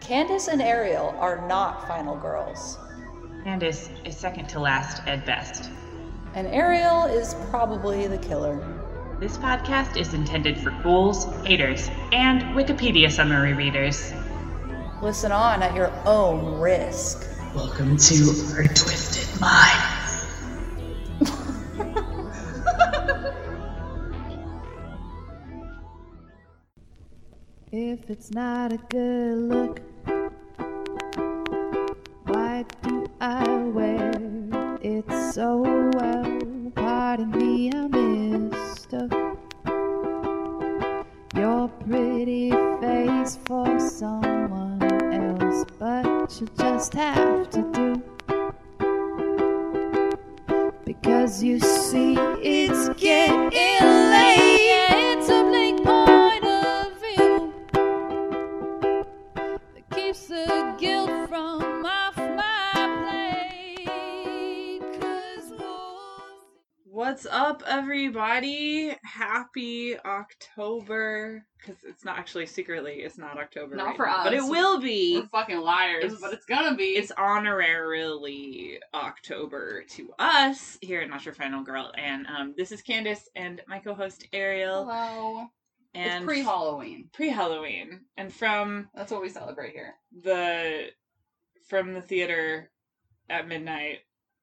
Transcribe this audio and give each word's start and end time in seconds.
Candace 0.00 0.48
and 0.48 0.60
Ariel 0.62 1.14
are 1.18 1.46
not 1.46 1.86
final 1.86 2.16
girls, 2.16 2.78
Candace 3.44 3.88
is 4.04 4.16
second 4.16 4.48
to 4.50 4.60
last 4.60 5.02
at 5.06 5.24
best. 5.24 5.70
and 6.34 6.46
Ariel 6.48 7.04
is 7.04 7.34
probably 7.50 8.06
the 8.06 8.18
killer. 8.18 8.58
This 9.18 9.36
podcast 9.38 9.96
is 9.96 10.14
intended 10.14 10.58
for 10.58 10.70
ghouls, 10.82 11.24
haters, 11.44 11.88
and 12.12 12.42
Wikipedia 12.56 13.10
summary 13.10 13.52
readers. 13.54 14.12
Listen 15.02 15.32
on 15.32 15.62
at 15.62 15.74
your 15.74 15.90
own 16.06 16.60
risk. 16.60 17.26
Welcome 17.54 17.96
to 17.96 18.14
our 18.56 18.64
twisted 18.64 19.40
minds. 19.40 20.06
If 27.72 28.10
it's 28.10 28.30
not 28.30 28.72
a 28.72 28.76
good 28.78 29.38
look, 29.38 29.80
October. 70.20 71.44
Because 71.58 71.76
it's 71.84 72.04
not 72.04 72.18
actually 72.18 72.46
secretly, 72.46 72.96
it's 73.02 73.18
not 73.18 73.38
October. 73.38 73.76
Not 73.76 73.88
right 73.88 73.96
for 73.96 74.06
now, 74.06 74.24
But 74.24 74.34
it 74.34 74.42
will 74.42 74.80
be. 74.80 75.18
We're 75.20 75.26
fucking 75.28 75.58
liars, 75.60 76.04
It's- 76.04 76.20
but 76.20 76.32
it's 76.32 76.46
gonna 76.46 76.74
be. 76.76 76.90
It's 76.96 77.12
honorarily 77.12 78.78
October 78.94 79.82
to 79.90 80.12
us 80.18 80.78
here 80.80 81.00
at 81.02 81.08
Not 81.10 81.24
Your 81.24 81.34
Final 81.34 81.62
Girl. 81.62 81.92
And 81.96 82.26
um, 82.26 82.54
this 82.56 82.72
is 82.72 82.82
Candace 82.82 83.28
and 83.34 83.60
my 83.66 83.78
co 83.78 83.94
host 83.94 84.26
Ariel. 84.32 84.84
hello. 84.84 85.46
And 85.94 86.22
it's 86.22 86.24
pre 86.24 86.42
Halloween. 86.42 87.08
Pre 87.12 87.28
Halloween. 87.28 88.00
And 88.16 88.32
from 88.32 88.88
That's 88.94 89.10
what 89.10 89.22
we 89.22 89.28
celebrate 89.28 89.72
here. 89.72 89.94
the 90.22 90.90
from 91.68 91.94
the 91.94 92.02
theater 92.02 92.70
at 93.28 93.46
midnight 93.48 93.98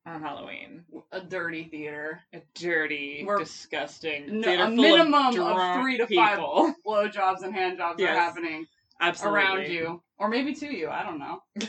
on 0.07 0.21
Halloween. 0.21 0.83
A 1.11 1.21
dirty 1.21 1.65
theater. 1.65 2.21
A 2.33 2.41
dirty, 2.55 3.23
We're- 3.25 3.43
disgusting 3.43 4.41
No, 4.41 4.63
a 4.65 4.69
minimum 4.69 5.13
of, 5.13 5.35
drunk 5.35 5.81
three 5.81 5.97
to 5.97 6.07
five 6.07 6.37
people. 6.37 6.73
blowjobs 6.85 7.43
and 7.43 7.53
hand 7.53 7.77
jobs 7.77 7.99
Yes. 7.99 8.11
are 8.15 8.19
happening 8.19 8.65
Absolutely. 9.01 9.39
around 9.39 9.71
you, 9.71 10.01
or 10.17 10.29
maybe 10.29 10.53
to 10.55 10.65
you. 10.73 10.89
I 10.89 11.03
don't 11.03 11.19
know. 11.19 11.43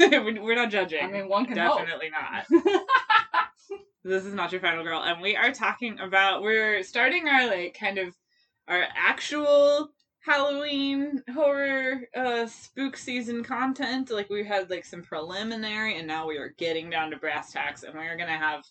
We're 0.00 0.42
we're 0.42 0.54
not 0.54 0.70
judging. 0.70 1.02
I 1.04 1.08
mean, 1.08 1.28
one 1.28 1.44
can 1.44 1.56
Definitely 1.56 2.08
not. 2.10 2.46
This 4.02 4.24
is 4.24 4.32
not 4.32 4.50
your 4.50 4.62
final 4.62 4.82
girl, 4.82 5.02
and 5.02 5.20
we 5.20 5.36
are 5.36 5.52
talking 5.52 6.00
about 6.00 6.40
we're 6.40 6.82
starting 6.82 7.28
our 7.28 7.46
like 7.48 7.76
kind 7.78 7.98
of 7.98 8.14
our 8.66 8.82
actual 8.96 9.90
Halloween 10.22 11.22
horror 11.32 12.02
uh 12.14 12.46
spook 12.46 12.96
season 12.96 13.42
content. 13.42 14.10
Like 14.10 14.28
we 14.28 14.44
had 14.44 14.70
like 14.70 14.84
some 14.84 15.02
preliminary, 15.02 15.96
and 15.98 16.06
now 16.06 16.26
we 16.26 16.36
are 16.36 16.54
getting 16.58 16.90
down 16.90 17.10
to 17.10 17.16
brass 17.16 17.52
tacks, 17.52 17.82
and 17.82 17.94
we 17.98 18.06
are 18.06 18.16
gonna 18.16 18.36
have 18.36 18.64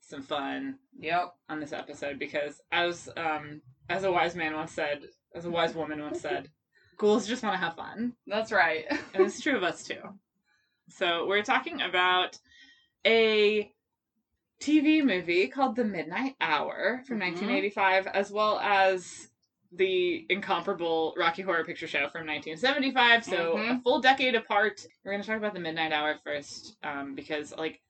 some 0.00 0.22
fun 0.22 0.76
yep. 0.98 1.34
on 1.48 1.60
this 1.60 1.72
episode 1.72 2.18
because 2.18 2.60
as 2.70 3.08
um 3.16 3.60
as 3.88 4.04
a 4.04 4.12
wise 4.12 4.34
man 4.36 4.54
once 4.54 4.72
said, 4.72 5.02
as 5.34 5.44
a 5.44 5.50
wise 5.50 5.74
woman 5.74 6.00
once 6.00 6.20
said, 6.28 6.48
ghouls 6.98 7.26
just 7.26 7.42
want 7.42 7.54
to 7.54 7.64
have 7.64 7.74
fun. 7.76 8.14
That's 8.26 8.52
right. 8.52 8.84
and 9.14 9.24
it's 9.24 9.40
true 9.40 9.56
of 9.56 9.62
us 9.64 9.84
too. 9.84 10.00
So 10.88 11.26
we're 11.26 11.42
talking 11.42 11.80
about 11.82 12.38
a 13.04 13.72
TV 14.60 15.04
movie 15.04 15.48
called 15.48 15.74
The 15.74 15.84
Midnight 15.84 16.36
Hour 16.40 17.02
from 17.06 17.16
Mhm. 17.18 17.22
1985, 17.32 18.06
as 18.08 18.30
well 18.30 18.60
as 18.60 19.28
the 19.74 20.26
incomparable 20.28 21.14
Rocky 21.16 21.42
Horror 21.42 21.64
Picture 21.64 21.86
Show 21.86 22.08
from 22.08 22.26
1975. 22.26 23.24
So 23.24 23.56
a 23.56 23.60
Mhm. 23.60 23.82
full 23.82 24.00
decade 24.00 24.34
apart. 24.34 24.86
We're 25.04 25.12
going 25.12 25.22
to 25.22 25.26
talk 25.28 25.38
about 25.38 25.54
The 25.54 25.60
Midnight 25.60 25.92
Hour 25.92 26.16
first, 26.24 26.76
um, 26.82 27.14
because 27.14 27.56
like 27.56 27.80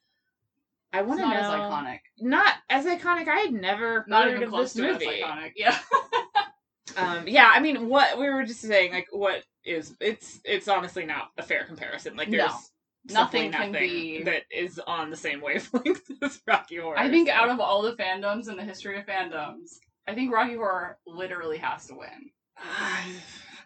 I 0.93 1.03
want 1.03 1.21
to 1.21 1.27
know 1.27 1.33
not 1.33 1.43
as 1.43 1.51
iconic. 1.61 2.01
not 2.19 2.55
as 2.69 2.85
iconic. 2.87 3.27
I 3.29 3.41
had 3.41 3.53
never 3.53 4.05
Not 4.07 4.25
heard 4.25 4.33
even 4.33 4.43
of 4.45 4.51
close 4.51 4.73
this 4.75 4.85
to 4.87 4.93
movie. 4.93 5.23
as 5.23 5.29
iconic. 5.31 5.53
Yeah. 5.57 5.79
Um, 6.97 7.27
yeah, 7.27 7.49
I 7.51 7.61
mean, 7.61 7.89
what 7.89 8.19
we 8.19 8.29
were 8.29 8.45
just 8.45 8.61
saying, 8.61 8.93
like, 8.93 9.07
what 9.13 9.45
is 9.65 9.97
it's 10.01 10.41
it's 10.45 10.69
honestly 10.69 11.07
not 11.07 11.31
a 11.39 11.43
fair 11.43 11.65
comparison. 11.65 12.17
Like, 12.17 12.29
No. 12.29 12.39
there's 12.39 12.71
Nothing 13.15 13.51
can 13.51 13.73
be- 13.73 14.23
that 14.25 14.43
is 14.51 14.79
on 14.81 15.09
the 15.09 15.17
same 15.17 15.41
wavelength 15.41 16.03
as 16.23 16.43
Rocky 16.47 16.77
Horror. 16.77 16.99
I 16.99 17.09
think 17.09 17.29
so- 17.29 17.35
out 17.35 17.49
of 17.49 17.61
all 17.61 17.81
the 17.83 17.95
fandoms 17.97 18.49
in 18.51 18.57
the 18.57 18.65
history 18.65 18.99
of 18.99 19.07
fandoms, 19.07 19.79
I 20.07 20.15
think 20.15 20.33
Rocky 20.33 20.55
Horror 20.57 20.99
literally 21.07 21.59
has 21.59 21.87
to 21.87 21.95
win. 21.95 22.31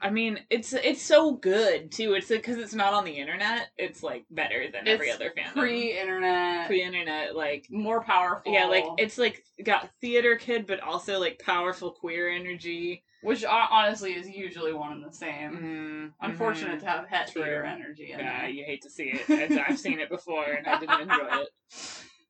I 0.02 0.10
mean, 0.10 0.38
it's 0.50 0.74
it's 0.74 1.00
so 1.00 1.32
good 1.32 1.90
too. 1.90 2.12
It's 2.14 2.28
because 2.28 2.58
it's 2.58 2.74
not 2.74 2.92
on 2.92 3.04
the 3.06 3.12
internet. 3.12 3.68
It's 3.78 4.02
like 4.02 4.26
better 4.30 4.66
than 4.70 4.86
every 4.86 5.10
other 5.10 5.32
fandom. 5.36 5.52
Pre-internet, 5.54 6.66
pre-internet, 6.66 7.34
like 7.34 7.66
more 7.70 8.02
powerful. 8.02 8.52
yeah, 8.52 8.66
like 8.66 8.84
it's 8.98 9.16
like 9.16 9.42
got 9.64 9.88
theater 10.02 10.36
kid, 10.36 10.66
but 10.66 10.80
also 10.80 11.18
like 11.18 11.40
powerful 11.44 11.90
queer 11.92 12.28
energy. 12.28 13.04
which 13.22 13.42
honestly 13.46 14.12
is 14.12 14.28
usually 14.28 14.74
one 14.74 14.92
and 14.92 15.04
the 15.04 15.10
same. 15.16 16.12
Mm, 16.20 16.26
Unfortunate 16.28 16.76
mhm. 16.76 16.80
to 16.80 16.86
have 16.86 17.08
het 17.08 17.32
True. 17.32 17.42
theater 17.42 17.64
energy. 17.64 18.12
In 18.12 18.18
Yeah, 18.18 18.42
there. 18.42 18.50
you 18.50 18.64
hate 18.64 18.82
to 18.82 18.90
see 18.90 19.04
it. 19.14 19.28
It's- 19.30 19.58
I've 19.66 19.78
seen 19.80 19.98
it 19.98 20.10
before 20.10 20.44
and 20.44 20.66
I 20.66 20.78
didn't 20.78 21.00
enjoy 21.00 21.28
it. 21.40 21.48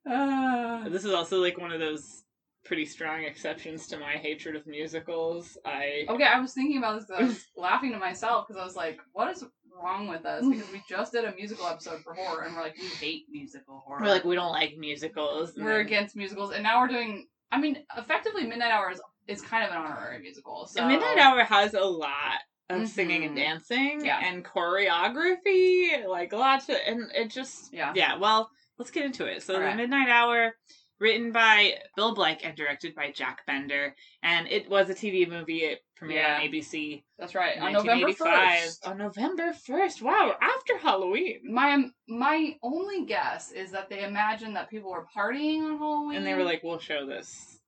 Uh, 0.09 0.89
This 0.89 1.05
is 1.05 1.13
also 1.13 1.41
like 1.43 1.59
one 1.59 1.73
of 1.73 1.81
those 1.81 2.23
pretty 2.67 2.85
strong 2.85 3.25
exceptions 3.25 3.87
to 3.89 3.99
my 3.99 4.13
hatred 4.13 4.57
of 4.57 4.67
musicals. 4.67 5.57
I 5.65 6.05
okay, 6.09 6.25
I 6.25 6.41
was 6.41 6.53
thinking 6.53 6.79
about 6.79 7.01
this. 7.01 7.11
I 7.17 7.23
was 7.25 7.45
laughing 7.57 7.93
to 7.93 7.99
myself 7.99 8.47
because 8.47 8.61
I 8.61 8.65
was 8.65 8.77
like, 8.77 8.99
"What 9.13 9.31
is 9.31 9.45
wrong 9.83 10.09
with 10.09 10.25
us?" 10.27 10.45
Because 10.51 10.71
we 10.73 10.83
just 10.89 11.13
did 11.13 11.25
a 11.25 11.35
musical 11.35 11.67
episode 11.67 12.03
for 12.03 12.15
horror, 12.15 12.43
and 12.43 12.55
we're 12.55 12.63
like, 12.63 12.77
"We 12.79 12.89
hate 12.89 13.25
musical 13.31 13.83
horror. 13.87 14.01
we're 14.03 14.09
like 14.09 14.25
we 14.25 14.35
don't 14.35 14.53
like 14.53 14.75
musicals. 14.77 15.53
we're 15.57 15.79
then- 15.79 15.87
against 15.87 16.17
musicals." 16.17 16.53
And 16.53 16.63
now 16.63 16.81
we're 16.81 16.89
doing. 16.89 17.27
I 17.53 17.61
mean, 17.61 17.79
effectively, 17.97 18.45
Midnight 18.45 18.73
Hour 18.73 18.91
is, 18.91 19.01
is 19.29 19.41
kind 19.41 19.65
of 19.65 19.71
an 19.71 19.77
honorary 19.77 20.21
musical. 20.21 20.67
So 20.67 20.81
And 20.81 20.89
Midnight 20.89 21.19
Hour 21.19 21.45
has 21.45 21.75
a 21.75 21.81
lot 21.81 22.41
of 22.69 22.79
mm-hmm. 22.79 22.87
singing 22.87 23.25
and 23.25 23.37
dancing 23.37 24.05
Yeah. 24.05 24.21
and 24.21 24.45
choreography, 24.45 26.07
like 26.09 26.33
lots 26.33 26.69
of, 26.69 26.77
and 26.87 27.11
it 27.15 27.31
just 27.31 27.73
Yeah. 27.73 27.93
yeah. 27.95 28.17
Well, 28.19 28.51
let's 28.79 28.91
get 28.91 29.05
into 29.05 29.27
it. 29.27 29.43
So 29.43 29.55
the. 29.55 29.77
Midnight 29.77 30.09
Hour, 30.09 30.55
written 30.99 31.33
by 31.33 31.75
Bill 31.95 32.15
Blake 32.15 32.45
and 32.45 32.57
directed 32.57 32.95
by 32.95 33.11
Jack 33.11 33.45
Bender, 33.47 33.95
and 34.23 34.47
it 34.49 34.69
was 34.69 34.89
a 34.89 34.95
TV 34.95 35.29
movie. 35.29 35.59
It 35.65 35.81
premiered 36.01 36.15
Yeah. 36.15 36.37
on 36.37 36.41
ABC 36.43 37.05
That's 37.19 37.35
right. 37.35 37.59
On 37.59 37.73
November 37.73 38.13
first. 38.13 38.87
On 38.87 38.99
November 38.99 39.53
first. 39.53 40.03
Wow, 40.03 40.37
after 40.41 40.77
Halloween. 40.79 41.41
My 41.45 41.87
my 42.09 42.57
only 42.63 43.05
guess 43.07 43.53
is 43.53 43.71
that 43.73 43.89
they 43.89 44.05
imagined 44.05 44.57
that 44.57 44.71
people 44.71 44.91
were 44.91 45.07
partying 45.17 45.63
on 45.63 45.79
Halloween, 45.79 46.17
And 46.17 46.27
they 46.27 46.35
were 46.35 46.45
like, 46.45 46.63
"We'll 46.63 46.79
show 46.79 47.07
this 47.07 47.59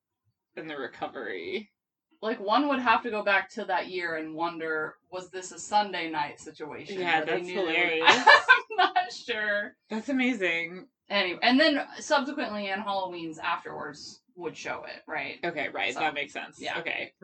in 0.56 0.66
the 0.66 0.76
recovery." 0.76 1.70
like 2.20 2.40
one 2.40 2.68
would 2.68 2.80
have 2.80 3.00
to 3.00 3.10
go 3.10 3.22
back 3.22 3.48
to 3.48 3.64
that 3.64 3.86
year 3.88 4.16
and 4.16 4.34
wonder, 4.34 4.96
was 5.12 5.30
this 5.30 5.52
a 5.52 5.58
Sunday 5.58 6.10
night 6.10 6.40
situation? 6.40 7.00
Yeah, 7.00 7.24
that's 7.24 7.48
hilarious. 7.48 8.04
I'm 8.08 8.76
not 8.76 9.12
sure. 9.12 9.76
That's 9.88 10.08
amazing. 10.08 10.88
Anyway, 11.10 11.38
and 11.42 11.58
then 11.58 11.80
subsequently 12.00 12.68
in 12.68 12.80
Halloween's 12.80 13.38
afterwards 13.38 14.20
would 14.36 14.54
show 14.56 14.84
it, 14.84 15.02
right? 15.06 15.38
Okay, 15.44 15.68
right. 15.72 15.92
So, 15.94 16.00
that 16.00 16.14
makes 16.14 16.32
sense. 16.32 16.60
yeah. 16.60 16.78
Okay. 16.78 17.12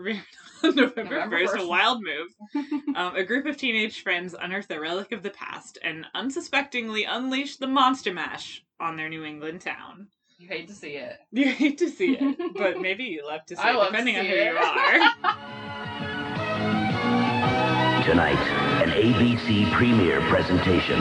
November, 0.62 1.04
November 1.04 1.38
1st, 1.44 1.60
a 1.60 1.66
wild 1.68 2.02
move. 2.02 2.28
Um, 2.96 3.16
a 3.16 3.24
group 3.24 3.44
of 3.46 3.56
teenage 3.56 4.02
friends 4.04 4.36
unearth 4.40 4.70
a 4.70 4.78
relic 4.78 5.10
of 5.10 5.24
the 5.24 5.30
past 5.30 5.78
and 5.82 6.06
unsuspectingly 6.14 7.02
unleash 7.04 7.56
the 7.56 7.66
monster 7.66 8.12
mash 8.14 8.62
on 8.78 8.96
their 8.96 9.08
New 9.08 9.24
England 9.24 9.62
town. 9.62 10.06
You 10.38 10.46
hate 10.46 10.68
to 10.68 10.74
see 10.74 10.90
it. 10.96 11.16
You 11.32 11.48
hate 11.50 11.78
to 11.78 11.88
see 11.90 12.16
it, 12.18 12.54
but 12.56 12.80
maybe 12.80 13.02
you 13.04 13.26
love 13.26 13.44
to 13.46 13.56
see 13.56 13.62
I 13.62 13.70
it, 13.72 13.76
love 13.76 13.86
to 13.88 13.92
depending 13.92 14.16
on 14.16 14.24
who 14.26 14.32
it. 14.32 14.44
you 14.44 14.56
are. 14.56 15.10
Tonight, 18.04 18.38
an 18.84 18.90
ABC 18.90 19.72
premiere 19.72 20.20
presentation. 20.28 21.00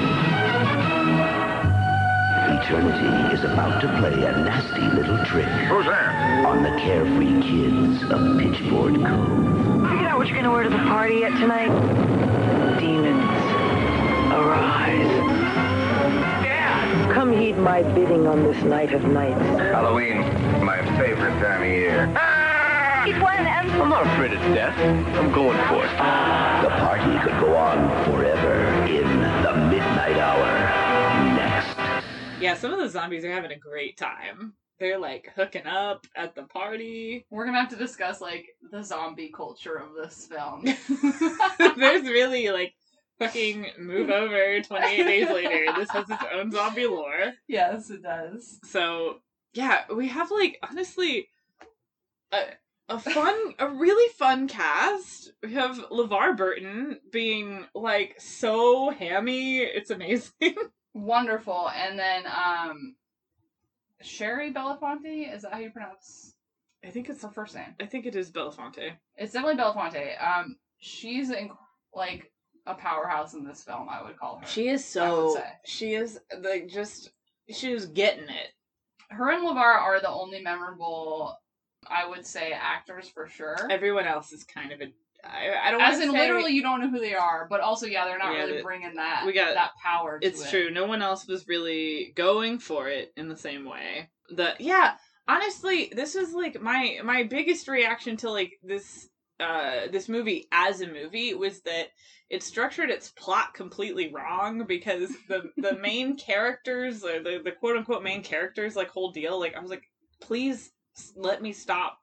Eternity 2.51 3.35
is 3.35 3.43
about 3.43 3.79
to 3.81 3.87
play 3.99 4.13
a 4.13 4.31
nasty 4.31 4.81
little 4.81 5.17
trick. 5.25 5.45
Who's 5.45 5.85
there? 5.85 6.09
On 6.45 6.61
the 6.61 6.69
carefree 6.79 7.41
kids 7.41 8.03
of 8.03 8.19
Pitchford 8.37 8.95
Cove. 9.05 9.89
Figure 9.89 10.07
out 10.07 10.17
what 10.17 10.27
you're 10.27 10.35
going 10.35 10.43
to 10.45 10.51
wear 10.51 10.63
to 10.63 10.69
the 10.69 10.77
party 10.77 11.15
yet 11.15 11.31
tonight? 11.39 11.69
Demons, 12.79 13.23
arise. 14.33 15.07
Dad! 16.43 17.13
Come 17.13 17.33
heed 17.33 17.57
my 17.57 17.81
bidding 17.81 18.27
on 18.27 18.43
this 18.43 18.61
night 18.63 18.93
of 18.93 19.03
nights. 19.03 19.39
Halloween, 19.59 20.19
my 20.63 20.81
favorite 20.97 21.39
time 21.39 21.61
of 21.61 21.67
year. 21.67 22.13
Ah! 22.15 22.43
I'm 23.05 23.89
not 23.89 24.07
afraid 24.07 24.31
of 24.31 24.39
death. 24.55 24.77
I'm 25.17 25.31
going 25.33 25.57
for 25.67 25.83
it. 25.83 25.91
The 26.63 26.69
party 26.79 27.19
could 27.19 27.37
go 27.41 27.53
on 27.55 28.05
for 28.05 28.22
Yeah, 32.43 32.55
some 32.55 32.73
of 32.73 32.79
the 32.79 32.89
zombies 32.89 33.23
are 33.25 33.31
having 33.31 33.51
a 33.51 33.57
great 33.57 33.97
time. 33.97 34.53
They're 34.79 34.99
like 34.99 35.31
hooking 35.35 35.65
up 35.65 36.07
at 36.15 36.35
the 36.35 36.43
party. 36.43 37.25
We're 37.29 37.45
gonna 37.45 37.59
have 37.59 37.69
to 37.69 37.75
discuss 37.75 38.19
like 38.21 38.47
the 38.71 38.83
zombie 38.83 39.31
culture 39.35 39.75
of 39.75 39.95
this 39.95 40.27
film. 40.27 40.65
There's 41.77 42.03
really 42.03 42.49
like 42.49 42.73
fucking 43.19 43.67
move 43.79 44.09
over 44.09 44.61
28 44.61 45.03
days 45.03 45.29
later. 45.29 45.73
This 45.75 45.89
has 45.91 46.09
its 46.09 46.23
own 46.33 46.51
zombie 46.51 46.87
lore. 46.87 47.33
yes, 47.47 47.89
it 47.89 48.03
does. 48.03 48.59
So 48.63 49.19
yeah, 49.53 49.83
we 49.95 50.07
have 50.09 50.31
like 50.31 50.57
honestly 50.67 51.29
a 52.31 52.41
a 52.89 52.99
fun, 52.99 53.35
a 53.59 53.69
really 53.69 54.11
fun 54.13 54.47
cast. 54.47 55.31
We 55.41 55.53
have 55.53 55.77
LeVar 55.89 56.35
Burton 56.35 56.99
being 57.11 57.65
like 57.73 58.15
so 58.19 58.89
hammy. 58.89 59.59
It's 59.59 59.89
amazing. 59.89 60.31
Wonderful. 60.93 61.69
And 61.69 61.97
then 61.97 62.23
um 62.27 62.95
Shari 64.01 64.53
Belafonte, 64.53 65.33
is 65.33 65.43
that 65.43 65.53
how 65.53 65.59
you 65.59 65.71
pronounce 65.71 66.33
I 66.85 66.89
think 66.89 67.09
it's 67.09 67.23
her 67.23 67.29
first 67.29 67.55
name? 67.55 67.75
I 67.79 67.85
think 67.85 68.05
it 68.05 68.15
is 68.15 68.31
Belafonte. 68.31 68.91
It's 69.15 69.33
definitely 69.33 69.61
Belafonte. 69.61 70.21
Um 70.21 70.57
she's 70.79 71.29
in, 71.29 71.51
like 71.93 72.31
a 72.65 72.73
powerhouse 72.73 73.33
in 73.33 73.45
this 73.45 73.63
film, 73.63 73.87
I 73.89 74.03
would 74.03 74.17
call 74.17 74.39
her. 74.39 74.47
She 74.47 74.69
is 74.69 74.85
so 74.85 75.41
she 75.65 75.93
is 75.93 76.19
like 76.41 76.67
just 76.67 77.11
she 77.49 77.73
was 77.73 77.87
getting 77.87 78.25
it. 78.29 78.51
Her 79.09 79.31
and 79.31 79.47
LeVar 79.47 79.57
are 79.57 79.99
the 79.99 80.09
only 80.09 80.41
memorable 80.41 81.37
I 81.87 82.07
would 82.07 82.25
say 82.25 82.53
actors 82.53 83.09
for 83.09 83.27
sure. 83.27 83.57
Everyone 83.69 84.05
else 84.05 84.31
is 84.31 84.43
kind 84.43 84.71
of 84.71 84.81
a 84.81 84.93
I, 85.23 85.67
I 85.67 85.71
don't 85.71 85.81
As 85.81 85.99
in, 85.99 86.11
say- 86.11 86.17
literally, 86.19 86.51
you 86.53 86.61
don't 86.61 86.81
know 86.81 86.89
who 86.89 86.99
they 86.99 87.13
are, 87.15 87.47
but 87.49 87.61
also, 87.61 87.85
yeah, 87.85 88.05
they're 88.05 88.17
not 88.17 88.33
Yeah, 88.33 88.43
really 88.45 88.61
bringing 88.61 88.95
that 88.95 89.23
we 89.25 89.33
got- 89.33 89.53
that 89.53 89.71
power. 89.81 90.19
To 90.19 90.27
It's 90.27 90.43
it. 90.45 90.49
true. 90.49 90.69
No 90.71 90.85
one 90.85 91.01
else 91.01 91.27
was 91.27 91.47
really 91.47 92.11
going 92.15 92.59
for 92.59 92.89
it 92.89 93.13
in 93.15 93.29
the 93.29 93.37
same 93.37 93.65
way. 93.65 94.09
The 94.29 94.55
yeah, 94.59 94.95
honestly, 95.27 95.91
this 95.95 96.15
is 96.15 96.33
like 96.33 96.61
my 96.61 96.99
my 97.03 97.23
biggest 97.23 97.67
reaction 97.67 98.17
to 98.17 98.29
like 98.31 98.53
this 98.63 99.07
uh 99.39 99.87
this 99.91 100.07
movie 100.09 100.47
as 100.51 100.81
a 100.81 100.87
movie 100.87 101.33
was 101.33 101.61
that 101.61 101.87
it 102.29 102.43
structured 102.43 102.89
its 102.89 103.09
plot 103.11 103.53
completely 103.53 104.11
wrong 104.13 104.63
because 104.67 105.09
the 105.27 105.49
the 105.57 105.75
main 105.81 106.15
characters 106.17 107.03
or 107.03 107.21
the 107.21 107.41
the 107.43 107.51
quote 107.51 107.75
unquote 107.77 108.03
main 108.03 108.21
characters 108.23 108.75
like 108.75 108.89
whole 108.89 109.11
deal 109.11 109.39
like 109.39 109.55
I 109.55 109.59
was 109.59 109.71
like 109.71 109.83
please 110.21 110.71
let 111.15 111.41
me 111.41 111.51
stop 111.51 111.97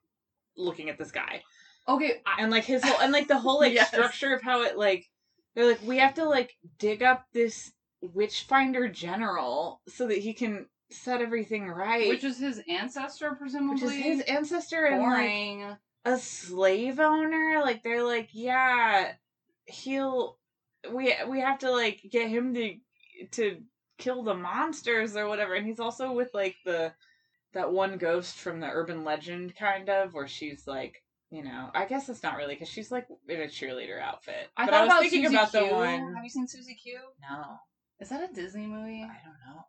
looking 0.57 0.91
at 0.91 0.99
this 0.99 1.13
guy 1.13 1.41
Okay, 1.89 2.21
I, 2.27 2.43
and 2.43 2.51
like 2.51 2.65
his 2.65 2.85
whole 2.85 3.01
and 3.01 3.13
like 3.13 3.29
the 3.29 3.39
whole 3.39 3.59
like 3.61 3.75
Yes. 3.75 3.89
structure 3.89 4.35
of 4.35 4.43
how 4.43 4.63
it 4.63 4.77
like 4.79 5.07
they're 5.55 5.67
like 5.67 5.83
we 5.83 5.99
have 5.99 6.15
to 6.15 6.25
like 6.25 6.57
dig 6.79 7.03
up 7.03 7.25
this 7.33 7.73
witchfinder 8.01 8.89
general 8.89 9.81
so 9.89 10.07
that 10.07 10.19
he 10.19 10.33
can 10.33 10.67
set 10.91 11.21
everything 11.21 11.69
right 11.69 12.09
which 12.09 12.25
is 12.25 12.39
his 12.39 12.61
ancestor, 12.69 13.35
presumably. 13.35 13.75
which 13.75 13.83
is 13.83 14.05
his 14.05 14.21
ancestor 14.23 14.87
and 14.87 15.03
like 15.03 15.79
a 16.05 16.19
slave 16.19 16.99
owner 16.99 17.61
like 17.63 17.83
they're 17.83 18.03
like 18.03 18.29
yeah 18.33 19.13
he'll 19.67 20.39
we 20.93 21.15
we 21.29 21.41
have 21.41 21.59
to 21.59 21.71
like 21.71 22.01
get 22.11 22.29
him 22.29 22.55
to 22.55 22.75
to 23.31 23.59
kill 23.99 24.23
the 24.23 24.35
monsters 24.35 25.15
or 25.15 25.29
whatever 25.29 25.55
and 25.55 25.67
he's 25.67 25.79
also 25.79 26.13
with 26.13 26.31
like 26.33 26.57
the 26.65 26.93
that 27.53 27.71
one 27.71 27.99
ghost 27.99 28.37
from 28.37 28.61
the 28.61 28.67
urban 28.67 29.05
legend 29.05 29.55
kind 29.55 29.91
of 29.91 30.15
where 30.15 30.27
she's 30.29 30.67
like 30.67 31.03
you 31.31 31.43
know 31.45 31.71
i 31.75 31.85
guess 31.87 32.09
it's 32.09 32.23
not 32.23 32.37
really 32.37 32.55
because 32.55 32.69
she's 32.69 32.91
like 32.91 33.07
in 33.29 33.41
a 33.41 33.45
cheerleader 33.45 34.01
outfit 34.01 34.49
I 34.57 34.67
but 34.67 34.73
thought 34.73 34.81
i 34.81 34.85
was 34.85 34.89
about 34.93 35.01
thinking 35.03 35.25
Susie 35.25 35.37
about 35.37 35.51
Q. 35.53 35.61
the 35.69 35.75
one 35.75 36.15
Have 36.15 36.25
you 36.25 36.31
seen 36.31 36.49
Susie 36.49 36.75
Q? 36.75 36.99
no 37.21 37.45
Is 38.01 38.09
that 38.09 38.29
a 38.31 38.33
Disney 38.35 38.67
movie? 38.67 39.03
i 39.03 39.19
don't 39.25 39.39
know 39.47 39.63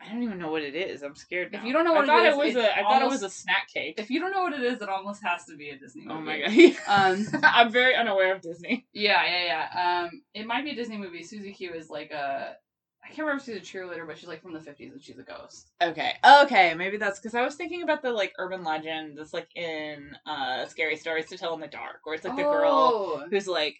i 0.00 0.12
don't 0.12 0.22
even 0.22 0.38
know 0.38 0.50
what 0.50 0.62
it 0.62 0.74
is 0.74 1.02
i'm 1.02 1.14
scared 1.14 1.54
If 1.54 1.64
you 1.64 1.72
don't 1.72 1.84
know 1.84 1.92
I 1.94 1.96
what 1.96 2.04
it 2.04 2.08
thought 2.08 2.26
is, 2.26 2.34
it 2.34 2.38
was 2.38 2.56
it 2.56 2.64
a 2.64 2.78
i 2.78 2.82
thought 2.82 3.02
it 3.02 3.08
was 3.08 3.22
a 3.22 3.30
snack 3.30 3.68
cake 3.72 3.94
If 3.98 4.10
you 4.10 4.20
don't 4.20 4.32
know 4.32 4.42
what 4.42 4.52
it 4.52 4.62
is, 4.62 4.82
it 4.82 4.88
almost 4.88 5.22
has 5.24 5.44
to 5.46 5.56
be 5.56 5.70
a 5.70 5.78
Disney 5.78 6.04
movie. 6.04 6.18
oh 6.18 6.20
my 6.20 6.40
god 6.40 6.76
Um, 7.14 7.26
i'm 7.42 7.70
very 7.70 7.94
unaware 7.94 8.34
of 8.34 8.42
disney 8.42 8.86
yeah, 8.92 9.22
yeah, 9.26 9.44
yeah. 9.72 10.02
Um, 10.04 10.22
it 10.34 10.46
might 10.46 10.64
be 10.64 10.70
a 10.72 10.74
Disney 10.74 10.98
movie. 10.98 11.22
Susie 11.22 11.52
Q 11.52 11.72
is 11.72 11.88
like 11.90 12.10
a. 12.10 12.56
I 13.04 13.08
can't 13.08 13.18
remember 13.20 13.40
if 13.40 13.44
she's 13.44 13.56
a 13.56 13.60
cheerleader, 13.60 14.06
but 14.06 14.16
she's 14.18 14.28
like 14.28 14.40
from 14.42 14.54
the 14.54 14.60
fifties 14.60 14.92
and 14.92 15.02
she's 15.02 15.18
a 15.18 15.22
ghost. 15.22 15.70
Okay. 15.82 16.14
Okay, 16.42 16.74
maybe 16.74 16.96
that's 16.96 17.18
because 17.20 17.34
I 17.34 17.42
was 17.44 17.54
thinking 17.54 17.82
about 17.82 18.00
the 18.02 18.10
like 18.12 18.32
urban 18.38 18.64
legend 18.64 19.18
that's 19.18 19.34
like 19.34 19.48
in 19.56 20.16
uh 20.26 20.66
scary 20.66 20.96
stories 20.96 21.26
to 21.28 21.36
tell 21.36 21.54
in 21.54 21.60
the 21.60 21.66
dark, 21.66 22.00
where 22.04 22.14
it's 22.14 22.24
like 22.24 22.36
the 22.36 22.42
girl 22.42 22.92
Oh. 22.94 23.26
who's 23.30 23.46
like 23.46 23.76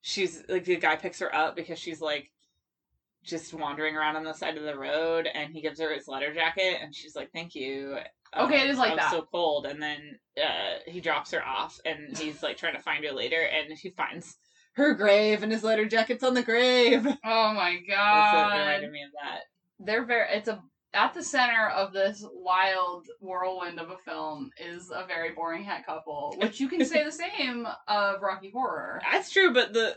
she's 0.00 0.42
like 0.48 0.64
the 0.64 0.76
guy 0.76 0.96
picks 0.96 1.18
her 1.20 1.34
up 1.34 1.56
because 1.56 1.78
she's 1.78 2.00
like 2.00 2.30
just 3.22 3.54
wandering 3.54 3.96
around 3.96 4.16
on 4.16 4.24
the 4.24 4.34
side 4.34 4.56
of 4.56 4.64
the 4.64 4.76
road 4.76 5.26
and 5.32 5.52
he 5.52 5.62
gives 5.62 5.80
her 5.80 5.92
his 5.94 6.08
letter 6.08 6.32
jacket 6.34 6.78
and 6.82 6.94
she's 6.94 7.16
like, 7.16 7.30
Thank 7.32 7.54
you. 7.54 7.96
Okay, 8.36 8.62
it 8.62 8.70
is 8.70 8.78
like 8.78 8.90
I'm 8.92 8.96
that. 8.96 9.10
so 9.10 9.26
cold 9.30 9.66
and 9.66 9.80
then 9.80 10.18
uh 10.42 10.78
he 10.86 11.00
drops 11.00 11.30
her 11.30 11.44
off 11.46 11.78
and 11.84 12.16
he's 12.18 12.42
like 12.42 12.56
trying 12.56 12.74
to 12.74 12.82
find 12.82 13.04
her 13.04 13.12
later 13.12 13.40
and 13.40 13.72
he 13.78 13.90
finds 13.90 14.36
her 14.74 14.94
grave 14.94 15.42
and 15.42 15.50
his 15.52 15.62
letter 15.64 15.86
jacket's 15.86 16.22
on 16.24 16.34
the 16.34 16.42
grave. 16.42 17.04
Oh 17.24 17.52
my 17.54 17.78
what 17.86 17.88
god. 17.88 18.58
reminded 18.58 18.92
me 18.92 19.02
of 19.02 19.10
that. 19.22 19.40
they're 19.80 20.04
very 20.04 20.28
it's 20.36 20.48
a 20.48 20.62
at 20.92 21.12
the 21.12 21.22
center 21.24 21.68
of 21.70 21.92
this 21.92 22.24
wild 22.32 23.06
whirlwind 23.20 23.80
of 23.80 23.90
a 23.90 23.96
film 23.98 24.50
is 24.58 24.90
a 24.94 25.04
very 25.06 25.32
boring 25.32 25.64
hat 25.64 25.84
couple 25.84 26.36
which 26.38 26.60
you 26.60 26.68
can 26.68 26.84
say 26.84 27.02
the 27.04 27.10
same 27.38 27.66
of 27.88 28.22
rocky 28.22 28.50
horror 28.50 29.00
That's 29.10 29.30
true, 29.30 29.52
but 29.52 29.72
the 29.72 29.96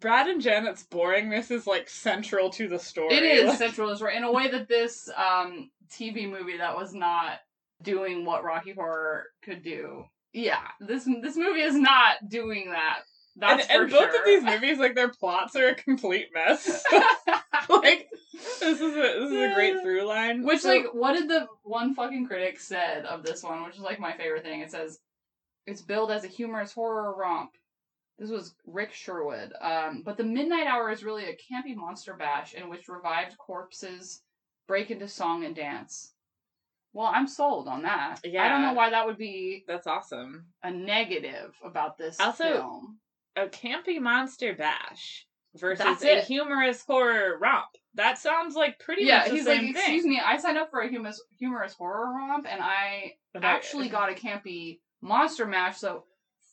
Brad 0.00 0.28
and 0.28 0.40
Janet's 0.40 0.84
boringness 0.90 1.50
is 1.50 1.66
like 1.66 1.90
central 1.90 2.48
to 2.50 2.68
the 2.68 2.78
story. 2.78 3.12
it 3.14 3.22
is 3.22 3.48
Like, 3.50 3.58
central 3.64 3.88
to 3.88 3.92
the 3.94 3.96
story 3.98 4.16
in 4.16 4.24
a 4.24 4.32
way 4.32 4.50
that 4.50 4.68
this 4.68 5.08
um 5.16 5.70
tv 5.90 6.28
movie 6.30 6.56
that 6.58 6.76
was 6.76 6.92
not 6.94 7.38
doing 7.82 8.24
what 8.24 8.44
rocky 8.44 8.72
horror 8.72 9.24
could 9.42 9.62
do 9.62 10.04
yeah 10.32 10.62
this 10.80 11.04
this 11.22 11.36
movie 11.36 11.60
is 11.60 11.74
not 11.74 12.16
doing 12.28 12.70
that 12.70 13.00
and, 13.00 13.04
that's 13.36 13.66
and 13.68 13.90
for 13.90 13.98
both 13.98 14.10
sure. 14.12 14.18
of 14.20 14.24
these 14.26 14.42
movies, 14.42 14.78
like 14.78 14.94
their 14.94 15.08
plots 15.08 15.56
are 15.56 15.68
a 15.68 15.74
complete 15.74 16.28
mess. 16.32 16.82
like 17.68 18.08
this 18.60 18.80
is 18.80 18.96
a 18.96 19.20
this 19.20 19.30
is 19.30 19.36
a 19.52 19.54
great 19.54 19.80
through 19.82 20.02
line. 20.06 20.44
Which, 20.44 20.60
So- 20.60 20.68
like, 20.68 20.86
what 20.92 21.14
did 21.14 21.28
the 21.28 21.46
one 21.62 21.94
fucking 21.94 22.26
critic 22.26 22.60
said 22.60 23.04
of 23.06 23.22
this 23.24 23.42
one, 23.42 23.64
which 23.64 23.76
is 23.76 23.80
like 23.82 23.98
my 24.00 24.12
favorite 24.12 24.42
thing? 24.44 24.60
It 24.60 24.70
says 24.70 24.98
it's 25.66 25.82
billed 25.82 26.10
as 26.10 26.24
a 26.24 26.28
humorous 26.28 26.72
horror 26.72 27.14
romp. 27.16 27.50
This 28.18 28.30
was 28.30 28.54
Rick 28.66 28.92
Sherwood. 28.92 29.52
Um, 29.60 30.02
but 30.04 30.16
the 30.16 30.22
Midnight 30.24 30.68
Hour 30.68 30.90
is 30.92 31.02
really 31.02 31.24
a 31.24 31.32
campy 31.32 31.74
monster 31.74 32.14
bash 32.14 32.54
in 32.54 32.68
which 32.68 32.88
revived 32.88 33.36
corpses 33.38 34.22
break 34.68 34.90
into 34.92 35.08
song 35.08 35.44
and 35.44 35.54
dance. 35.56 36.12
Well, 36.92 37.10
I'm 37.12 37.26
sold 37.26 37.66
on 37.66 37.82
that. 37.82 38.20
Yeah. 38.22 38.44
I 38.44 38.48
don't 38.48 38.62
know 38.62 38.72
why 38.72 38.90
that 38.90 39.04
would 39.04 39.18
be 39.18 39.64
that's 39.66 39.88
awesome. 39.88 40.44
a 40.62 40.70
negative 40.70 41.56
about 41.64 41.98
this 41.98 42.20
Also, 42.20 42.44
film. 42.44 42.98
A 43.36 43.46
campy 43.46 44.00
monster 44.00 44.54
bash 44.54 45.26
versus 45.56 45.84
That's 45.84 46.04
a 46.04 46.18
it. 46.18 46.24
humorous 46.24 46.82
horror 46.86 47.38
romp. 47.40 47.66
That 47.94 48.18
sounds 48.18 48.54
like 48.56 48.78
pretty 48.78 49.04
Yeah, 49.04 49.18
much 49.18 49.28
the 49.28 49.34
he's 49.36 49.46
like, 49.46 49.60
same 49.60 49.70
excuse 49.70 50.04
me, 50.04 50.20
I 50.24 50.36
signed 50.36 50.58
up 50.58 50.70
for 50.70 50.80
a 50.80 50.88
humorous, 50.88 51.22
humorous 51.38 51.74
horror 51.74 52.12
romp, 52.14 52.46
and 52.50 52.60
I 52.62 53.14
But 53.32 53.44
I- 53.44 53.50
actually 53.52 53.88
got 53.88 54.10
a 54.10 54.14
campy 54.14 54.80
monster 55.00 55.46
mash, 55.46 55.78
so 55.78 56.04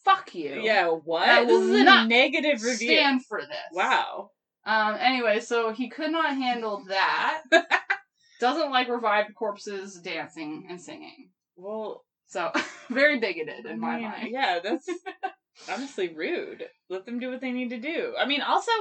fuck 0.04 0.34
you. 0.36 0.62
Yeah, 0.64 0.88
what? 0.90 1.28
I 1.28 1.46
this 1.46 1.60
will 1.60 1.76
is 1.76 1.82
a 1.82 1.84
not 1.84 2.08
negative 2.08 2.64
review. 2.64 2.96
stand 2.96 3.26
for 3.26 3.42
this. 3.42 3.50
Wow. 3.74 4.32
Um. 4.66 4.96
Anyway, 5.00 5.40
so 5.40 5.72
he 5.72 5.90
could 5.90 6.12
not 6.12 6.36
handle 6.36 6.84
that. 6.88 7.44
Doesn't 8.40 8.72
like 8.72 8.88
revived 8.90 9.34
corpses 9.36 10.00
dancing 10.00 10.66
and 10.70 10.80
singing. 10.82 11.30
Well, 11.56 12.04
So 12.28 12.52
very 12.90 13.20
bigoted 13.20 13.66
in 13.66 13.72
I 13.74 13.76
my 13.76 14.00
mind. 14.00 14.30
Yeah, 14.32 14.60
that's 14.64 14.88
honestly 15.70 16.14
rude. 16.14 16.66
Let 16.90 17.06
them 17.06 17.20
do 17.20 17.30
what 17.30 17.42
they 17.42 17.52
need 17.52 17.70
to 17.70 17.80
do. 17.80 18.14
I 18.18 18.26
mean, 18.26 18.42
also, 18.42 18.72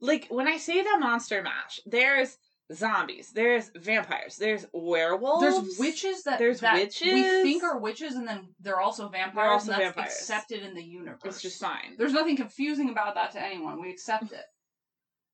like 0.00 0.26
when 0.28 0.48
I 0.48 0.56
say 0.58 0.82
the 0.82 0.98
monster 0.98 1.42
mash, 1.42 1.80
there's 1.86 2.36
zombies, 2.72 3.30
there's 3.32 3.70
vampires, 3.76 4.36
there's 4.36 4.66
werewolves, 4.72 5.42
There's 5.42 5.78
witches 5.78 6.22
that 6.24 6.38
There's 6.38 6.60
that 6.60 6.74
witches. 6.76 7.12
we 7.12 7.22
think 7.22 7.62
are 7.62 7.78
witches, 7.78 8.14
and 8.14 8.26
then 8.26 8.48
they're 8.60 8.80
also 8.80 9.08
vampires, 9.08 9.52
also 9.52 9.72
and 9.72 9.80
that's 9.82 9.94
vampires. 9.94 10.12
accepted 10.14 10.62
in 10.62 10.74
the 10.74 10.82
universe. 10.82 11.20
It's 11.24 11.42
just 11.42 11.60
fine. 11.60 11.96
There's 11.98 12.12
nothing 12.14 12.36
confusing 12.36 12.88
about 12.88 13.14
that 13.16 13.32
to 13.32 13.42
anyone. 13.42 13.80
We 13.82 13.90
accept 13.90 14.32
it. 14.32 14.44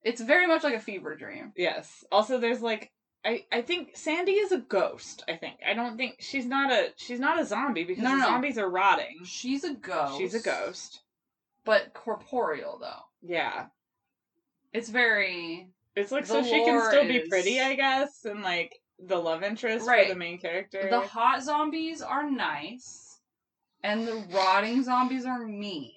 It's 0.03 0.21
very 0.21 0.47
much 0.47 0.65
like 0.65 0.75
a 0.75 0.81
fever 0.81 1.15
dream. 1.15 1.53
Yes. 1.57 2.05
Also, 2.11 2.39
there's 2.39 2.63
like. 2.63 2.91
I, 3.25 3.45
I 3.53 3.61
think 3.63 3.97
Sandy 3.97 4.33
is 4.33 4.51
a 4.53 4.59
ghost. 4.59 5.25
I 5.29 5.37
think 5.37 5.57
I 5.67 5.75
don't 5.75 5.97
think 5.99 6.17
she's 6.21 6.47
not 6.47 6.73
a 6.73 6.93
she's 6.97 7.21
not 7.21 7.39
a 7.41 7.45
zombie 7.45 7.85
because 7.85 8.03
No, 8.03 8.11
the 8.13 8.17
no, 8.17 8.25
zombies 8.25 8.57
are 8.59 8.69
rotting. 8.71 9.19
She's 9.25 9.63
a 9.65 9.75
ghost. 9.75 10.17
She's 10.19 10.35
a 10.35 10.41
ghost. 10.41 11.03
but 11.65 11.93
corporeal 11.93 12.79
though. 12.81 13.03
Yeah, 13.23 13.67
It's 14.73 14.89
very 14.89 15.69
it's 15.95 16.11
like 16.13 16.25
so 16.25 16.43
she 16.43 16.65
can 16.65 16.81
still 16.89 17.07
be 17.07 17.29
pretty, 17.29 17.61
I 17.61 17.75
guess, 17.75 18.25
and 18.25 18.43
like 18.43 18.81
the 18.99 19.17
love 19.19 19.43
interest 19.43 19.87
Right. 19.87 20.07
for 20.09 20.15
the 20.15 20.19
main 20.19 20.39
character. 20.39 20.89
The 20.89 21.01
hot 21.01 21.43
zombies 21.43 22.01
are 22.01 22.31
nice, 22.31 23.19
and 23.83 24.09
the 24.09 24.25
rotting 24.33 24.83
zombies 24.83 25.27
are 25.27 25.45
mean. 25.47 25.93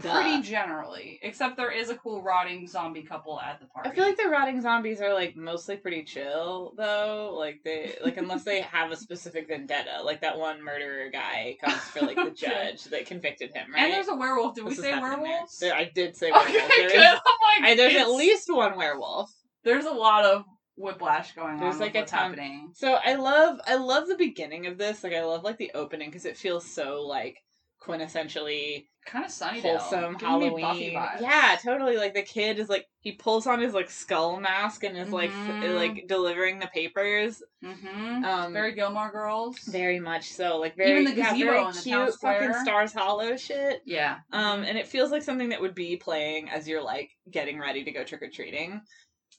Pretty 0.00 0.40
generally, 0.42 1.18
except 1.22 1.56
there 1.56 1.70
is 1.70 1.90
a 1.90 1.94
cool 1.96 2.22
rotting 2.22 2.66
zombie 2.66 3.02
couple 3.02 3.38
at 3.40 3.60
the 3.60 3.66
party. 3.66 3.90
I 3.90 3.94
feel 3.94 4.04
like 4.04 4.16
the 4.16 4.28
rotting 4.28 4.60
zombies 4.60 5.00
are 5.00 5.12
like 5.12 5.36
mostly 5.36 5.76
pretty 5.76 6.02
chill 6.04 6.72
though. 6.76 7.34
Like 7.38 7.60
they 7.64 7.96
like 8.02 8.16
unless 8.16 8.42
they 8.44 8.62
have 8.62 8.90
a 8.90 8.96
specific 8.96 9.48
vendetta, 9.48 10.02
like 10.02 10.22
that 10.22 10.38
one 10.38 10.62
murderer 10.64 11.10
guy 11.12 11.56
comes 11.62 11.80
for 11.82 12.00
like 12.00 12.16
the 12.16 12.30
judge 12.34 12.84
that 12.84 13.06
convicted 13.06 13.52
him, 13.52 13.72
right? 13.72 13.82
and 13.84 13.92
there's 13.92 14.08
a 14.08 14.14
werewolf. 14.14 14.54
Did 14.54 14.64
we 14.64 14.70
This 14.70 14.78
is 14.78 14.84
say 14.84 14.92
there. 14.92 15.00
werewolves? 15.02 15.58
There- 15.58 15.74
I 15.74 15.90
did 15.94 16.16
say 16.16 16.30
Okay, 16.30 16.52
werewolf. 16.52 16.68
There 16.76 16.88
good. 16.88 16.96
is- 16.96 17.20
oh 17.26 17.36
I'm 17.56 17.62
like, 17.62 17.70
I, 17.72 17.74
there's 17.76 17.96
at 17.96 18.10
least 18.10 18.48
one 18.52 18.76
werewolf. 18.76 19.30
There's 19.64 19.84
a 19.84 19.90
lot 19.92 20.24
of 20.24 20.44
whiplash 20.76 21.34
going 21.34 21.58
There's 21.60 21.74
on. 21.74 21.80
like 21.80 21.94
with 21.94 22.04
a 22.04 22.06
ton- 22.06 22.18
happening. 22.30 22.70
So 22.74 22.94
I 22.94 23.14
love 23.16 23.60
I 23.66 23.74
love 23.76 24.08
the 24.08 24.16
beginning 24.16 24.66
of 24.66 24.78
this. 24.78 25.04
Like 25.04 25.12
I 25.12 25.22
love 25.24 25.44
like 25.44 25.58
the 25.58 25.70
opening 25.74 26.08
because 26.08 26.24
it 26.24 26.38
feels 26.38 26.64
so 26.64 27.02
like 27.02 27.36
quintessentially 27.84 28.86
Kind 29.04 29.24
of 29.24 29.32
sunny 29.32 29.60
wholesome 29.60 30.14
Halloween. 30.14 30.92
Yeah, 30.92 31.58
totally. 31.60 31.96
Like 31.96 32.14
the 32.14 32.22
kid 32.22 32.60
is 32.60 32.68
like 32.68 32.86
he 33.00 33.10
pulls 33.10 33.48
on 33.48 33.60
his 33.60 33.74
like 33.74 33.90
skull 33.90 34.38
mask 34.38 34.84
and 34.84 34.96
is 34.96 35.10
like 35.10 35.30
f- 35.30 35.34
Mhm. 35.36 35.74
like 35.74 36.06
delivering 36.06 36.60
the 36.60 36.68
papers. 36.68 37.42
Mm-hmm. 37.64 38.24
Um, 38.24 38.52
Very 38.52 38.74
Gilmore 38.74 39.10
Girls. 39.10 39.58
very 39.64 39.98
much 39.98 40.28
so. 40.30 40.58
Like 40.58 40.76
very 40.76 41.00
Even 41.00 41.04
the 41.06 41.16
yeah, 41.20 41.32
gazebo 41.32 41.68
in 41.68 41.74
the 41.74 41.82
cute 41.82 42.14
fucking. 42.20 42.54
Stars 42.62 42.92
Hollow 42.92 43.36
shit. 43.36 43.82
Yeah. 43.84 44.18
Um, 44.32 44.62
and 44.62 44.78
it 44.78 44.86
feels 44.86 45.10
like 45.10 45.22
something 45.24 45.48
that 45.48 45.60
would 45.60 45.74
be 45.74 45.96
playing 45.96 46.48
as 46.48 46.68
you're 46.68 46.80
like 46.84 47.10
getting 47.28 47.58
ready 47.58 47.82
to 47.82 47.90
go 47.90 48.04
trick 48.04 48.22
or 48.22 48.30
treating, 48.30 48.82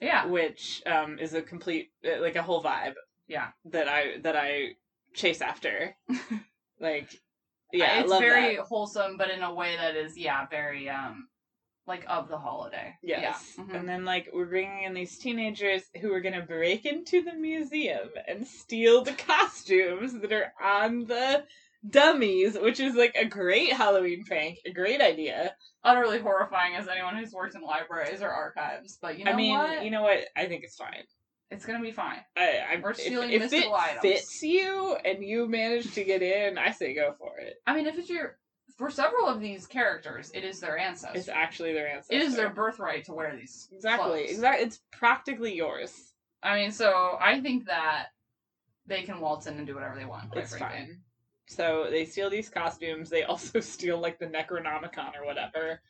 Yeah. 0.02 0.26
which 0.26 0.84
um 0.86 1.20
is 1.20 1.34
a 1.36 1.42
complete 1.42 1.88
uh, 2.06 2.20
like 2.20 2.36
a 2.36 2.44
whole 2.44 2.62
vibe 2.62 2.96
Yeah. 3.30 3.52
that 3.72 3.88
I 3.88 4.18
that 4.24 4.36
I 4.36 4.72
chase 5.14 5.40
after. 5.40 5.96
like, 6.82 7.10
yeah, 7.74 8.00
it's 8.00 8.12
very 8.12 8.56
that. 8.56 8.66
wholesome, 8.66 9.18
but 9.18 9.30
in 9.30 9.42
a 9.44 9.54
way 9.54 9.76
that 9.76 9.96
is 9.96 10.18
yeah, 10.18 10.46
very 10.50 10.90
um, 10.90 11.28
like 11.88 12.06
of 12.08 12.30
the 12.30 12.38
holiday. 12.38 12.96
Yes. 13.02 13.54
Yeah. 13.58 13.64
Mhm. 13.64 13.80
And 13.80 13.90
then 13.90 14.06
like 14.06 14.30
we're 14.34 14.46
bringing 14.46 14.84
in 14.84 14.94
these 14.94 15.18
teenagers 15.18 15.84
who 16.00 16.14
are 16.14 16.22
gonna 16.22 16.46
break 16.46 16.86
into 16.86 17.22
the 17.22 17.34
museum 17.34 18.10
and 18.28 18.48
steal 18.48 19.04
the 19.04 19.14
costumes 19.14 20.14
that 20.14 20.32
are 20.32 20.54
on 20.62 21.06
the 21.06 21.46
dummies, 21.90 22.58
which 22.58 22.80
is 22.80 22.96
like 22.96 23.16
a 23.16 23.26
great 23.26 23.74
Halloween 23.74 24.24
prank, 24.24 24.60
a 24.66 24.72
great 24.72 25.02
idea. 25.02 25.56
Utterly 25.84 26.20
horrifying 26.20 26.76
as 26.76 26.88
anyone 26.88 27.18
who's 27.18 27.34
worked 27.34 27.56
in 27.56 27.62
libraries 27.62 28.22
or 28.22 28.30
archives, 28.30 28.98
but 29.02 29.20
you 29.20 29.26
know 29.26 29.32
I 29.32 29.36
mean, 29.36 29.58
what? 29.58 29.84
you 29.84 29.92
know 29.92 30.04
what? 30.04 30.26
I 30.36 30.46
think 30.46 30.64
it's 30.64 30.78
fine. 30.78 31.04
It's 31.54 31.66
gonna 31.66 31.82
be 31.82 31.92
fine. 31.92 32.20
I, 32.36 32.60
I 32.74 32.80
We're 32.82 32.92
if, 32.92 32.98
stealing 32.98 33.30
if 33.32 33.42
it 33.42 33.52
mystical 33.52 33.76
items. 33.76 34.02
fits 34.02 34.42
you 34.44 34.96
and 35.06 35.24
you 35.24 35.48
manage 35.48 35.94
to 35.94 36.04
get 36.04 36.22
in, 36.22 36.58
I 36.58 36.72
say 36.72 36.94
go 36.94 37.14
for 37.18 37.38
it. 37.38 37.62
I 37.68 37.76
mean, 37.76 37.88
if 37.88 37.98
it's 37.98 38.10
your 38.10 38.38
for 38.78 38.90
several 38.90 39.28
of 39.28 39.40
these 39.40 39.68
characters, 39.68 40.32
it 40.34 40.44
is 40.44 40.60
their 40.60 40.78
ancestor. 40.78 41.18
It's 41.18 41.30
actually 41.30 41.74
their 41.74 41.88
ancestor. 41.88 42.16
it 42.16 42.22
is 42.22 42.36
their 42.36 42.50
birthright 42.50 43.06
to 43.06 43.14
wear 43.14 43.36
these. 43.36 43.70
exactly 43.72 44.26
exactly. 44.26 44.66
It's 44.66 44.82
practically 44.92 45.56
yours. 45.56 46.14
I 46.42 46.56
mean, 46.56 46.72
so 46.72 47.18
I 47.22 47.40
think 47.40 47.68
that 47.68 48.08
they 48.86 49.04
can 49.04 49.22
waltz 49.22 49.48
in 49.48 49.58
and 49.58 49.66
do 49.66 49.76
whatever 49.76 49.96
they 49.96 50.06
want. 50.06 50.34
It's 50.36 50.56
frankly. 50.56 50.78
fine. 50.78 50.98
So 51.48 51.88
they 51.90 52.06
steal 52.06 52.30
these 52.30 52.50
costumes. 52.50 53.10
They 53.10 53.24
also 53.24 53.60
steal 53.62 54.00
like 54.00 54.20
the 54.20 54.28
Necronomicon 54.28 55.16
or 55.20 55.26
whatever. 55.26 55.82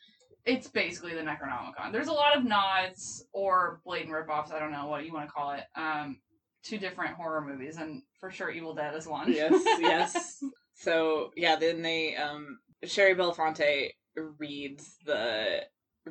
It's 0.46 0.68
basically 0.68 1.14
the 1.14 1.22
Necronomicon. 1.22 1.92
There's 1.92 2.08
a 2.08 2.12
lot 2.12 2.36
of 2.36 2.44
nods 2.44 3.24
or 3.32 3.80
blatant 3.84 4.12
ripoffs. 4.12 4.52
I 4.52 4.58
don't 4.58 4.72
know 4.72 4.86
what 4.88 5.06
you 5.06 5.12
want 5.12 5.26
to 5.26 5.32
call 5.32 5.52
it. 5.52 5.64
Um, 5.74 6.18
to 6.64 6.78
different 6.78 7.14
horror 7.14 7.42
movies, 7.42 7.76
and 7.76 8.02
for 8.20 8.30
sure, 8.30 8.50
Evil 8.50 8.74
Dead 8.74 8.94
is 8.94 9.06
one. 9.06 9.32
Yes, 9.32 9.62
yes. 9.80 10.42
So 10.74 11.30
yeah, 11.36 11.56
then 11.56 11.82
they 11.82 12.16
um 12.16 12.58
Shari 12.84 13.14
Belafonte 13.14 13.90
reads 14.38 14.96
the 15.04 15.62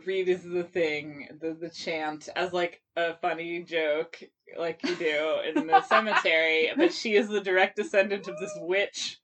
read 0.05 0.27
is 0.27 0.43
the 0.43 0.63
thing, 0.63 1.27
the 1.39 1.53
the 1.59 1.69
chant 1.69 2.29
as 2.35 2.53
like 2.53 2.81
a 2.95 3.15
funny 3.15 3.63
joke, 3.63 4.19
like 4.57 4.81
you 4.83 4.95
do 4.95 5.39
in 5.55 5.67
the 5.67 5.81
cemetery, 5.87 6.71
but 6.75 6.93
she 6.93 7.15
is 7.15 7.27
the 7.27 7.41
direct 7.41 7.75
descendant 7.75 8.27
of 8.27 8.37
this 8.39 8.53
witch. 8.57 9.19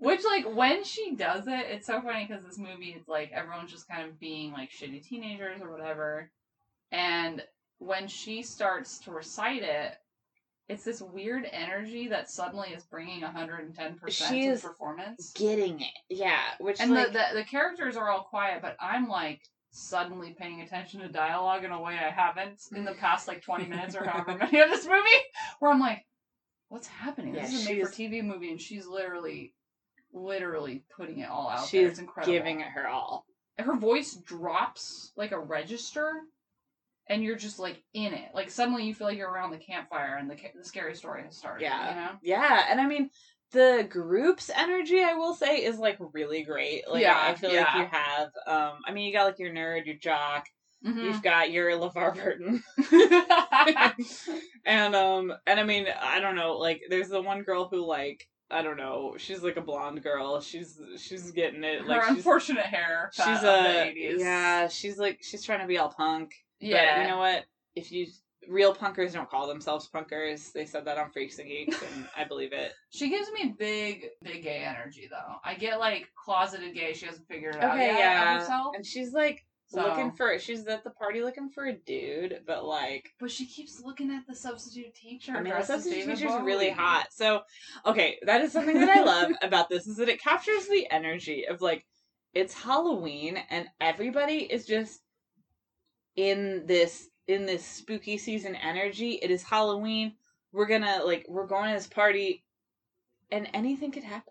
Which, 0.00 0.24
like, 0.24 0.54
when 0.54 0.82
she 0.84 1.14
does 1.14 1.46
it, 1.46 1.66
it's 1.68 1.86
so 1.86 2.00
funny 2.00 2.26
because 2.26 2.42
this 2.42 2.58
movie 2.58 2.96
is 2.98 3.06
like 3.06 3.32
everyone's 3.32 3.70
just 3.70 3.88
kind 3.88 4.08
of 4.08 4.18
being 4.18 4.52
like 4.52 4.70
shitty 4.70 5.06
teenagers 5.06 5.60
or 5.60 5.70
whatever. 5.70 6.30
And 6.90 7.42
when 7.78 8.08
she 8.08 8.42
starts 8.42 8.98
to 9.00 9.10
recite 9.10 9.62
it, 9.62 9.94
it's 10.68 10.84
this 10.84 11.02
weird 11.02 11.46
energy 11.50 12.08
that 12.08 12.30
suddenly 12.30 12.68
is 12.68 12.84
bringing 12.84 13.22
110% 13.22 13.74
She 14.08 14.46
to 14.46 14.54
the 14.54 14.60
performance. 14.60 15.32
Getting 15.34 15.80
it. 15.80 15.88
Yeah. 16.08 16.40
Which 16.60 16.80
And 16.80 16.94
like 16.94 17.08
the, 17.08 17.12
the, 17.12 17.38
the 17.38 17.44
characters 17.44 17.96
are 17.96 18.08
all 18.08 18.22
quiet, 18.22 18.62
but 18.62 18.76
I'm 18.80 19.08
like 19.08 19.40
suddenly 19.72 20.34
paying 20.38 20.60
attention 20.60 21.00
to 21.00 21.08
dialogue 21.08 21.64
in 21.64 21.72
a 21.72 21.80
way 21.80 21.94
I 21.94 22.10
haven't 22.10 22.60
in 22.74 22.84
the 22.84 22.92
past 22.94 23.28
like 23.28 23.42
20 23.42 23.66
minutes 23.68 23.96
or 23.96 24.04
however 24.04 24.38
many 24.38 24.60
of 24.60 24.70
this 24.70 24.86
movie, 24.86 25.08
where 25.58 25.70
I'm 25.72 25.80
like, 25.80 26.06
what's 26.68 26.86
happening? 26.86 27.34
Yeah, 27.34 27.42
this 27.42 27.54
is 27.54 27.66
a 27.66 27.72
made 27.72 27.82
for 27.82 27.92
TV 27.92 28.24
movie, 28.24 28.50
and 28.50 28.60
she's 28.60 28.86
literally, 28.86 29.54
literally 30.12 30.82
putting 30.96 31.18
it 31.20 31.28
all 31.30 31.48
out 31.48 31.66
she 31.68 31.78
there. 31.78 31.88
It's 31.88 31.98
incredible. 31.98 32.32
giving 32.32 32.60
it 32.60 32.68
her 32.74 32.86
all. 32.88 33.24
Her 33.58 33.76
voice 33.76 34.14
drops 34.14 35.12
like 35.16 35.32
a 35.32 35.38
register, 35.38 36.12
and 37.08 37.22
you're 37.22 37.36
just 37.36 37.58
like 37.58 37.82
in 37.94 38.12
it. 38.14 38.30
Like 38.34 38.50
suddenly 38.50 38.84
you 38.84 38.94
feel 38.94 39.06
like 39.08 39.18
you're 39.18 39.30
around 39.30 39.50
the 39.50 39.58
campfire, 39.58 40.16
and 40.16 40.30
the, 40.30 40.36
ca- 40.36 40.52
the 40.56 40.64
scary 40.64 40.94
story 40.94 41.22
has 41.24 41.36
started. 41.36 41.62
Yeah. 41.62 41.88
You 41.90 41.94
know? 41.96 42.10
Yeah, 42.22 42.64
and 42.70 42.80
I 42.80 42.86
mean 42.86 43.10
the 43.52 43.86
group's 43.90 44.48
energy, 44.54 45.02
I 45.02 45.14
will 45.14 45.34
say, 45.34 45.64
is 45.64 45.76
like 45.78 45.98
really 46.14 46.42
great. 46.44 46.88
Like 46.88 47.02
Yeah, 47.02 47.18
I 47.20 47.34
feel 47.34 47.52
yeah. 47.52 47.64
like 47.64 47.74
you 47.76 47.86
have 47.90 48.28
um 48.46 48.78
I 48.86 48.92
mean 48.92 49.06
you 49.06 49.12
got 49.12 49.24
like 49.24 49.38
your 49.38 49.52
nerd, 49.52 49.86
your 49.86 49.96
jock, 49.96 50.46
Mhm. 50.86 51.02
you've 51.02 51.22
got 51.22 51.50
your 51.50 51.70
LeVar 51.72 52.14
Burton. 52.14 52.62
and 54.64 54.94
um 54.96 55.32
and 55.46 55.60
I 55.60 55.64
mean, 55.64 55.86
I 56.00 56.20
don't 56.20 56.36
know, 56.36 56.56
like 56.56 56.80
there's 56.88 57.08
the 57.08 57.20
one 57.20 57.42
girl 57.42 57.68
who 57.70 57.84
like 57.84 58.26
I 58.50 58.62
don't 58.62 58.76
know, 58.76 59.14
she's 59.16 59.42
like 59.42 59.56
a 59.56 59.60
blonde 59.60 60.02
girl. 60.02 60.40
She's 60.40 60.80
she's 60.98 61.30
getting 61.30 61.62
it. 61.64 61.86
Like 61.86 62.00
Her 62.02 62.08
she's 62.08 62.16
unfortunate 62.18 62.66
hair. 62.66 63.10
she's 63.12 63.24
a 63.26 63.92
the 63.94 64.00
80s. 64.00 64.18
yeah, 64.18 64.68
she's 64.68 64.98
like 64.98 65.18
she's 65.22 65.42
trying 65.44 65.60
to 65.60 65.66
be 65.66 65.78
all 65.78 65.90
punk. 65.90 66.34
Yeah. 66.60 66.96
But 66.96 67.02
you 67.02 67.08
know 67.08 67.18
what? 67.18 67.44
If 67.76 67.92
you 67.92 68.06
real 68.48 68.74
punkers 68.74 69.12
don't 69.12 69.30
call 69.30 69.46
themselves 69.46 69.88
punkers, 69.94 70.52
they 70.52 70.64
said 70.64 70.84
that 70.86 70.98
on 70.98 71.10
Freaks 71.10 71.38
and 71.38 71.46
Geeks, 71.48 71.80
and 71.94 72.06
I 72.16 72.24
believe 72.24 72.52
it. 72.52 72.72
She 72.90 73.08
gives 73.08 73.30
me 73.32 73.54
big, 73.58 74.06
big 74.22 74.42
gay 74.42 74.64
energy 74.66 75.08
though. 75.10 75.36
I 75.44 75.54
get 75.54 75.78
like 75.78 76.08
closeted 76.22 76.74
gay. 76.74 76.92
She 76.94 77.06
hasn't 77.06 77.28
figured 77.28 77.54
it 77.56 77.62
out 77.62 77.74
Okay, 77.74 77.86
yet 77.86 77.92
of 77.92 77.98
yeah. 77.98 78.38
herself. 78.40 78.74
And 78.74 78.84
she's 78.84 79.12
like 79.12 79.44
So- 79.70 79.82
looking 79.82 80.10
for 80.10 80.36
she's 80.40 80.66
at 80.66 80.82
the 80.82 80.90
party 80.90 81.22
looking 81.22 81.48
for 81.48 81.66
a 81.66 81.72
dude, 81.72 82.40
but 82.44 82.64
like 82.64 83.12
But 83.20 83.30
she 83.30 83.46
keeps 83.46 83.80
looking 83.80 84.10
at 84.10 84.26
the 84.26 84.34
substitute 84.34 84.94
teacher. 84.94 85.32
I 85.32 85.42
mean 85.42 85.54
the 85.54 85.62
substitute 85.62 86.06
teacher's 86.06 86.42
really 86.42 86.70
hot. 86.70 87.08
So 87.12 87.42
okay, 87.86 88.18
that 88.26 88.40
is 88.40 88.52
something 88.52 88.80
that 88.80 88.88
I 88.88 89.02
love 89.02 89.30
about 89.42 89.68
this 89.68 89.86
is 89.86 89.96
that 89.98 90.08
it 90.08 90.20
captures 90.20 90.66
the 90.66 90.90
energy 90.90 91.46
of 91.46 91.60
like 91.60 91.86
it's 92.34 92.52
Halloween 92.52 93.38
and 93.48 93.68
everybody 93.80 94.38
is 94.38 94.66
just 94.66 95.02
in 96.16 96.66
this 96.66 97.08
in 97.28 97.46
this 97.46 97.64
spooky 97.64 98.18
season 98.18 98.56
energy. 98.56 99.20
It 99.22 99.30
is 99.30 99.44
Halloween. 99.44 100.14
We're 100.52 100.66
gonna 100.66 101.02
like 101.04 101.26
we're 101.28 101.46
going 101.46 101.68
to 101.68 101.74
this 101.76 101.86
party 101.86 102.44
and 103.30 103.48
anything 103.54 103.92
could 103.92 104.02
happen. 104.02 104.29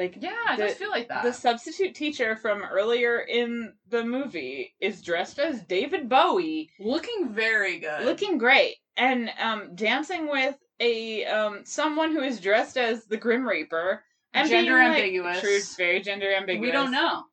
Like 0.00 0.16
Yeah, 0.18 0.34
I 0.48 0.56
the- 0.56 0.62
just 0.68 0.78
feel 0.78 0.88
like 0.90 1.08
that. 1.08 1.22
The 1.24 1.32
substitute 1.32 1.94
teacher 1.94 2.34
from 2.34 2.62
earlier 2.62 3.20
in 3.20 3.74
the 3.90 4.02
movie 4.02 4.74
is 4.80 5.02
dressed 5.02 5.38
as 5.38 5.60
David 5.64 6.08
Bowie, 6.08 6.70
looking 6.80 7.28
very 7.28 7.78
good. 7.80 8.06
looking 8.06 8.38
great, 8.38 8.76
and 8.96 9.30
um, 9.38 9.74
dancing 9.74 10.28
with 10.30 10.56
a 10.80 11.26
um, 11.26 11.60
someone 11.66 12.12
who 12.12 12.22
is 12.22 12.40
dressed 12.40 12.78
as 12.78 13.04
the 13.04 13.18
Grim 13.18 13.46
Reaper. 13.46 14.02
And 14.32 14.48
Gender 14.48 14.76
being, 14.78 14.88
like- 14.88 14.96
ambiguous. 14.98 15.40
True, 15.40 15.58
very 15.76 16.00
gender 16.00 16.32
ambiguous. 16.32 16.66
we 16.66 16.70
don't 16.72 16.92
know. 16.92 17.24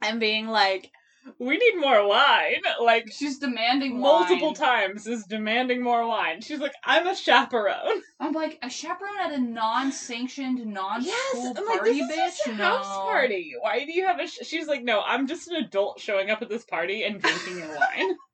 And 0.00 0.18
being 0.20 0.46
like, 0.46 0.90
we 1.38 1.56
need 1.56 1.80
more 1.80 2.06
wine. 2.06 2.60
Like 2.82 3.10
She's 3.12 3.38
demanding 3.38 4.00
multiple 4.00 4.48
wine. 4.48 4.54
times 4.54 5.06
is 5.06 5.24
demanding 5.24 5.82
more 5.82 6.06
wine. 6.06 6.40
She's 6.40 6.60
like, 6.60 6.74
I'm 6.84 7.06
a 7.06 7.14
chaperone. 7.16 8.02
I'm 8.20 8.32
like 8.32 8.58
a 8.62 8.70
chaperone 8.70 9.18
at 9.22 9.32
a 9.32 9.38
non-sanctioned, 9.38 10.64
non-school 10.66 11.12
Yes, 11.44 11.54
I'm 11.56 11.64
like, 11.66 11.76
party, 11.78 11.92
this 12.00 12.10
bitch. 12.12 12.16
just 12.26 12.46
a 12.46 12.54
no. 12.54 12.64
house 12.64 12.86
party. 12.86 13.54
Why 13.60 13.84
do 13.84 13.92
you 13.92 14.06
have 14.06 14.20
a? 14.20 14.26
Sh-? 14.26 14.38
She's 14.44 14.66
like, 14.68 14.82
no, 14.84 15.00
I'm 15.02 15.26
just 15.26 15.48
an 15.48 15.56
adult 15.56 16.00
showing 16.00 16.30
up 16.30 16.42
at 16.42 16.48
this 16.48 16.64
party 16.64 17.02
and 17.04 17.20
drinking 17.20 17.58
your 17.58 17.68
wine. 17.68 18.16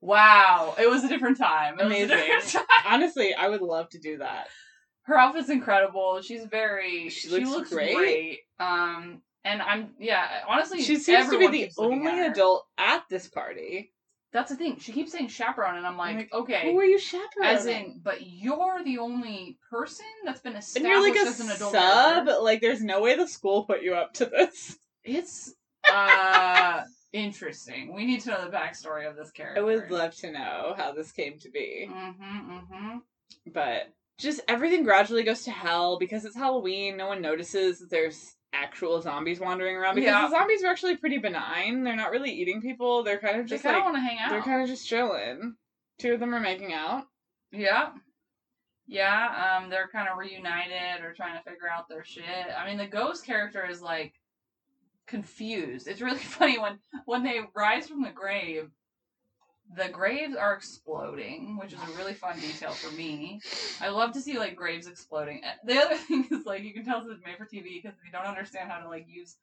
Wow, 0.00 0.74
it 0.80 0.90
was 0.90 1.04
a 1.04 1.08
different 1.08 1.38
time. 1.38 1.78
It 1.78 1.84
was 1.84 1.92
a 1.92 1.96
Amazing. 2.04 2.08
different 2.16 2.44
time. 2.52 2.64
Honestly, 2.88 3.34
I 3.34 3.48
would 3.48 3.60
love 3.62 3.88
to 3.90 4.00
do 4.00 4.18
that. 4.18 4.48
Her 5.02 5.16
outfit's 5.16 5.48
incredible. 5.48 6.20
She's 6.22 6.44
very. 6.44 7.08
She 7.08 7.28
She 7.28 7.30
looks 7.30 7.50
looks, 7.50 7.70
great. 7.72 7.94
great. 7.96 8.38
Um, 8.58 9.22
and 9.44 9.60
I'm 9.62 9.90
yeah. 9.98 10.26
Honestly, 10.48 10.82
She 10.82 10.96
seems 10.96 11.30
to 11.30 11.38
be 11.38 11.46
the 11.48 11.70
only 11.78 12.20
adult 12.26 12.66
at 12.78 13.04
this 13.08 13.28
party. 13.28 13.92
That's 14.32 14.48
the 14.50 14.56
thing. 14.56 14.78
She 14.78 14.92
keeps 14.92 15.12
saying 15.12 15.28
chaperone, 15.28 15.76
and 15.76 15.86
I'm 15.86 15.98
like, 15.98 16.16
Like, 16.16 16.32
okay, 16.32 16.72
Who 16.72 16.78
are 16.80 16.84
you 16.84 16.98
chaperoning? 16.98 17.54
as 17.54 17.66
in, 17.66 18.00
but 18.02 18.26
you're 18.26 18.82
the 18.82 18.96
only 18.98 19.58
person 19.70 20.06
that's 20.24 20.40
been 20.40 20.54
and 20.54 20.62
established 20.62 20.90
you're 20.90 21.02
like 21.02 21.16
a 21.16 21.28
as 21.28 21.40
an 21.40 21.50
adult. 21.50 21.72
sub. 21.72 21.82
character. 22.24 22.38
Like, 22.42 22.60
there's 22.62 22.82
no 22.82 23.02
way 23.02 23.14
the 23.14 23.26
school 23.28 23.64
put 23.64 23.82
you 23.82 23.94
up 23.94 24.14
to 24.14 24.24
this. 24.26 24.78
It's 25.04 25.52
uh 25.92 26.82
interesting. 27.12 27.92
We 27.94 28.06
need 28.06 28.20
to 28.22 28.30
know 28.30 28.44
the 28.44 28.56
backstory 28.56 29.06
of 29.08 29.16
this 29.16 29.30
character. 29.32 29.60
I 29.60 29.64
would 29.64 29.90
love 29.90 30.14
to 30.16 30.30
know 30.32 30.74
how 30.78 30.92
this 30.92 31.12
came 31.12 31.38
to 31.40 31.50
be. 31.50 31.88
Mm-hmm. 31.90 32.52
Mm-hmm. 32.52 32.98
but 33.52 33.92
just 34.18 34.40
everything 34.48 34.84
gradually 34.84 35.24
goes 35.24 35.42
to 35.44 35.50
hell 35.50 35.98
because 35.98 36.24
it's 36.24 36.36
Halloween. 36.36 36.96
No 36.96 37.08
one 37.08 37.20
notices 37.20 37.80
that 37.80 37.90
there's 37.90 38.34
actual 38.52 39.00
zombies 39.00 39.40
wandering 39.40 39.76
around 39.76 39.94
because 39.94 40.06
Yeah. 40.08 40.22
the 40.22 40.30
zombies 40.30 40.62
are 40.62 40.68
actually 40.68 40.96
pretty 40.96 41.18
benign. 41.18 41.84
They're 41.84 41.96
not 41.96 42.10
really 42.10 42.30
eating 42.30 42.60
people. 42.60 43.02
They're 43.02 43.18
kind 43.18 43.40
of 43.40 43.46
just 43.46 43.62
They 43.62 43.68
kind 43.70 43.80
of 43.80 43.84
like 43.84 43.92
want 43.94 43.96
to 44.04 44.08
hang 44.08 44.18
out. 44.18 44.30
they're 44.30 44.42
kind 44.42 44.62
of 44.62 44.68
just 44.68 44.86
chilling. 44.88 45.56
Two 45.98 46.12
of 46.14 46.20
them 46.20 46.34
are 46.34 46.40
making 46.40 46.72
out. 46.72 47.04
Yeah. 47.50 47.90
Yeah, 48.86 49.58
um, 49.62 49.70
they're 49.70 49.88
kind 49.88 50.08
of 50.08 50.18
reunited 50.18 51.02
or 51.04 51.14
trying 51.14 51.36
to 51.38 51.42
figure 51.48 51.70
out 51.70 51.88
their 51.88 52.04
shit. 52.04 52.24
I 52.58 52.66
mean, 52.66 52.76
the 52.78 52.86
ghost 52.86 53.24
character 53.24 53.64
is 53.66 53.80
like 53.80 54.14
confused. 55.06 55.88
It's 55.88 56.00
really 56.00 56.18
funny 56.38 56.58
when 56.58 56.78
when 57.06 57.22
they 57.22 57.40
rise 57.54 57.88
from 57.88 58.02
the 58.02 58.10
grave, 58.10 58.70
the 59.76 59.88
graves 59.88 60.34
are 60.36 60.54
exploding, 60.54 61.56
which 61.58 61.72
is 61.72 61.78
a 61.80 61.96
really 61.96 62.14
fun 62.14 62.38
detail 62.38 62.70
for 62.72 62.92
me. 62.94 63.40
I 63.80 63.88
love 63.88 64.12
to 64.12 64.20
see 64.20 64.38
like 64.38 64.56
graves 64.56 64.86
exploding. 64.86 65.42
Uh, 65.44 65.52
The 65.64 65.78
other 65.78 65.96
thing 66.08 66.28
is 66.30 66.44
like 66.46 66.62
you 66.62 66.72
can 66.74 66.84
tell 66.84 67.02
this 67.04 67.16
is 67.16 67.24
made 67.24 67.36
for 67.38 67.44
TV 67.46 67.82
because 67.82 67.96
they 68.04 68.10
don't 68.10 68.26
understand 68.26 68.70
how 68.70 68.80
to 68.80 68.88
like 68.88 69.06
use 69.08 69.36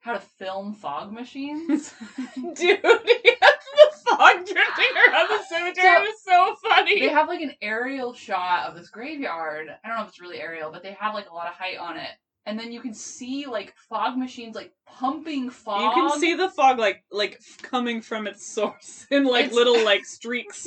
how 0.00 0.12
to 0.12 0.20
film 0.20 0.74
fog 0.74 1.12
machines. 1.12 1.92
Dude, 2.34 2.54
the 2.82 3.92
fog 4.06 4.36
drifting 4.36 4.94
around 5.08 5.28
the 5.28 5.42
cemetery 5.48 6.00
was 6.02 6.22
so 6.22 6.54
funny. 6.68 7.00
they 7.00 7.08
have 7.08 7.28
like 7.28 7.40
an 7.40 7.54
aerial 7.60 8.14
shot 8.14 8.68
of 8.68 8.76
this 8.76 8.90
graveyard. 8.90 9.68
I 9.84 9.88
don't 9.88 9.96
know 9.96 10.02
if 10.04 10.10
it's 10.10 10.20
really 10.20 10.40
aerial, 10.40 10.70
but 10.70 10.82
they 10.82 10.92
have 11.00 11.14
like 11.14 11.30
a 11.30 11.34
lot 11.34 11.48
of 11.48 11.54
height 11.54 11.78
on 11.78 11.96
it. 11.96 12.10
And 12.48 12.58
then 12.58 12.72
you 12.72 12.80
can 12.80 12.94
see 12.94 13.46
like 13.46 13.74
fog 13.90 14.16
machines 14.16 14.54
like 14.56 14.72
pumping 14.86 15.50
fog. 15.50 15.82
you 15.96 16.08
can 16.08 16.18
see 16.18 16.34
the 16.34 16.48
fog 16.48 16.78
like 16.78 17.04
like 17.12 17.40
coming 17.62 18.00
from 18.00 18.26
its 18.26 18.46
source 18.46 19.06
in 19.10 19.24
like 19.24 19.46
It's- 19.46 19.54
little 19.54 19.84
like 19.92 20.04
streaks. 20.06 20.66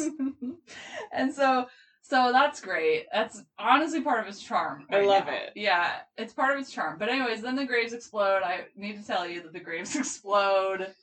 and 1.12 1.34
so 1.34 1.66
so 2.04 2.32
that's 2.32 2.60
great. 2.62 3.06
That's 3.12 3.42
honestly 3.58 4.02
part 4.02 4.20
of 4.20 4.28
its 4.28 4.42
charm. 4.44 4.86
I 4.92 5.02
love 5.02 5.26
now. 5.28 5.34
it. 5.34 5.54
Yeah, 5.56 5.92
it's 6.18 6.34
part 6.34 6.54
of 6.56 6.62
its 6.62 6.70
charm. 6.72 6.98
But 7.00 7.10
anyways, 7.10 7.42
then 7.42 7.56
the 7.56 7.66
graves 7.66 7.94
explode. 7.94 8.42
I 8.44 8.66
need 8.76 9.00
to 9.00 9.08
tell 9.08 9.26
you 9.28 9.42
that 9.44 9.54
the 9.54 9.60
graves 9.62 9.96
explode. 9.96 10.94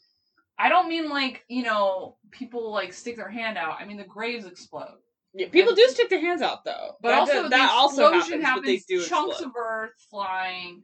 I 0.59 0.69
don't 0.69 0.89
mean 0.89 1.09
like, 1.09 1.45
you 1.49 1.63
know, 1.63 2.17
people 2.31 2.71
like 2.71 2.93
stick 2.93 3.17
their 3.17 3.31
hand 3.31 3.57
out. 3.57 3.77
I 3.81 3.85
mean 3.85 3.97
the 3.97 4.05
graves 4.05 4.45
explode. 4.47 4.99
Yeah, 5.35 5.49
people 5.51 5.75
do 5.75 5.87
stick 5.89 6.09
their 6.11 6.21
hands 6.21 6.43
out 6.43 6.65
though. 6.65 6.97
But 7.01 7.11
That 7.11 7.19
also 7.21 7.33
do- 7.35 7.43
the 7.45 7.49
that 7.51 7.71
also 7.71 8.13
happens, 8.13 8.45
but 8.55 8.65
they 8.65 8.79
do 8.89 9.05
chunks 9.05 9.37
explode. 9.37 9.49
of 9.49 9.53
earth 9.57 10.07
flying, 10.11 10.83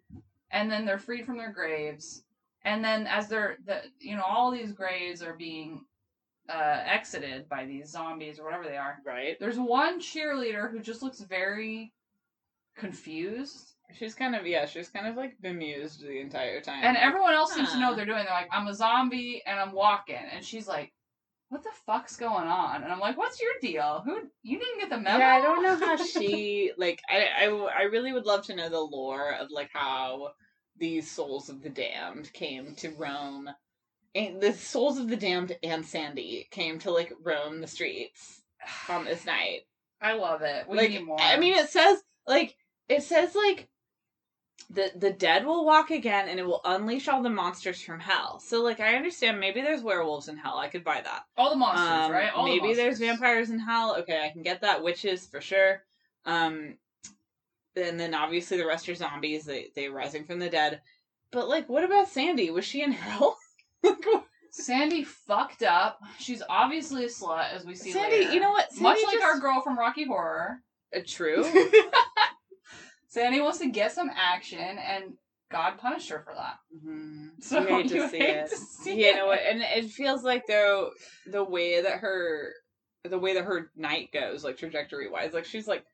and 0.50 0.70
then 0.70 0.84
they're 0.84 0.98
freed 0.98 1.24
from 1.26 1.38
their 1.38 1.52
graves. 1.52 2.22
And 2.62 2.84
then 2.84 3.06
as 3.06 3.28
they're 3.28 3.56
the 3.64 3.82
you 4.00 4.16
know 4.16 4.22
all 4.22 4.50
these 4.50 4.72
graves 4.72 5.22
are 5.22 5.34
being 5.34 5.84
uh, 6.48 6.82
exited 6.84 7.48
by 7.48 7.64
these 7.64 7.88
zombies 7.90 8.38
or 8.38 8.44
whatever 8.44 8.64
they 8.64 8.76
are. 8.76 8.98
Right. 9.04 9.38
There's 9.40 9.58
one 9.58 9.98
cheerleader 10.00 10.70
who 10.70 10.80
just 10.80 11.02
looks 11.02 11.20
very 11.20 11.92
confused, 12.76 13.70
She's 13.92 14.14
kind 14.14 14.34
of 14.34 14.44
yeah, 14.46 14.66
she's 14.66 14.88
kind 14.88 15.06
of 15.06 15.14
like 15.16 15.40
bemused 15.40 16.02
the 16.02 16.18
entire 16.20 16.60
time. 16.60 16.82
and 16.84 16.96
everyone 16.96 17.32
else 17.32 17.54
seems 17.54 17.70
to 17.72 17.78
know 17.78 17.88
what 17.88 17.96
they're 17.96 18.06
doing. 18.06 18.24
They're 18.24 18.34
like, 18.34 18.48
"I'm 18.50 18.66
a 18.66 18.74
zombie 18.74 19.42
and 19.46 19.58
I'm 19.60 19.72
walking," 19.72 20.16
and 20.16 20.44
she's 20.44 20.66
like. 20.68 20.92
What 21.54 21.62
the 21.62 21.70
fuck's 21.86 22.16
going 22.16 22.48
on? 22.48 22.82
And 22.82 22.92
I'm 22.92 22.98
like, 22.98 23.16
"What's 23.16 23.40
your 23.40 23.52
deal? 23.60 24.02
Who 24.04 24.28
you 24.42 24.58
didn't 24.58 24.80
get 24.80 24.90
the 24.90 24.98
memo?" 24.98 25.18
Yeah, 25.18 25.36
I 25.36 25.40
don't 25.40 25.62
know 25.62 25.76
how 25.76 25.96
she 26.04 26.72
like. 26.76 27.00
I, 27.08 27.44
I 27.44 27.44
I 27.46 27.82
really 27.82 28.12
would 28.12 28.26
love 28.26 28.44
to 28.46 28.56
know 28.56 28.68
the 28.68 28.80
lore 28.80 29.30
of 29.34 29.52
like 29.52 29.70
how 29.72 30.32
these 30.76 31.08
souls 31.08 31.48
of 31.48 31.62
the 31.62 31.70
damned 31.70 32.32
came 32.32 32.74
to 32.78 32.90
roam. 32.96 33.48
And 34.16 34.40
the 34.40 34.52
souls 34.52 34.98
of 34.98 35.08
the 35.08 35.14
damned 35.14 35.56
and 35.62 35.86
Sandy 35.86 36.48
came 36.50 36.80
to 36.80 36.90
like 36.90 37.12
roam 37.22 37.60
the 37.60 37.68
streets 37.68 38.42
on 38.88 39.04
this 39.04 39.24
night. 39.34 39.60
I 40.02 40.14
love 40.14 40.42
it. 40.42 40.68
We 40.68 40.76
like 40.76 40.90
need 40.90 41.06
more. 41.06 41.20
I 41.20 41.38
mean, 41.38 41.54
it 41.54 41.70
says 41.70 42.02
like 42.26 42.56
it 42.88 43.04
says 43.04 43.36
like 43.36 43.68
the 44.70 44.90
the 44.96 45.10
dead 45.10 45.44
will 45.46 45.64
walk 45.64 45.90
again, 45.90 46.28
and 46.28 46.38
it 46.38 46.46
will 46.46 46.60
unleash 46.64 47.08
all 47.08 47.22
the 47.22 47.30
monsters 47.30 47.80
from 47.80 48.00
hell. 48.00 48.40
So 48.40 48.62
like, 48.62 48.80
I 48.80 48.94
understand 48.96 49.38
maybe 49.40 49.60
there's 49.60 49.82
werewolves 49.82 50.28
in 50.28 50.36
hell. 50.36 50.58
I 50.58 50.68
could 50.68 50.84
buy 50.84 51.00
that. 51.02 51.24
all 51.36 51.50
the 51.50 51.56
monsters, 51.56 52.06
Um, 52.06 52.12
right? 52.12 52.32
All 52.34 52.44
the 52.46 52.60
maybe 52.60 52.74
there's 52.74 52.98
vampires 52.98 53.50
in 53.50 53.58
hell. 53.58 53.96
Okay, 54.00 54.20
I 54.24 54.30
can 54.30 54.42
get 54.42 54.60
that. 54.62 54.82
Witches 54.82 55.26
for 55.26 55.40
sure. 55.40 55.82
Um, 56.26 56.76
and 57.76 57.98
then 57.98 58.14
obviously 58.14 58.56
the 58.56 58.66
rest 58.66 58.88
are 58.88 58.94
zombies. 58.94 59.44
They 59.44 59.68
they 59.74 59.88
rising 59.88 60.24
from 60.24 60.38
the 60.38 60.48
dead. 60.50 60.80
But 61.30 61.48
like, 61.48 61.68
what 61.68 61.84
about 61.84 62.08
Sandy? 62.08 62.50
Was 62.50 62.64
she 62.64 62.82
in 62.82 62.92
hell? 62.92 63.36
Sandy 64.50 65.02
fucked 65.02 65.64
up. 65.64 65.98
She's 66.20 66.40
obviously 66.48 67.04
a 67.04 67.08
slut, 67.08 67.52
as 67.52 67.64
we 67.66 67.74
see 67.74 67.90
Sandy, 67.90 68.18
later. 68.20 68.32
you 68.34 68.40
know 68.40 68.52
what? 68.52 68.68
Much 68.80 68.98
like 69.04 69.14
just- 69.14 69.24
our 69.24 69.40
girl 69.40 69.60
from 69.62 69.76
Rocky 69.78 70.04
Horror, 70.04 70.60
Uh, 70.96 71.00
true. 71.04 71.42
Sandy 73.14 73.40
wants 73.40 73.58
to 73.58 73.70
get 73.70 73.92
some 73.92 74.10
action, 74.14 74.58
and 74.58 75.14
God 75.52 75.78
punished 75.78 76.08
her 76.10 76.20
for 76.24 76.34
that. 76.34 76.56
Mhm. 76.76 77.30
So 77.40 77.60
you 77.60 77.66
hate 77.68 77.88
to 77.90 77.94
you 77.94 78.08
see 78.08 78.18
hate 78.18 78.36
it. 78.36 78.50
to 78.50 78.56
see 78.56 79.06
you 79.06 79.14
know 79.14 79.24
it. 79.26 79.26
what? 79.28 79.40
And 79.40 79.62
it 79.62 79.90
feels 79.90 80.24
like 80.24 80.46
though 80.48 80.90
the 81.26 81.44
way 81.44 81.80
that 81.82 81.98
her 82.00 82.52
the 83.04 83.18
way 83.18 83.34
that 83.34 83.44
her 83.44 83.70
night 83.76 84.10
goes, 84.12 84.42
like 84.42 84.56
trajectory 84.56 85.08
wise, 85.08 85.32
like 85.32 85.44
she's 85.44 85.68
like, 85.68 85.84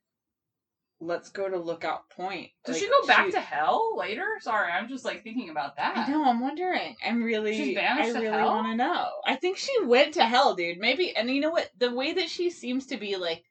let's 1.00 1.28
go 1.30 1.48
to 1.48 1.58
Lookout 1.58 2.08
Point. 2.10 2.50
Does 2.64 2.76
Like, 2.76 2.82
she 2.84 2.88
go 2.88 3.06
back 3.06 3.30
to 3.32 3.40
hell 3.40 3.96
later? 3.98 4.24
Sorry, 4.40 4.70
I'm 4.72 4.88
just 4.88 5.04
like 5.04 5.22
thinking 5.22 5.50
about 5.50 5.76
that. 5.76 5.96
I 5.98 6.10
know. 6.10 6.24
I'm 6.24 6.40
wondering. 6.40 6.96
I'm 7.04 7.22
really. 7.22 7.54
She's 7.56 7.76
I 7.76 8.06
to 8.12 8.12
really 8.18 8.30
want 8.30 8.66
to 8.68 8.76
know. 8.76 9.08
I 9.26 9.36
think 9.36 9.58
she 9.58 9.74
went 9.84 10.14
to 10.14 10.24
hell, 10.24 10.54
dude. 10.54 10.78
Maybe. 10.78 11.14
And 11.14 11.28
you 11.30 11.40
know 11.42 11.50
what? 11.50 11.68
The 11.78 11.92
way 11.94 12.12
that 12.14 12.30
she 12.30 12.48
seems 12.50 12.86
to 12.86 12.96
be 12.96 13.16
like 13.16 13.44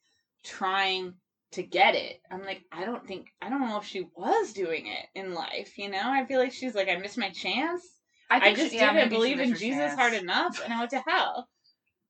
trying 0.43 1.13
to 1.53 1.63
get 1.63 1.95
it, 1.95 2.21
I'm 2.31 2.43
like, 2.43 2.63
I 2.71 2.85
don't 2.85 3.05
think. 3.07 3.27
I 3.41 3.49
don't 3.49 3.61
know 3.61 3.77
if 3.79 3.85
she 3.85 4.07
was 4.15 4.53
doing 4.53 4.87
it 4.87 5.05
in 5.15 5.33
life. 5.33 5.77
You 5.77 5.89
know, 5.89 6.01
I 6.03 6.25
feel 6.25 6.39
like 6.39 6.51
she's 6.51 6.75
like, 6.75 6.89
I 6.89 6.97
missed 6.97 7.17
my 7.17 7.29
chance. 7.29 7.83
I, 8.29 8.39
think 8.39 8.57
just 8.57 8.71
she- 8.71 8.77
yeah, 8.77 8.93
didn't 8.93 9.09
believe 9.09 9.39
in 9.39 9.55
Jesus 9.55 9.77
chance. 9.79 9.99
hard 9.99 10.13
enough, 10.13 10.61
and 10.63 10.71
I 10.73 10.79
went 10.79 10.91
to 10.91 11.03
hell. 11.07 11.47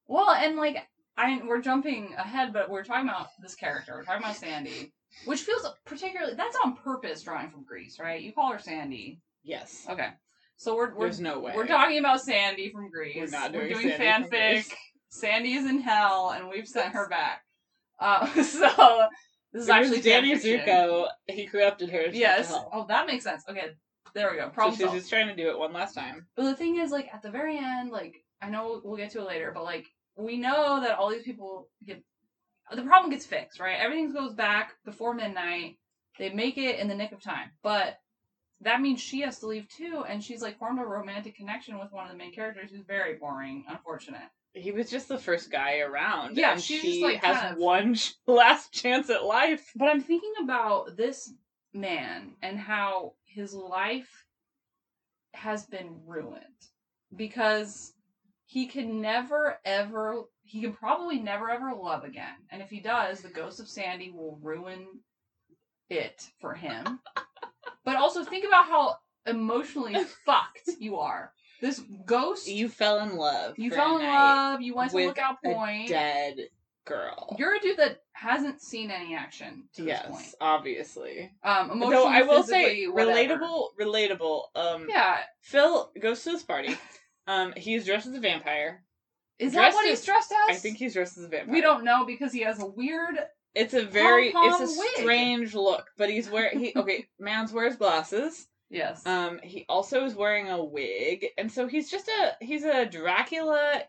Well, 0.08 0.30
and 0.32 0.58
like 0.58 0.78
I 1.18 1.42
we're 1.46 1.62
jumping 1.62 2.14
ahead, 2.18 2.52
but 2.54 2.70
we're 2.70 2.84
talking 2.84 3.08
about 3.08 3.28
this 3.42 3.56
character. 3.56 3.94
We're 3.96 4.04
talking 4.04 4.24
about 4.24 4.36
Sandy, 4.36 4.92
which 5.26 5.42
feels 5.42 5.66
particularly 5.86 6.34
that's 6.36 6.58
on 6.64 6.76
purpose 6.76 7.22
drawing 7.22 7.50
from 7.50 7.64
Grease, 7.64 8.00
right? 8.00 8.22
You 8.22 8.34
call 8.34 8.52
her 8.52 8.60
Sandy. 8.60 9.22
Yes. 9.44 9.86
Okay. 9.90 10.10
So 10.58 10.76
we're 10.76 10.94
we're 10.94 11.06
There's 11.06 11.22
no 11.22 11.40
way. 11.40 11.54
we're 11.56 11.68
talking 11.68 12.00
about 12.00 12.22
Sandy 12.22 12.70
from 12.70 12.90
Grease. 12.90 13.16
We're 13.16 13.28
not 13.28 13.54
We're 13.54 13.70
doing 13.70 13.84
doing 13.84 13.98
Sandy 13.98 14.30
fanfic. 14.30 14.74
Sandy 15.10 15.54
is 15.54 15.66
in 15.66 15.80
hell, 15.80 16.32
and 16.32 16.50
we've 16.50 16.68
sent 16.68 16.94
her 16.94 17.08
back. 17.08 17.44
Uh, 18.00 18.28
so 18.44 19.08
this 19.54 19.64
is 19.64 19.70
It 19.70 19.72
actually 19.72 20.02
Danny. 20.02 20.36
Zuko. 20.36 21.08
He 21.28 21.46
corrupted 21.46 21.90
her. 21.90 21.98
she 22.00 22.04
went 22.04 22.14
to 22.14 22.20
Yes. 22.20 22.54
Oh, 22.72 22.86
that 22.88 23.08
makes 23.08 23.24
sense. 23.24 23.44
Okay, 23.50 23.70
there 24.14 24.32
we 24.32 24.38
go. 24.38 24.52
So 24.56 24.70
she's 24.72 24.80
solved. 24.80 24.96
just 24.96 25.10
trying 25.10 25.28
to 25.28 25.36
do 25.36 25.50
it 25.50 25.58
one 25.60 25.74
last 25.74 25.94
time. 25.94 26.28
But 26.36 26.44
the 26.44 26.56
thing 26.56 26.78
is, 26.78 26.92
like, 26.92 27.10
at 27.14 27.22
the 27.22 27.32
very 27.32 27.58
end, 27.58 27.92
like, 27.92 28.16
I 28.42 28.50
know 28.50 28.82
we'll 28.84 28.98
get 28.98 29.12
to 29.12 29.20
it 29.20 29.28
later, 29.28 29.52
but, 29.54 29.64
like, 29.64 29.88
we 30.18 30.38
know 30.38 30.82
that 30.82 30.98
all 30.98 31.10
these 31.10 31.24
people 31.24 31.70
get. 31.86 32.04
The 32.72 32.84
problem 32.84 33.12
gets 33.12 33.26
fixed, 33.26 33.60
right? 33.60 33.80
Everything 33.80 34.14
goes 34.14 34.34
back 34.34 34.74
before 34.86 35.14
midnight. 35.16 35.80
They 36.20 36.30
make 36.30 36.58
it 36.58 36.78
in 36.80 36.88
the 36.88 36.96
nick 36.96 37.12
of 37.12 37.22
time. 37.22 37.52
But 37.64 37.98
that 38.62 38.82
means 38.82 39.00
she 39.02 39.22
has 39.22 39.40
to 39.40 39.48
leave 39.48 39.68
too, 39.70 40.04
and 40.08 40.24
she's, 40.24 40.42
like, 40.42 40.60
formed 40.60 40.80
a 40.80 40.86
romantic 40.86 41.36
connection 41.36 41.80
with 41.80 41.92
one 41.92 42.06
of 42.06 42.12
the 42.12 42.18
main 42.18 42.34
characters 42.34 42.70
who's 42.72 42.86
very 42.86 43.16
boring, 43.16 43.66
unfortunate. 43.68 44.22
He 44.54 44.72
was 44.72 44.90
just 44.90 45.08
the 45.08 45.18
first 45.18 45.52
guy 45.52 45.80
around. 45.80 46.38
Yeah, 46.38 46.54
and 46.54 46.62
she 46.62 47.04
like, 47.04 47.24
has 47.24 47.38
kind 47.38 47.54
of- 47.54 47.60
one 47.60 47.96
sh- 47.96 48.14
last 48.28 48.72
chance 48.74 49.10
at 49.10 49.24
life. 49.24 49.72
But 49.76 49.90
I'm 49.90 50.02
thinking 50.02 50.34
about 50.44 50.98
this 50.98 51.32
man 51.74 52.36
and 52.42 52.58
how 52.58 53.14
his 53.26 53.54
life 53.54 54.26
has 55.34 55.66
been 55.66 56.02
ruined 56.06 56.44
because 57.16 57.94
he 58.46 58.66
can 58.66 59.00
never 59.00 59.60
ever 59.64 60.24
he 60.44 60.62
can 60.62 60.74
probably 60.74 61.20
never 61.20 61.50
ever 61.50 61.72
love 61.74 62.04
again. 62.04 62.34
And 62.50 62.62
if 62.62 62.70
he 62.70 62.80
does, 62.80 63.22
the 63.22 63.30
ghost 63.30 63.60
of 63.60 63.68
Sandy 63.68 64.10
will 64.10 64.40
ruin 64.42 64.88
it 65.90 66.28
for 66.42 66.56
him. 66.56 67.00
but 67.86 67.96
also 67.96 68.24
think 68.24 68.46
about 68.46 68.66
how 68.66 68.98
emotionally 69.28 69.96
fucked 70.26 70.70
you 70.80 70.98
are. 70.98 71.32
This 71.62 71.82
ghost 72.06 72.48
You 72.48 72.70
fell 72.70 73.00
in 73.00 73.16
love. 73.18 73.56
you 73.58 73.72
fell 73.72 73.98
in 73.98 74.06
love, 74.06 74.62
you 74.62 74.76
went 74.76 74.92
to 74.92 74.98
Lookout 74.98 75.38
a 75.46 75.54
Point. 75.54 75.90
dead 75.90 76.38
girl. 76.86 77.36
You're 77.38 77.56
a 77.56 77.60
dude 77.60 77.78
that 77.78 78.02
hasn't 78.14 78.62
seen 78.62 78.90
any 78.92 79.14
action 79.16 79.66
to 79.76 79.84
yes, 79.84 80.04
this 80.08 80.12
point. 80.12 80.36
obviously. 80.42 81.32
Um, 81.44 81.72
emotionally, 81.72 81.92
Though 81.96 82.08
I 82.08 82.22
will 82.24 82.44
say, 82.44 82.88
whatever. 82.88 83.12
relatable, 83.40 83.68
relatable. 83.80 84.44
Um, 84.56 84.88
Yeah, 84.90 85.18
Phil 85.42 85.92
goes 86.02 86.24
to 86.24 86.32
this 86.32 86.44
party. 86.44 86.76
Um, 87.28 87.54
he's 87.56 87.86
dressed 87.86 88.08
as 88.08 88.16
a 88.16 88.20
vampire. 88.20 88.84
Is 89.38 89.54
that 89.54 89.76
what 89.76 89.86
he's 89.88 90.04
dressed 90.04 90.32
as? 90.32 90.56
I 90.58 90.60
think 90.60 90.78
he's 90.78 90.94
dressed 90.96 91.16
as 91.20 91.26
a 91.26 91.28
vampire. 91.28 91.54
we 91.54 91.62
don't 91.62 91.84
know 91.84 92.04
because 92.04 92.34
he 92.34 92.42
has 92.42 92.60
a 92.60 92.66
weird. 92.66 93.20
It's 93.54 93.76
a 93.76 93.86
very 93.86 94.32
it's 94.36 94.60
a 94.76 94.80
wig. 94.80 94.90
strange 94.98 95.54
look, 95.54 95.86
but 95.96 96.10
he's 96.10 96.28
wearing 96.28 96.58
he 96.60 96.74
okay. 96.76 97.08
Mans 97.20 97.54
wears 97.54 97.76
glasses. 97.76 98.48
Yes. 98.70 99.06
Um, 99.06 99.40
he 99.44 99.66
also 99.68 100.06
is 100.06 100.16
wearing 100.16 100.50
a 100.50 100.64
wig, 100.64 101.26
and 101.38 101.52
so 101.52 101.68
he's 101.68 101.90
just 101.90 102.08
a 102.08 102.34
he's 102.44 102.64
a 102.64 102.86
Dracula 102.86 103.84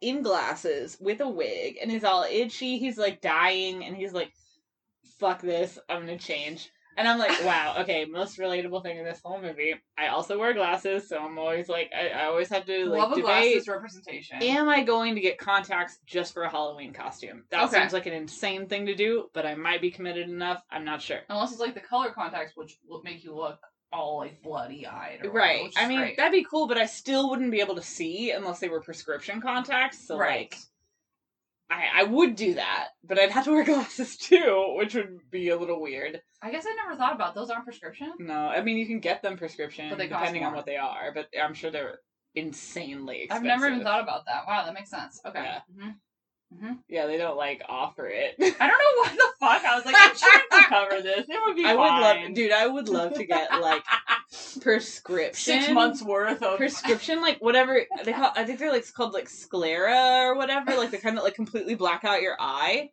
in 0.00 0.22
glasses 0.22 0.96
with 1.00 1.20
a 1.20 1.28
wig, 1.28 1.78
and 1.80 1.90
he's 1.90 2.04
all 2.04 2.24
itchy. 2.30 2.78
He's 2.78 2.98
like 2.98 3.20
dying, 3.20 3.84
and 3.84 3.96
he's 3.96 4.12
like, 4.12 4.32
"Fuck 5.18 5.40
this, 5.40 5.78
I'm 5.88 6.00
gonna 6.00 6.18
change." 6.18 6.70
And 6.98 7.08
I'm 7.08 7.18
like, 7.18 7.32
"Wow, 7.44 7.76
okay, 7.78 8.04
most 8.04 8.38
relatable 8.38 8.82
thing 8.82 8.98
in 8.98 9.04
this 9.04 9.20
whole 9.24 9.40
movie." 9.40 9.74
I 9.96 10.08
also 10.08 10.38
wear 10.38 10.52
glasses, 10.52 11.08
so 11.08 11.18
I'm 11.24 11.38
always 11.38 11.68
like, 11.68 11.90
I, 11.96 12.08
I 12.08 12.24
always 12.26 12.48
have 12.50 12.66
to 12.66 12.86
like 12.86 13.00
Love 13.00 13.12
a 13.12 13.14
debate. 13.16 13.24
glasses 13.24 13.68
representation. 13.68 14.42
Am 14.42 14.68
I 14.68 14.82
going 14.82 15.14
to 15.14 15.20
get 15.20 15.38
contacts 15.38 15.98
just 16.06 16.34
for 16.34 16.42
a 16.42 16.50
Halloween 16.50 16.92
costume? 16.92 17.44
That 17.50 17.64
Okay. 17.68 17.80
seems 17.80 17.92
like 17.92 18.06
an 18.06 18.12
insane 18.12 18.68
thing 18.68 18.86
to 18.86 18.94
do, 18.94 19.30
but 19.32 19.46
I 19.46 19.54
might 19.54 19.80
be 19.80 19.90
committed 19.90 20.28
enough. 20.28 20.62
I'm 20.70 20.84
not 20.84 21.00
sure. 21.00 21.20
Unless 21.30 21.52
it's 21.52 21.60
like 21.60 21.74
the 21.74 21.80
color 21.80 22.10
contacts, 22.10 22.52
which 22.54 22.78
will 22.86 23.02
make 23.02 23.24
you 23.24 23.34
look 23.34 23.58
all 23.92 24.18
like 24.18 24.42
bloody 24.42 24.86
eyed. 24.86 25.20
Right. 25.32 25.64
Which 25.64 25.74
I 25.76 25.88
mean, 25.88 25.98
great. 25.98 26.16
that'd 26.16 26.32
be 26.32 26.44
cool, 26.44 26.66
but 26.68 26.78
I 26.78 26.86
still 26.86 27.30
wouldn't 27.30 27.50
be 27.50 27.60
able 27.60 27.76
to 27.76 27.82
see 27.82 28.30
unless 28.30 28.58
they 28.60 28.68
were 28.68 28.80
prescription 28.80 29.40
contacts. 29.40 30.06
So, 30.06 30.18
right. 30.18 30.50
like, 30.50 30.56
I, 31.70 32.00
I 32.00 32.02
would 32.04 32.36
do 32.36 32.54
that, 32.54 32.88
but 33.04 33.18
I'd 33.18 33.30
have 33.30 33.44
to 33.44 33.52
wear 33.52 33.64
glasses 33.64 34.16
too, 34.16 34.74
which 34.76 34.94
would 34.94 35.18
be 35.30 35.50
a 35.50 35.56
little 35.56 35.80
weird. 35.80 36.20
I 36.42 36.50
guess 36.50 36.64
I 36.66 36.74
never 36.74 36.96
thought 36.96 37.14
about 37.14 37.34
those 37.34 37.50
aren't 37.50 37.64
prescription. 37.64 38.12
No, 38.18 38.34
I 38.34 38.62
mean, 38.62 38.78
you 38.78 38.86
can 38.86 39.00
get 39.00 39.22
them 39.22 39.36
prescription 39.36 39.96
depending 39.96 40.44
on 40.44 40.54
what 40.54 40.66
they 40.66 40.76
are, 40.76 41.12
but 41.14 41.26
I'm 41.40 41.54
sure 41.54 41.70
they're 41.70 41.98
insanely 42.34 43.22
expensive. 43.22 43.50
I've 43.50 43.60
never 43.60 43.72
even 43.72 43.82
thought 43.82 44.02
about 44.02 44.26
that. 44.26 44.42
Wow, 44.46 44.64
that 44.64 44.74
makes 44.74 44.90
sense. 44.90 45.20
Okay. 45.26 45.42
Yeah. 45.42 45.60
Mm-hmm. 45.76 45.90
Hmm 46.56 46.72
Yeah, 46.88 47.06
they 47.06 47.16
don't, 47.18 47.36
like, 47.36 47.62
offer 47.68 48.06
it. 48.06 48.34
I 48.40 48.66
don't 48.66 48.78
know 48.78 49.02
what 49.02 49.12
the 49.12 49.28
fuck. 49.40 49.64
I 49.64 49.76
was 49.76 49.84
like, 49.84 49.94
insurance 49.94 50.44
will 50.50 50.60
cover 50.68 51.02
this. 51.02 51.26
It 51.28 51.40
would 51.46 51.56
be 51.56 51.64
I 51.64 51.74
would 51.74 51.84
love, 52.26 52.34
dude. 52.34 52.52
I 52.52 52.66
would 52.66 52.88
love 52.88 53.14
to 53.14 53.24
get 53.24 53.60
like 53.60 53.82
prescription 54.60 55.60
Six 55.62 55.70
months 55.72 56.02
worth 56.02 56.42
of 56.42 56.56
prescription, 56.58 57.20
like 57.20 57.38
whatever 57.40 57.80
they 58.04 58.12
call. 58.12 58.32
I 58.34 58.44
think 58.44 58.58
they're 58.58 58.72
like 58.72 58.90
called 58.92 59.12
like 59.14 59.28
sclera 59.28 60.22
or 60.26 60.36
whatever, 60.36 60.74
like 60.76 60.90
the 60.90 60.98
kind 60.98 61.16
that 61.16 61.24
like 61.24 61.34
completely 61.34 61.74
black 61.74 62.04
out 62.04 62.22
your 62.22 62.36
eye. 62.38 62.90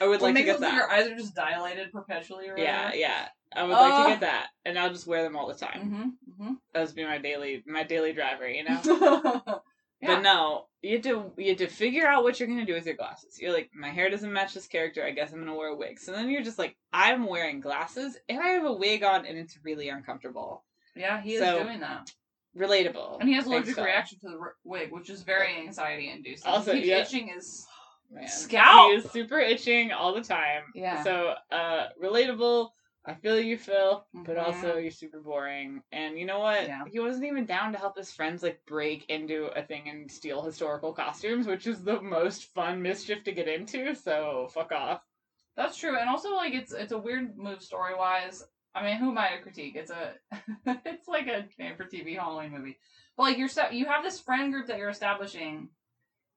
I 0.00 0.06
would 0.06 0.20
Or 0.20 0.24
like 0.24 0.36
to 0.36 0.42
get 0.44 0.60
that. 0.60 0.74
Your 0.74 0.90
eyes 0.90 1.06
are 1.08 1.16
just 1.16 1.34
dilated 1.34 1.92
perpetually. 1.92 2.48
Or 2.48 2.58
Yeah, 2.58 2.78
whatever. 2.86 2.96
yeah. 2.96 3.28
I 3.56 3.62
would 3.62 3.72
like 3.72 3.94
Uh, 3.94 4.04
to 4.04 4.10
get 4.10 4.20
that, 4.20 4.48
and 4.64 4.76
I'll 4.78 4.90
just 4.92 5.06
wear 5.06 5.22
them 5.22 5.36
all 5.36 5.46
the 5.46 5.54
time. 5.54 6.16
Mm-hmm. 6.40 6.52
That 6.72 6.86
would 6.86 6.94
be 6.96 7.04
my 7.04 7.18
daily, 7.18 7.62
my 7.66 7.84
daily 7.84 8.12
driver, 8.12 8.48
you 8.48 8.64
know. 8.64 8.76
Mm-hmm. 8.78 9.50
yeah. 10.00 10.14
But 10.16 10.22
no, 10.22 10.66
you 10.84 10.92
have 10.94 11.02
to 11.02 11.32
you 11.38 11.48
have 11.50 11.58
to 11.58 11.66
figure 11.68 12.06
out 12.06 12.22
what 12.22 12.38
you're 12.38 12.48
gonna 12.48 12.66
do 12.66 12.74
with 12.74 12.86
your 12.86 12.94
glasses. 12.96 13.40
You're 13.40 13.52
like, 13.52 13.70
my 13.74 13.88
hair 13.90 14.10
doesn't 14.10 14.32
match 14.32 14.54
this 14.54 14.66
character. 14.66 15.04
I 15.04 15.10
guess 15.12 15.32
I'm 15.32 15.38
gonna 15.40 15.54
wear 15.54 15.68
a 15.68 15.76
wig. 15.76 15.98
So 15.98 16.12
then 16.12 16.28
you're 16.30 16.42
just 16.42 16.58
like, 16.58 16.76
I'm 16.92 17.26
wearing 17.26 17.60
glasses 17.60 18.16
and 18.28 18.40
I 18.40 18.48
have 18.48 18.64
a 18.64 18.72
wig 18.72 19.02
on, 19.02 19.26
and 19.26 19.38
it's 19.38 19.58
really 19.64 19.88
uncomfortable. 19.88 20.64
yeah, 20.94 21.20
he 21.20 21.34
is 21.34 21.40
So, 21.40 21.62
doing 21.64 21.80
that, 21.80 22.12
Relatable. 22.56 23.18
and 23.20 23.28
he 23.28 23.34
has 23.34 23.46
allergic 23.46 23.76
reaction 23.76 24.18
to 24.20 24.28
the 24.28 24.38
r- 24.38 24.54
wig, 24.64 24.92
which 24.92 25.10
is 25.10 25.22
very 25.22 25.56
anxiety 25.56 26.10
inducing. 26.10 26.46
Also, 26.50 26.72
he 26.74 26.88
yeah. 26.90 26.98
itching 26.98 27.28
his. 27.28 27.66
Man. 28.10 28.28
Scalp! 28.28 28.90
He 28.92 28.96
is 28.98 29.10
super 29.10 29.40
itching 29.40 29.90
all 29.90 30.14
the 30.14 30.20
time. 30.20 30.62
Yeah. 30.74 31.02
So, 31.02 31.34
uh, 31.50 31.86
relatable. 32.00 32.68
I 33.06 33.14
feel 33.14 33.38
you, 33.38 33.58
Phil, 33.58 34.06
but 34.14 34.36
Mhm. 34.36 34.42
also 34.42 34.78
you're 34.78 34.90
super 34.90 35.20
boring. 35.20 35.82
And 35.92 36.18
you 36.18 36.24
know 36.24 36.38
what? 36.38 36.66
Yeah. 36.66 36.84
He 36.90 37.00
wasn't 37.00 37.26
even 37.26 37.44
down 37.44 37.72
to 37.72 37.78
help 37.78 37.96
his 37.98 38.10
friends 38.12 38.42
like 38.42 38.64
break 38.64 39.08
into 39.10 39.46
a 39.48 39.62
thing 39.62 39.88
and 39.88 40.10
steal 40.10 40.42
historical 40.42 40.92
costumes, 40.94 41.46
which 41.46 41.66
is 41.66 41.84
the 41.84 42.00
most 42.00 42.52
fun 42.54 42.80
mischief 42.80 43.22
to 43.24 43.32
get 43.32 43.46
into. 43.48 43.94
So 43.94 44.48
fuck 44.48 44.72
off. 44.72 45.02
That's 45.56 45.76
true, 45.76 45.96
and 45.96 46.08
also 46.08 46.34
like 46.34 46.54
it's 46.54 46.72
it's 46.72 46.92
a 46.92 46.98
weird 46.98 47.36
move 47.36 47.62
story 47.62 47.94
wise. 47.94 48.44
I 48.74 48.82
mean, 48.82 48.96
who 48.96 49.10
am 49.10 49.18
I 49.18 49.36
to 49.36 49.42
critique? 49.42 49.76
It's 49.76 49.90
a 49.90 50.14
it's 50.66 51.06
like 51.06 51.28
a 51.28 51.46
made 51.58 51.76
for 51.76 51.84
TV 51.84 52.14
Halloween 52.14 52.52
movie. 52.52 52.78
But 53.16 53.24
like 53.24 53.38
you're 53.38 53.48
sta- 53.48 53.70
you 53.70 53.84
have 53.86 54.02
this 54.02 54.18
friend 54.18 54.52
group 54.52 54.66
that 54.66 54.78
you're 54.78 54.88
establishing, 54.88 55.68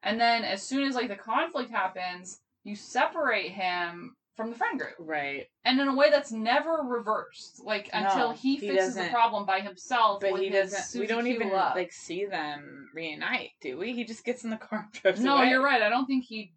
and 0.04 0.20
then 0.20 0.44
as 0.44 0.62
soon 0.62 0.84
as 0.88 0.96
like 0.96 1.08
the 1.08 1.16
conflict 1.16 1.72
happens, 1.72 2.42
you 2.64 2.76
separate 2.76 3.52
him 3.52 4.16
from 4.38 4.52
the 4.52 4.56
friend 4.56 4.80
group, 4.80 4.94
Right. 5.00 5.50
and 5.66 5.80
in 5.82 5.88
a 5.88 5.96
way 5.96 6.10
that's 6.12 6.32
never 6.32 6.78
reversed. 6.84 7.60
Like 7.64 7.90
until 7.92 8.32
he 8.32 8.56
he 8.56 8.70
fixes 8.70 8.96
the 8.96 9.10
problem 9.10 9.46
by 9.46 9.60
himself. 9.60 10.22
But 10.22 10.40
he 10.40 10.50
doesn't. 10.50 11.00
We 11.00 11.08
don't 11.08 11.28
even 11.28 11.50
love. 11.50 11.76
like 11.76 11.92
see 11.92 12.26
them 12.26 12.90
reunite, 12.94 13.52
do 13.60 13.78
we? 13.78 13.94
He 13.94 14.06
just 14.06 14.24
gets 14.24 14.44
in 14.44 14.52
the 14.52 14.58
car 14.58 14.88
and 14.94 15.02
drives 15.02 15.20
away. 15.20 15.26
No, 15.26 15.38
away. 15.38 15.50
you're 15.50 15.64
right. 15.64 15.82
I 15.82 15.90
don't 15.90 16.06
think 16.06 16.24
he. 16.24 16.54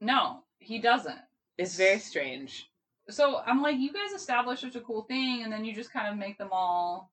No, 0.00 0.42
he 0.58 0.78
doesn't. 0.80 1.18
It's 1.56 1.76
very 1.76 2.00
strange. 2.00 2.68
So 3.08 3.40
I'm 3.46 3.62
like, 3.62 3.78
you 3.78 3.92
guys 3.92 4.12
established 4.12 4.62
such 4.62 4.76
a 4.76 4.80
cool 4.80 5.02
thing, 5.02 5.42
and 5.44 5.52
then 5.52 5.64
you 5.64 5.74
just 5.74 5.92
kind 5.92 6.08
of 6.08 6.16
make 6.18 6.38
them 6.38 6.48
all 6.50 7.10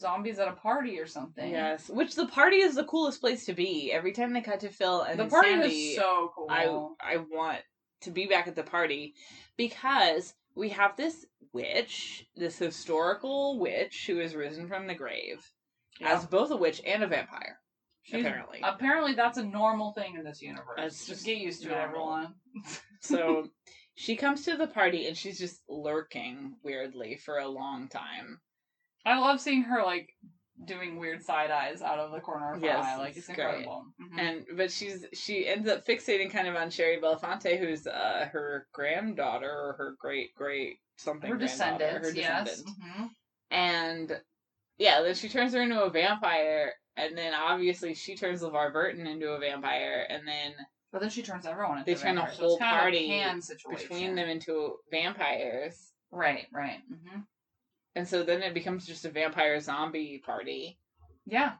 zombies 0.00 0.38
at 0.38 0.48
a 0.48 0.52
party 0.52 0.98
or 1.00 1.06
something. 1.06 1.50
Yes, 1.50 1.88
which 1.88 2.14
the 2.14 2.26
party 2.26 2.56
is 2.56 2.74
the 2.74 2.84
coolest 2.84 3.20
place 3.20 3.46
to 3.46 3.54
be. 3.54 3.90
Every 3.92 4.12
time 4.12 4.32
they 4.32 4.40
cut 4.42 4.60
to 4.60 4.68
Phil 4.68 5.02
and 5.02 5.18
the 5.18 5.26
party 5.26 5.50
Sandy, 5.50 5.68
is 5.90 5.96
so 5.96 6.32
cool. 6.34 6.46
I 6.50 7.14
I 7.14 7.16
want 7.18 7.60
to 8.02 8.10
be 8.10 8.26
back 8.26 8.46
at 8.48 8.56
the 8.56 8.62
party 8.62 9.14
because 9.56 10.34
we 10.54 10.70
have 10.70 10.96
this 10.96 11.26
witch, 11.52 12.26
this 12.36 12.58
historical 12.58 13.58
witch 13.58 14.04
who 14.06 14.18
has 14.18 14.34
risen 14.34 14.68
from 14.68 14.86
the 14.86 14.94
grave 14.94 15.40
as 16.00 16.26
both 16.26 16.50
a 16.50 16.56
witch 16.56 16.80
and 16.86 17.02
a 17.02 17.06
vampire. 17.06 17.58
She's- 18.02 18.24
apparently. 18.24 18.60
Apparently, 18.62 19.14
that's 19.14 19.38
a 19.38 19.44
normal 19.44 19.92
thing 19.92 20.16
in 20.16 20.24
this 20.24 20.40
universe. 20.40 20.76
That's 20.76 20.96
just, 20.96 21.08
just 21.08 21.26
get 21.26 21.38
used 21.38 21.62
to 21.62 21.68
normal. 21.68 21.82
it, 21.82 21.88
everyone. 21.88 22.34
So 23.00 23.48
she 23.94 24.16
comes 24.16 24.44
to 24.44 24.56
the 24.56 24.66
party 24.66 25.06
and 25.06 25.16
she's 25.16 25.38
just 25.38 25.62
lurking 25.68 26.56
weirdly 26.64 27.16
for 27.16 27.38
a 27.38 27.48
long 27.48 27.88
time. 27.88 28.40
I 29.06 29.18
love 29.18 29.40
seeing 29.40 29.62
her 29.62 29.82
like 29.84 30.08
doing 30.64 30.96
weird 30.98 31.22
side 31.22 31.50
eyes 31.50 31.82
out 31.82 31.98
of 31.98 32.10
the 32.12 32.20
corner 32.20 32.54
of 32.54 32.60
her 32.60 32.66
Yes, 32.66 32.84
eye. 32.84 32.96
Like 32.96 33.08
it's 33.10 33.18
it's 33.18 33.28
incredible. 33.28 33.86
Mhm. 34.00 34.18
And 34.18 34.46
but 34.56 34.70
she's 34.70 35.04
she 35.14 35.46
ends 35.46 35.68
up 35.68 35.84
fixating 35.86 36.30
kind 36.30 36.48
of 36.48 36.56
on 36.56 36.70
Shari 36.70 37.00
Belafonte, 37.00 37.58
who's 37.58 37.86
uh 37.86 38.28
her 38.32 38.66
granddaughter 38.72 39.50
or 39.50 39.74
her 39.74 39.96
great 39.98 40.34
great 40.34 40.78
something 40.96 41.30
her 41.30 41.36
descendants, 41.36 42.08
her 42.08 42.14
yes. 42.14 42.62
descendant. 42.62 42.78
Mhm. 42.80 43.10
And 43.50 44.20
yeah, 44.78 45.02
then 45.02 45.14
she 45.14 45.28
turns 45.28 45.52
her 45.54 45.62
into 45.62 45.82
a 45.82 45.90
vampire, 45.90 46.74
and 46.96 47.16
then 47.16 47.34
obviously 47.34 47.94
she 47.94 48.16
turns 48.16 48.42
LeVar 48.42 48.72
Burton 48.72 49.06
into 49.06 49.30
a 49.30 49.38
vampire, 49.38 50.06
and 50.08 50.26
then 50.26 50.54
But 50.92 51.00
then 51.00 51.10
she 51.10 51.22
turns 51.22 51.46
everyone 51.46 51.78
into 51.78 51.92
they 51.92 52.00
turn 52.00 52.14
the 52.16 52.26
so 52.26 52.42
whole 52.42 52.54
of 52.54 52.60
party 52.60 53.22
between 53.68 54.14
them 54.14 54.28
into 54.28 54.76
vampires. 54.90 55.92
Right, 56.10 56.46
right. 56.52 56.80
hmm 56.88 57.20
And 57.96 58.06
so 58.06 58.22
then 58.22 58.42
it 58.42 58.54
becomes 58.54 58.86
just 58.86 59.04
a 59.04 59.10
vampire 59.10 59.58
zombie 59.60 60.22
party, 60.24 60.78
Yeah, 61.26 61.54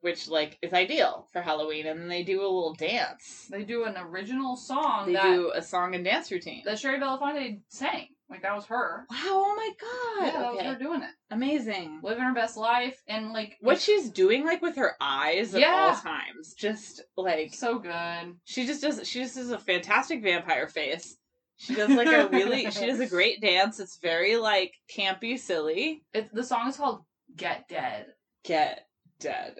which 0.00 0.28
like 0.28 0.58
is 0.62 0.72
ideal 0.72 1.26
for 1.32 1.40
Halloween. 1.42 1.86
And 1.86 2.00
then 2.00 2.08
they 2.08 2.22
do 2.22 2.40
a 2.40 2.44
little 2.44 2.74
dance. 2.74 3.48
they 3.50 3.64
do 3.64 3.84
an 3.84 3.96
original 3.98 4.56
song 4.56 5.06
They 5.06 5.12
that 5.14 5.24
do 5.24 5.52
a 5.54 5.62
song 5.62 5.94
and 5.94 6.04
dance 6.04 6.30
routine. 6.30 6.62
that 6.64 6.78
Shari 6.78 6.98
Belafonte 7.00 7.60
sang. 7.68 8.08
Like 8.30 8.42
that 8.42 8.54
was 8.54 8.66
her. 8.66 9.06
Wow! 9.10 9.16
Oh 9.24 9.54
my 9.56 9.70
god! 9.80 10.26
Yeah, 10.26 10.40
that 10.40 10.52
was 10.54 10.62
her 10.62 10.78
doing 10.78 11.02
it, 11.02 11.10
Amazing. 11.32 11.98
living 12.04 12.22
her 12.22 12.32
best 12.32 12.56
life, 12.56 13.02
and 13.08 13.32
like 13.32 13.56
What 13.60 13.80
she's 13.80 14.08
doing, 14.08 14.44
like 14.46 14.62
with 14.62 14.76
her 14.76 14.94
eyes 15.00 15.52
at 15.52 15.60
Yeah. 15.62 15.88
all 15.96 15.96
times, 16.00 16.54
just 16.54 17.02
like 17.16 17.52
so 17.52 17.80
good. 17.80 18.36
she 18.44 18.66
just 18.68 18.82
does. 18.82 19.04
She 19.08 19.18
just 19.20 19.34
does 19.34 19.50
a 19.50 19.58
fantastic 19.58 20.22
vampire 20.22 20.68
face. 20.68 21.16
She 21.60 21.74
does 21.74 21.90
like 21.90 22.08
a 22.08 22.26
really. 22.32 22.70
she 22.70 22.86
does 22.86 23.00
a 23.00 23.06
great 23.06 23.42
dance. 23.42 23.80
It's 23.80 23.98
very 23.98 24.36
like 24.36 24.72
campy, 24.90 25.38
silly. 25.38 26.02
It, 26.14 26.34
the 26.34 26.42
song 26.42 26.68
is 26.68 26.76
called 26.78 27.04
"Get 27.36 27.68
Dead." 27.68 28.06
Get 28.44 28.86
dead. 29.18 29.56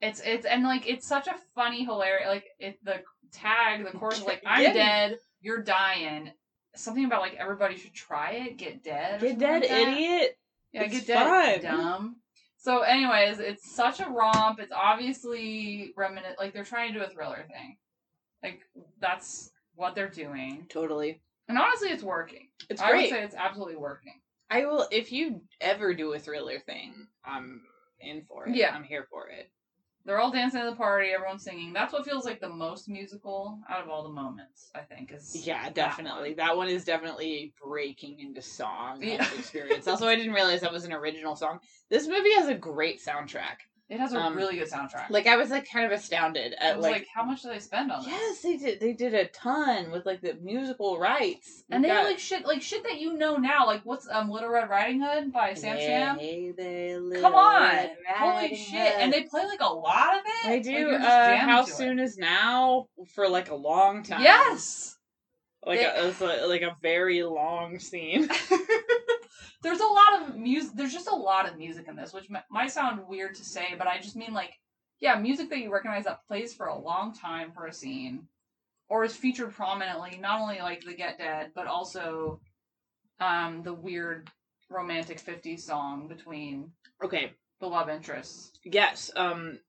It's 0.00 0.20
it's 0.24 0.46
and 0.46 0.62
like 0.62 0.88
it's 0.88 1.04
such 1.06 1.26
a 1.26 1.34
funny, 1.56 1.84
hilarious. 1.84 2.28
Like 2.28 2.44
it 2.60 2.78
the 2.84 3.00
tag, 3.32 3.84
the 3.84 3.90
chorus 3.98 4.18
is 4.18 4.24
like 4.24 4.42
"I'm 4.46 4.62
Get- 4.62 4.74
dead, 4.74 5.18
you're 5.40 5.62
dying." 5.62 6.30
Something 6.76 7.04
about 7.04 7.20
like 7.22 7.34
everybody 7.34 7.76
should 7.76 7.92
try 7.92 8.32
it. 8.32 8.56
Get 8.56 8.84
dead. 8.84 9.20
Get 9.20 9.38
dead, 9.40 9.60
like 9.62 9.68
that. 9.68 9.88
idiot. 9.88 10.38
Yeah, 10.72 10.82
It's 10.84 10.94
get 10.94 11.06
dead. 11.08 11.62
fun. 11.62 11.76
Dumb. 11.76 12.16
So, 12.58 12.82
anyways, 12.82 13.40
it's 13.40 13.74
such 13.74 13.98
a 13.98 14.08
romp. 14.08 14.60
It's 14.60 14.72
obviously 14.72 15.92
reminiscent. 15.96 16.38
Like 16.38 16.54
they're 16.54 16.62
trying 16.64 16.92
to 16.92 17.00
do 17.00 17.04
a 17.04 17.08
thriller 17.08 17.44
thing. 17.48 17.76
Like 18.42 18.60
that's 19.00 19.50
what 19.74 19.94
they're 19.96 20.08
doing. 20.08 20.66
Totally. 20.70 21.20
And 21.52 21.58
honestly, 21.58 21.90
it's 21.90 22.02
working. 22.02 22.48
It's 22.70 22.80
I 22.80 22.86
would 22.86 22.92
great. 22.92 23.10
say 23.10 23.22
it's 23.22 23.34
absolutely 23.34 23.76
working. 23.76 24.14
I 24.48 24.64
will 24.64 24.88
if 24.90 25.12
you 25.12 25.42
ever 25.60 25.92
do 25.92 26.14
a 26.14 26.18
thriller 26.18 26.58
thing. 26.60 26.94
I'm 27.26 27.60
in 28.00 28.22
for 28.26 28.46
it. 28.48 28.54
Yeah. 28.56 28.74
I'm 28.74 28.84
here 28.84 29.06
for 29.10 29.28
it. 29.28 29.50
They're 30.06 30.18
all 30.18 30.30
dancing 30.32 30.60
at 30.60 30.70
the 30.70 30.74
party. 30.76 31.08
Everyone's 31.10 31.44
singing. 31.44 31.74
That's 31.74 31.92
what 31.92 32.06
feels 32.06 32.24
like 32.24 32.40
the 32.40 32.48
most 32.48 32.88
musical 32.88 33.60
out 33.68 33.82
of 33.84 33.90
all 33.90 34.02
the 34.02 34.08
moments. 34.08 34.70
I 34.74 34.80
think 34.80 35.12
is 35.12 35.46
Yeah, 35.46 35.64
that 35.64 35.74
definitely. 35.74 36.30
one. 36.30 36.36
That 36.38 36.56
one 36.56 36.68
is 36.68 36.86
definitely 36.86 37.52
breaking 37.62 38.18
into 38.20 38.40
song 38.40 39.02
Yeah. 39.02 39.22
experience. 39.36 39.86
also, 39.86 40.08
I 40.08 40.16
didn't 40.16 40.32
realize 40.32 40.62
that 40.62 40.72
was 40.72 40.84
an 40.86 40.94
original 40.94 41.36
song. 41.36 41.58
This 41.90 42.08
movie 42.08 42.32
has 42.32 42.48
a 42.48 42.54
great 42.54 42.98
soundtrack. 43.04 43.58
It 43.92 44.00
has 44.00 44.14
a 44.14 44.18
Um, 44.18 44.34
really 44.34 44.56
good 44.56 44.70
soundtrack. 44.70 45.10
Like 45.10 45.26
I 45.26 45.36
was 45.36 45.50
like 45.50 45.68
kind 45.70 45.84
of 45.84 45.92
astounded 45.92 46.52
it 46.52 46.58
at 46.58 46.76
was 46.78 46.82
like, 46.82 46.92
like, 46.92 47.06
how 47.14 47.24
much 47.24 47.42
did 47.42 47.52
they 47.52 47.58
spend 47.58 47.92
on 47.92 48.02
this? 48.02 48.10
yes 48.10 48.40
they 48.40 48.56
did 48.56 48.80
they 48.80 48.94
did 48.94 49.12
a 49.12 49.26
ton 49.26 49.90
with 49.90 50.06
like 50.06 50.22
the 50.22 50.32
musical 50.40 50.98
rights 50.98 51.62
And 51.70 51.84
they 51.84 51.88
We've 51.88 51.96
got- 51.98 52.04
like 52.06 52.18
shit, 52.18 52.46
like 52.46 52.62
shit 52.62 52.82
that 52.84 52.98
you 53.00 53.12
know 53.18 53.36
now. 53.36 53.66
Like 53.66 53.82
what's 53.84 54.08
um 54.08 54.30
Little 54.30 54.48
Red 54.48 54.70
Riding 54.70 55.02
Hood 55.02 55.30
by 55.32 55.52
Sam 55.52 55.76
Yeah, 55.76 55.86
Sham? 56.14 56.18
hey 56.18 56.52
there, 56.56 57.20
Come 57.20 57.34
on, 57.34 57.88
holy 58.16 58.56
shit! 58.56 58.70
Hood. 58.92 59.00
And 59.02 59.12
they 59.12 59.24
play 59.24 59.44
like 59.44 59.60
a 59.60 59.66
lot 59.72 60.14
of 60.16 60.22
it. 60.24 60.48
They 60.48 60.60
do. 60.60 60.70
you're 60.70 60.94
uh, 60.94 61.36
how 61.36 61.64
soon 61.66 61.98
is 61.98 62.16
now 62.16 62.88
for 63.14 63.28
like 63.28 63.50
a 63.50 63.54
long 63.54 64.02
time? 64.04 64.22
Yes. 64.22 64.96
Like 65.64 65.78
They- 65.80 65.84
a, 65.86 66.44
a, 66.44 66.46
like 66.46 66.62
a 66.62 66.76
very 66.82 67.22
long 67.22 67.78
scene. 67.78 68.28
There's 69.62 69.80
a 69.80 69.86
lot 69.86 70.22
of 70.22 70.36
music. 70.36 70.72
There's 70.74 70.92
just 70.92 71.08
a 71.08 71.14
lot 71.14 71.48
of 71.48 71.56
music 71.56 71.86
in 71.88 71.94
this, 71.96 72.12
which 72.12 72.28
m- 72.30 72.42
might 72.50 72.72
sound 72.72 73.00
weird 73.06 73.36
to 73.36 73.44
say, 73.44 73.74
but 73.78 73.86
I 73.86 73.98
just 73.98 74.16
mean 74.16 74.32
like, 74.34 74.52
yeah, 75.00 75.14
music 75.16 75.50
that 75.50 75.58
you 75.58 75.72
recognize 75.72 76.04
that 76.04 76.26
plays 76.26 76.52
for 76.52 76.66
a 76.66 76.78
long 76.78 77.14
time 77.14 77.52
for 77.52 77.66
a 77.66 77.72
scene, 77.72 78.26
or 78.88 79.04
is 79.04 79.14
featured 79.14 79.52
prominently. 79.54 80.18
Not 80.20 80.40
only 80.40 80.58
like 80.58 80.84
the 80.84 80.94
Get 80.94 81.18
Dead, 81.18 81.52
but 81.54 81.66
also, 81.68 82.40
um, 83.20 83.62
the 83.62 83.72
weird 83.72 84.30
romantic 84.68 85.20
'50s 85.22 85.60
song 85.60 86.08
between 86.08 86.72
okay. 87.04 87.32
the 87.60 87.66
love 87.68 87.88
interests. 87.88 88.52
Yes. 88.64 89.10
Um. 89.14 89.60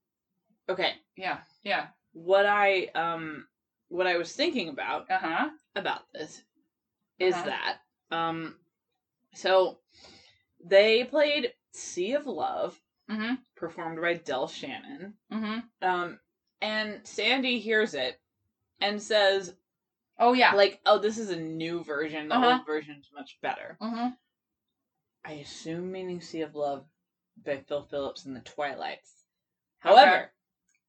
Okay. 0.68 0.92
Yeah, 1.16 1.38
yeah. 1.62 1.86
What 2.14 2.46
I 2.46 2.86
um 2.96 3.46
what 3.88 4.06
I 4.08 4.16
was 4.16 4.32
thinking 4.32 4.68
about 4.70 5.08
Uh 5.10 5.18
huh. 5.18 5.50
About 5.76 6.10
this 6.12 6.42
is 7.18 7.34
Uh-huh. 7.34 7.44
that 7.46 7.80
um 8.10 8.58
so 9.34 9.80
they 10.64 11.04
played 11.04 11.52
Sea 11.72 12.12
of 12.14 12.26
Love 12.26 12.80
Mhm. 13.08 13.44
performed 13.56 14.00
by 14.00 14.14
Del 14.14 14.46
Shannon. 14.48 15.18
Mhm. 15.30 15.68
Um 15.82 16.20
and 16.60 17.06
Sandy 17.06 17.58
hears 17.58 17.94
it 17.94 18.20
and 18.80 19.02
says 19.02 19.56
Oh 20.18 20.32
yeah. 20.32 20.54
like 20.54 20.80
oh 20.86 20.98
this 20.98 21.18
is 21.18 21.30
a 21.30 21.36
new 21.36 21.82
version 21.82 22.28
the 22.28 22.36
Uh-huh. 22.36 22.56
old 22.58 22.66
version's 22.66 23.10
much 23.12 23.40
better. 23.40 23.76
Mhm. 23.80 24.16
I 25.24 25.32
assume 25.32 25.90
meaning 25.90 26.20
Sea 26.20 26.42
of 26.42 26.54
Love 26.54 26.86
by 27.36 27.58
Phil 27.62 27.82
Phillips 27.84 28.24
and 28.26 28.36
the 28.36 28.40
Twilights. 28.42 29.26
However, 29.78 30.32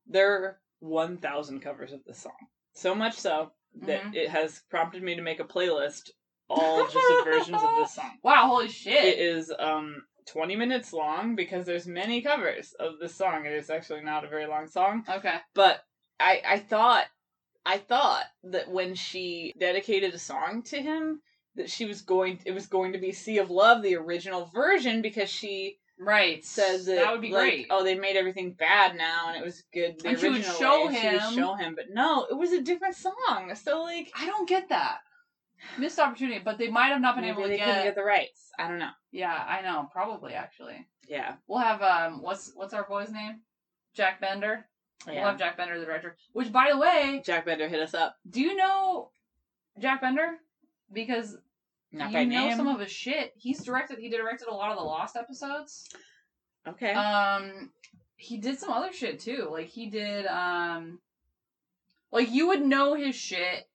there 0.05 0.33
are 0.43 0.61
1,000 0.79 1.61
covers 1.61 1.91
of 1.91 2.03
this 2.03 2.19
song. 2.19 2.49
So 2.73 2.93
much 2.93 3.15
so 3.15 3.53
that 3.81 4.01
Mhm. 4.03 4.15
it 4.15 4.29
has 4.29 4.61
prompted 4.69 5.03
me 5.03 5.15
to 5.15 5.21
make 5.21 5.39
a 5.39 5.43
playlist 5.45 6.11
all 6.49 6.85
just 6.87 6.95
of 6.95 7.25
versions 7.25 7.61
of 7.61 7.69
this 7.77 7.95
song. 7.95 8.17
Wow. 8.23 8.47
Holy 8.47 8.69
shit. 8.69 9.03
It 9.03 9.19
is 9.19 9.51
um 9.57 10.05
20 10.27 10.55
minutes 10.55 10.93
long 10.93 11.35
because 11.35 11.65
there's 11.65 11.87
many 11.87 12.21
covers 12.21 12.73
of 12.79 12.99
this 12.99 13.15
song. 13.15 13.45
It 13.45 13.53
is 13.53 13.69
actually 13.69 14.01
not 14.01 14.25
a 14.25 14.27
very 14.29 14.45
long 14.47 14.67
song, 14.67 15.03
okay. 15.09 15.37
but 15.53 15.83
I 16.19 16.41
I 16.45 16.59
thought 16.59 17.05
I 17.65 17.77
thought 17.79 18.25
that 18.43 18.69
when 18.69 18.95
she 18.95 19.53
dedicated 19.59 20.13
a 20.13 20.19
song 20.19 20.61
to 20.63 20.81
him 20.81 21.21
that 21.55 21.69
she 21.69 21.85
was 21.85 22.01
going 22.01 22.39
it 22.45 22.51
was 22.51 22.67
going 22.67 22.93
to 22.93 22.99
be 22.99 23.11
Sea 23.11 23.39
of 23.39 23.49
Love 23.49 23.81
the 23.81 23.95
original 23.95 24.45
version 24.53 25.01
because 25.01 25.29
she 25.29 25.79
Right. 25.97 26.43
says 26.43 26.85
that, 26.85 26.95
that 26.95 27.11
would 27.11 27.21
be 27.21 27.31
like, 27.31 27.41
great. 27.41 27.67
Oh, 27.69 27.83
they 27.83 27.95
made 27.95 28.17
everything 28.17 28.51
bad 28.53 28.95
now, 28.97 29.29
and 29.29 29.37
it 29.37 29.45
was 29.45 29.63
good 29.73 29.99
the 29.99 30.09
And 30.09 30.19
she 30.19 30.29
would 30.29 30.43
show 30.43 30.87
way. 30.87 30.95
She 30.95 31.07
would 31.07 31.21
him. 31.21 31.33
show 31.33 31.53
him, 31.55 31.75
but 31.75 31.85
no, 31.91 32.27
it 32.29 32.33
was 32.33 32.51
a 32.51 32.61
different 32.61 32.95
song. 32.95 33.53
So 33.55 33.83
like, 33.83 34.11
I 34.17 34.25
don't 34.25 34.47
get 34.47 34.69
that. 34.69 34.99
Missed 35.77 35.99
opportunity, 35.99 36.41
but 36.43 36.57
they 36.57 36.69
might 36.69 36.89
have 36.89 37.01
not 37.01 37.15
been 37.15 37.25
able 37.25 37.43
to 37.43 37.49
get. 37.57 37.83
get 37.83 37.95
the 37.95 38.03
rights. 38.03 38.51
I 38.59 38.67
don't 38.67 38.77
know. 38.79 38.91
Yeah, 39.11 39.33
I 39.33 39.61
know. 39.61 39.89
Probably 39.91 40.33
actually. 40.33 40.85
Yeah, 41.07 41.35
We'll 41.47 41.59
have 41.59 41.81
um. 41.81 42.21
What's 42.21 42.51
what's 42.55 42.73
our 42.73 42.83
boy's 42.83 43.11
name? 43.11 43.41
Jack 43.93 44.19
Bender. 44.19 44.65
We'll 45.07 45.15
have 45.17 45.37
Jack 45.37 45.55
Bender, 45.57 45.79
the 45.79 45.85
director. 45.85 46.17
Which, 46.33 46.51
by 46.51 46.69
the 46.71 46.77
way, 46.77 47.21
Jack 47.23 47.45
Bender 47.45 47.67
hit 47.67 47.79
us 47.79 47.93
up. 47.93 48.15
do 48.29 48.41
you 48.41 48.55
know 48.55 49.11
Jack 49.79 50.01
Bender? 50.01 50.37
Because 50.91 51.37
Not 51.95 52.11
you 52.11 52.17
by 52.17 52.23
know 52.25 52.47
name. 52.47 52.57
some 52.57 52.67
of 52.67 52.79
his 52.79 52.91
shit. 52.91 53.33
He's 53.37 53.63
directed. 53.63 53.99
He 53.99 54.09
directed 54.09 54.47
a 54.47 54.53
lot 54.53 54.71
of 54.71 54.77
the 54.77 54.83
Lost 54.83 55.15
episodes. 55.15 55.89
okay. 56.67 56.93
Um, 56.93 57.71
he 58.17 58.37
did 58.37 58.59
some 58.59 58.71
other 58.71 58.93
shit 58.93 59.19
too. 59.19 59.47
Like 59.51 59.67
he 59.67 59.89
did 59.89 60.25
um, 60.27 60.99
like 62.11 62.31
you 62.31 62.47
would 62.47 62.61
know 62.61 62.95
his 62.95 63.15
shit 63.15 63.67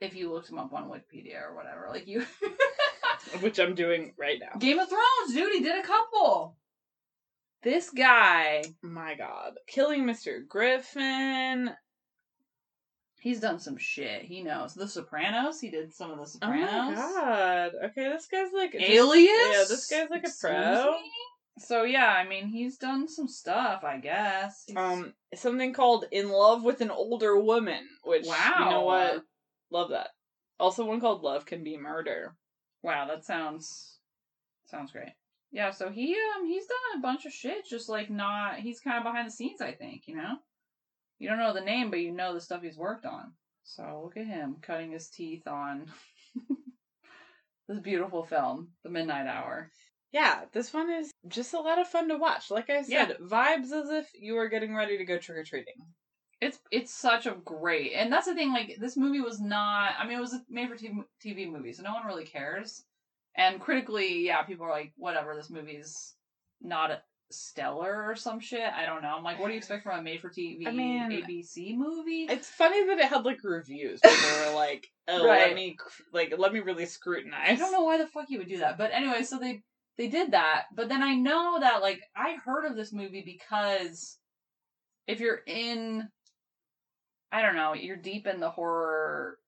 if 0.00 0.14
you 0.14 0.32
looked 0.32 0.50
him 0.50 0.58
up 0.58 0.72
on 0.72 0.88
Wikipedia 0.88 1.42
or 1.42 1.54
whatever. 1.54 1.88
Like 1.90 2.06
you. 2.06 2.24
Which 3.40 3.58
I'm 3.58 3.74
doing 3.74 4.12
right 4.16 4.38
now. 4.40 4.58
Game 4.58 4.78
of 4.78 4.88
Thrones, 4.88 5.34
dude. 5.34 5.52
He 5.52 5.60
did 5.62 5.78
a 5.78 5.86
couple. 5.86 6.56
This 7.62 7.90
guy, 7.90 8.62
My 8.82 9.14
God, 9.16 9.54
killing 9.66 10.04
Mr. 10.04 10.46
Griffin. 10.46 11.70
He's 13.26 13.40
done 13.40 13.58
some 13.58 13.76
shit. 13.76 14.22
He 14.22 14.40
knows 14.42 14.74
The 14.74 14.86
Sopranos. 14.86 15.60
He 15.60 15.68
did 15.68 15.92
some 15.92 16.12
of 16.12 16.18
The 16.18 16.26
Sopranos. 16.26 16.70
Oh 16.70 16.92
my 16.92 16.94
God. 16.94 17.72
Okay, 17.86 18.08
this 18.08 18.26
guy's 18.28 18.52
like 18.52 18.70
just- 18.72 18.84
Alias. 18.84 19.28
Yeah, 19.52 19.64
this 19.68 19.86
guy's 19.90 20.10
like 20.10 20.24
a 20.24 20.30
pro. 20.40 20.92
me? 20.92 21.10
So 21.58 21.82
yeah, 21.82 22.06
I 22.06 22.28
mean, 22.28 22.46
he's 22.46 22.76
done 22.76 23.08
some 23.08 23.26
stuff. 23.26 23.82
I 23.82 23.98
guess. 23.98 24.64
He's- 24.68 24.76
Um, 24.78 25.12
something 25.34 25.72
called 25.72 26.04
"In 26.12 26.28
Love 26.28 26.62
with 26.62 26.80
an 26.80 26.90
Older 26.90 27.36
Woman," 27.40 27.88
which 28.04 28.26
wow, 28.26 28.54
you 28.60 28.64
know 28.70 28.84
what, 28.84 29.22
love 29.70 29.90
that. 29.90 30.10
Also, 30.60 30.84
one 30.84 31.00
called 31.00 31.22
"Love 31.22 31.46
Can 31.46 31.64
Be 31.64 31.76
Murder." 31.76 32.36
wow, 32.82 33.06
that 33.08 33.24
sounds 33.24 33.98
sounds 34.66 34.92
great. 34.92 35.12
Yeah, 35.50 35.70
so 35.72 35.90
he 35.90 36.14
um 36.14 36.46
he's 36.46 36.66
done 36.66 36.98
a 36.98 37.02
bunch 37.02 37.24
of 37.26 37.32
shit. 37.32 37.66
Just 37.68 37.88
like 37.88 38.10
not, 38.10 38.56
he's 38.60 38.78
kind 38.80 38.98
of 38.98 39.02
behind 39.04 39.26
the 39.26 39.32
scenes. 39.32 39.60
I 39.60 39.72
think 39.72 40.06
you 40.06 40.14
know. 40.16 40.36
You 41.18 41.28
don't 41.28 41.38
know 41.38 41.52
the 41.52 41.60
name, 41.60 41.90
but 41.90 42.00
you 42.00 42.12
know 42.12 42.34
the 42.34 42.40
stuff 42.40 42.62
he's 42.62 42.76
worked 42.76 43.06
on. 43.06 43.32
So 43.64 44.02
look 44.04 44.16
at 44.16 44.26
him 44.26 44.56
cutting 44.62 44.92
his 44.92 45.08
teeth 45.08 45.46
on 45.48 45.86
this 47.68 47.80
beautiful 47.80 48.24
film, 48.24 48.68
The 48.84 48.90
Midnight 48.90 49.26
Hour. 49.26 49.70
Yeah, 50.12 50.42
this 50.52 50.72
one 50.72 50.90
is 50.90 51.10
just 51.28 51.52
a 51.52 51.60
lot 51.60 51.80
of 51.80 51.88
fun 51.88 52.08
to 52.08 52.16
watch. 52.16 52.50
Like 52.50 52.70
I 52.70 52.82
said, 52.82 53.18
vibes 53.20 53.72
as 53.72 53.90
if 53.90 54.08
you 54.18 54.34
were 54.34 54.48
getting 54.48 54.74
ready 54.74 54.98
to 54.98 55.04
go 55.04 55.18
trick 55.18 55.38
or 55.38 55.44
treating. 55.44 55.74
It's 56.40 56.58
it's 56.70 56.92
such 56.92 57.26
a 57.26 57.36
great, 57.44 57.92
and 57.94 58.12
that's 58.12 58.26
the 58.26 58.34
thing. 58.34 58.52
Like 58.52 58.76
this 58.78 58.96
movie 58.96 59.20
was 59.20 59.40
not. 59.40 59.94
I 59.98 60.06
mean, 60.06 60.18
it 60.18 60.20
was 60.20 60.34
a 60.34 60.42
made 60.48 60.68
for 60.68 60.76
TV, 60.76 61.50
movie, 61.50 61.72
so 61.72 61.82
no 61.82 61.94
one 61.94 62.06
really 62.06 62.24
cares. 62.24 62.84
And 63.36 63.60
critically, 63.60 64.26
yeah, 64.26 64.42
people 64.42 64.66
are 64.66 64.70
like, 64.70 64.92
whatever. 64.96 65.34
This 65.34 65.50
movie's 65.50 66.14
not 66.60 67.02
stellar 67.30 68.04
or 68.04 68.16
some 68.16 68.40
shit. 68.40 68.72
I 68.72 68.86
don't 68.86 69.02
know. 69.02 69.14
I'm 69.16 69.24
like, 69.24 69.38
what 69.38 69.48
do 69.48 69.52
you 69.52 69.58
expect 69.58 69.82
from 69.82 69.98
a 69.98 70.02
made 70.02 70.20
for 70.20 70.30
TV 70.30 70.66
I 70.66 70.70
mean, 70.70 71.10
ABC 71.10 71.76
movie? 71.76 72.26
It's 72.28 72.48
funny 72.48 72.86
that 72.86 72.98
it 72.98 73.06
had 73.06 73.24
like 73.24 73.42
reviews. 73.42 74.00
People 74.00 74.50
were 74.50 74.54
like, 74.54 74.86
"Oh, 75.08 75.24
Right. 75.24 75.48
let 75.48 75.54
me 75.54 75.76
like 76.12 76.34
let 76.36 76.52
me 76.52 76.60
really 76.60 76.86
scrutinize." 76.86 77.50
I 77.50 77.56
don't 77.56 77.72
know 77.72 77.84
why 77.84 77.98
the 77.98 78.06
fuck 78.06 78.30
you 78.30 78.38
would 78.38 78.48
do 78.48 78.58
that. 78.58 78.78
But 78.78 78.92
anyway, 78.92 79.22
so 79.22 79.38
they 79.38 79.62
they 79.98 80.08
did 80.08 80.32
that. 80.32 80.64
But 80.74 80.88
then 80.88 81.02
I 81.02 81.14
know 81.14 81.58
that 81.60 81.82
like 81.82 82.00
I 82.14 82.36
heard 82.44 82.64
of 82.64 82.76
this 82.76 82.92
movie 82.92 83.22
because 83.24 84.18
if 85.06 85.20
you're 85.20 85.40
in 85.46 86.08
I 87.32 87.42
don't 87.42 87.56
know, 87.56 87.74
you're 87.74 87.96
deep 87.96 88.26
in 88.26 88.40
the 88.40 88.50
horror 88.50 89.38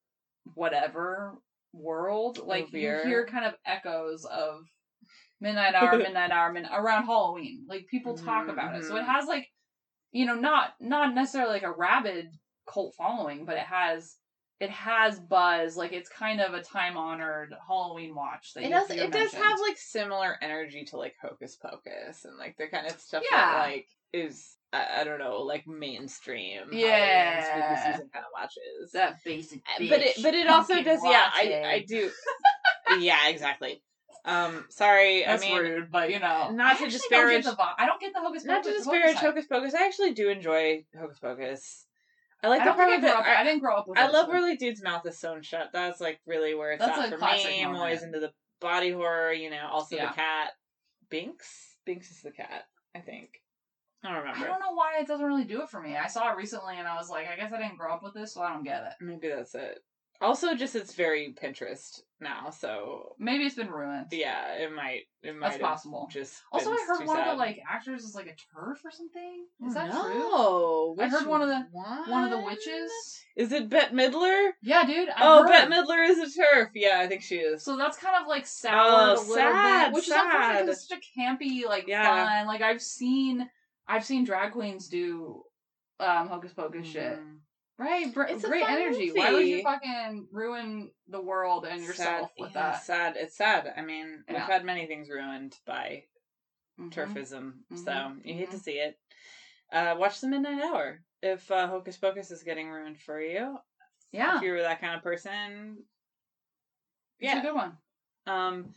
whatever 0.54 1.38
world, 1.72 2.38
like 2.44 2.72
you 2.72 2.88
hear 3.04 3.26
kind 3.26 3.44
of 3.44 3.54
echoes 3.64 4.24
of 4.24 4.64
Midnight 5.40 5.74
Hour, 5.74 5.98
Midnight 5.98 6.30
Hour, 6.30 6.52
min- 6.52 6.66
around 6.72 7.06
Halloween. 7.06 7.64
Like 7.68 7.86
people 7.86 8.16
talk 8.16 8.46
Mhm, 8.46 8.52
about 8.52 8.76
it. 8.76 8.84
So 8.84 8.96
it 8.96 9.02
mhm. 9.02 9.06
has 9.06 9.26
like 9.26 9.48
you 10.12 10.24
know, 10.26 10.34
not 10.34 10.74
not 10.80 11.14
necessarily 11.14 11.52
like 11.52 11.62
a 11.62 11.72
rabid 11.72 12.30
cult 12.66 12.94
following, 12.96 13.44
but 13.44 13.56
it 13.56 13.64
has 13.64 14.16
it 14.60 14.70
has 14.70 15.20
buzz. 15.20 15.76
Like 15.76 15.92
it's 15.92 16.08
kind 16.08 16.40
of 16.40 16.54
a 16.54 16.62
time 16.62 16.96
honored 16.96 17.54
Halloween 17.66 18.14
watch. 18.14 18.54
That 18.54 18.64
It 18.64 18.70
does. 18.70 18.90
It 18.90 19.12
does 19.12 19.32
have 19.34 19.60
like 19.60 19.76
similar 19.76 20.36
energy 20.42 20.84
to 20.86 20.96
like 20.96 21.14
Hocus 21.20 21.56
Pocus 21.56 22.24
and 22.24 22.36
like 22.38 22.56
the 22.56 22.66
kind 22.68 22.86
of 22.86 22.98
stuff 23.00 23.22
Yeah. 23.30 23.52
that 23.52 23.58
like 23.68 23.88
is 24.12 24.56
I, 24.72 25.00
I 25.00 25.04
don't 25.04 25.18
know 25.18 25.42
like 25.42 25.66
mainstream. 25.66 26.62
Yeah. 26.72 27.42
spooky 27.44 27.92
season 27.92 28.10
kind 28.12 28.24
of 28.24 28.32
watches. 28.34 28.92
that 28.94 29.22
basic. 29.24 29.60
Uh, 29.60 29.84
but 29.88 30.00
it 30.00 30.22
but 30.22 30.34
it 30.34 30.48
also 30.48 30.82
does. 30.82 31.00
Yeah, 31.04 31.30
I. 31.32 31.62
I 31.66 31.84
do. 31.86 32.10
yeah, 32.98 33.28
exactly. 33.28 33.82
Um, 34.28 34.66
sorry. 34.68 35.22
That's 35.26 35.42
I 35.42 35.46
mean, 35.48 35.58
rude, 35.58 35.90
but 35.90 36.10
you 36.10 36.18
know, 36.20 36.50
not 36.50 36.74
I 36.74 36.78
to 36.78 36.84
actually 36.84 36.90
disparage- 36.90 37.44
Don't 37.44 37.44
get 37.44 37.50
the, 37.50 37.56
vi- 37.56 37.74
I 37.78 37.86
don't 37.86 38.00
get 38.00 38.12
the 38.12 38.20
hocus 38.20 38.44
not 38.44 38.62
pocus. 38.62 38.72
to 38.72 38.78
disparage 38.78 39.14
hype. 39.16 39.24
Hocus 39.24 39.46
Pocus. 39.46 39.74
I 39.74 39.86
actually 39.86 40.12
do 40.12 40.28
enjoy 40.28 40.84
Hocus 40.98 41.18
Pocus. 41.18 41.86
I 42.42 42.48
like 42.48 42.60
I 42.60 42.64
the 42.64 42.70
don't 42.70 42.76
part 42.76 42.90
think 42.90 42.98
I 43.04 43.06
grew 43.06 43.10
the. 43.10 43.16
up. 43.18 43.24
I 43.26 43.40
I, 43.40 43.44
didn't 43.44 43.60
grow 43.60 43.76
up 43.76 43.88
with. 43.88 43.98
I 43.98 44.08
love 44.08 44.26
so- 44.26 44.32
where 44.32 44.46
the 44.48 44.56
dude's 44.56 44.82
mouth 44.82 45.04
is 45.06 45.18
sewn 45.18 45.42
shut. 45.42 45.70
That's 45.72 46.00
like 46.00 46.20
really 46.26 46.54
where 46.54 46.72
it's 46.72 46.84
That's 46.84 46.98
at 46.98 47.18
for 47.18 47.48
me. 47.48 47.64
I'm 47.64 47.74
always 47.74 48.02
into 48.02 48.20
the 48.20 48.32
body 48.60 48.90
horror. 48.92 49.32
You 49.32 49.50
know, 49.50 49.66
also 49.72 49.96
Yeah. 49.96 50.08
the 50.10 50.14
cat. 50.14 50.50
Binx. 51.10 51.36
Binx 51.88 52.10
is 52.10 52.20
the 52.22 52.30
cat. 52.30 52.64
I 52.94 53.00
think. 53.00 53.30
I 54.04 54.08
don't 54.10 54.18
remember. 54.18 54.44
I 54.44 54.46
don't 54.46 54.60
know 54.60 54.74
why 54.74 54.98
it 55.00 55.08
doesn't 55.08 55.26
really 55.26 55.44
do 55.44 55.62
it 55.62 55.70
for 55.70 55.80
me. 55.80 55.96
I 55.96 56.06
saw 56.06 56.30
it 56.32 56.36
recently 56.36 56.76
and 56.78 56.86
I 56.86 56.96
was 56.96 57.08
like, 57.10 57.26
I 57.28 57.34
guess 57.36 57.52
I 57.52 57.58
didn't 57.60 57.78
grow 57.78 57.92
up 57.94 58.02
with 58.02 58.14
this, 58.14 58.34
so 58.34 58.42
I 58.42 58.52
don't 58.52 58.62
get 58.62 58.82
it. 58.84 58.92
Maybe 59.04 59.28
that's 59.28 59.54
it. 59.56 59.80
Also, 60.20 60.54
just 60.56 60.74
it's 60.74 60.94
very 60.94 61.32
Pinterest 61.40 62.00
now, 62.20 62.50
so 62.50 63.14
Maybe 63.20 63.44
it's 63.44 63.54
been 63.54 63.70
ruined. 63.70 64.06
yeah, 64.10 64.54
it 64.54 64.72
might. 64.72 65.02
It 65.22 65.36
might 65.36 65.50
That's 65.50 65.60
have 65.60 65.62
possible. 65.70 66.08
Just 66.10 66.42
Also, 66.50 66.70
been 66.70 66.78
I 66.80 66.86
heard 66.88 67.00
too 67.02 67.06
one 67.06 67.18
of 67.20 67.24
the 67.24 67.30
sad. 67.30 67.38
like 67.38 67.60
actors 67.70 68.02
is 68.02 68.16
like 68.16 68.26
a 68.26 68.30
TERF 68.30 68.84
or 68.84 68.90
something. 68.90 69.46
Is 69.66 69.74
that 69.74 69.92
true? 69.92 70.18
no, 70.18 70.96
I 70.98 71.06
heard 71.08 71.26
one 71.26 71.42
of 71.42 71.48
the- 71.48 71.66
One 72.10 72.24
of 72.24 72.30
the 72.30 72.40
witches. 72.40 72.90
Is 73.36 73.52
it 73.52 73.68
Bette 73.68 73.94
Midler? 73.94 74.50
Yeah, 74.60 74.84
dude. 74.84 75.08
I 75.10 75.14
oh, 75.20 75.42
heard. 75.44 75.48
Bette 75.50 75.70
Midler 75.70 76.08
is 76.08 76.18
a 76.36 76.40
TERF. 76.40 76.70
Yeah, 76.74 76.98
I 76.98 77.06
think 77.06 77.22
she 77.22 77.36
is. 77.36 77.62
So 77.62 77.76
that's 77.76 77.96
kind 77.96 78.16
of 78.20 78.26
like 78.26 78.44
soured 78.44 78.74
Oh, 78.76 79.12
a 79.12 79.20
little 79.20 79.34
sad, 79.36 79.86
bit, 79.90 79.94
which 79.94 80.08
is 80.08 80.10
unfortunate 80.10 80.40
sad. 80.42 80.62
because 80.66 80.76
it's 80.78 80.88
such 80.88 80.98
a 80.98 81.20
campy, 81.20 81.64
like 81.64 81.86
Yeah. 81.86 82.26
fun. 82.40 82.46
Like 82.48 82.62
I've 82.62 82.82
seen, 82.82 83.48
I've 83.86 84.04
seen 84.04 84.24
drag 84.24 84.50
queens 84.52 84.88
do 84.88 85.44
um 86.00 86.26
hocus 86.28 86.52
pocus 86.52 86.86
shit. 86.88 87.18
Mhm. 87.20 87.38
Right, 87.78 88.12
Br- 88.12 88.22
It's 88.24 88.44
great 88.44 88.64
energy. 88.68 89.12
Why 89.12 89.32
would 89.32 89.46
you 89.46 89.62
fucking 89.62 90.28
ruin 90.32 90.90
the 91.06 91.20
world 91.20 91.64
and 91.64 91.80
yourself 91.80 92.32
sad, 92.32 92.42
with 92.42 92.50
yeah, 92.50 92.72
that? 92.72 92.82
Sad. 92.82 93.16
It's 93.16 93.36
sad. 93.36 93.72
I 93.76 93.82
mean, 93.82 94.24
we've 94.28 94.36
had 94.38 94.64
many 94.64 94.86
things 94.86 95.08
ruined 95.08 95.56
by 95.64 96.04
Mhm. 96.78 96.90
TERFism, 96.90 97.54
so 97.76 97.92
Mhm, 97.92 98.26
you 98.26 98.34
hate 98.34 98.50
to 98.50 98.56
mhm. 98.56 98.60
see 98.60 98.78
it. 98.78 98.98
Uh, 99.70 99.94
watch 99.96 100.20
the 100.20 100.26
Midnight 100.28 100.60
Hour 100.60 101.04
if 101.22 101.50
uh, 101.52 101.68
Hocus 101.68 101.96
Pocus 101.98 102.30
is 102.32 102.42
getting 102.42 102.68
ruined 102.68 103.00
for 103.00 103.20
you. 103.20 103.58
Yeah, 104.10 104.36
If 104.38 104.42
you 104.42 104.52
were 104.52 104.62
that 104.62 104.80
kind 104.80 104.96
of 104.96 105.02
person, 105.02 105.84
it's 107.20 107.32
a 107.32 107.36
yeah. 107.36 107.42
good 107.42 107.54
one. 107.54 107.78
Um, 108.26 108.74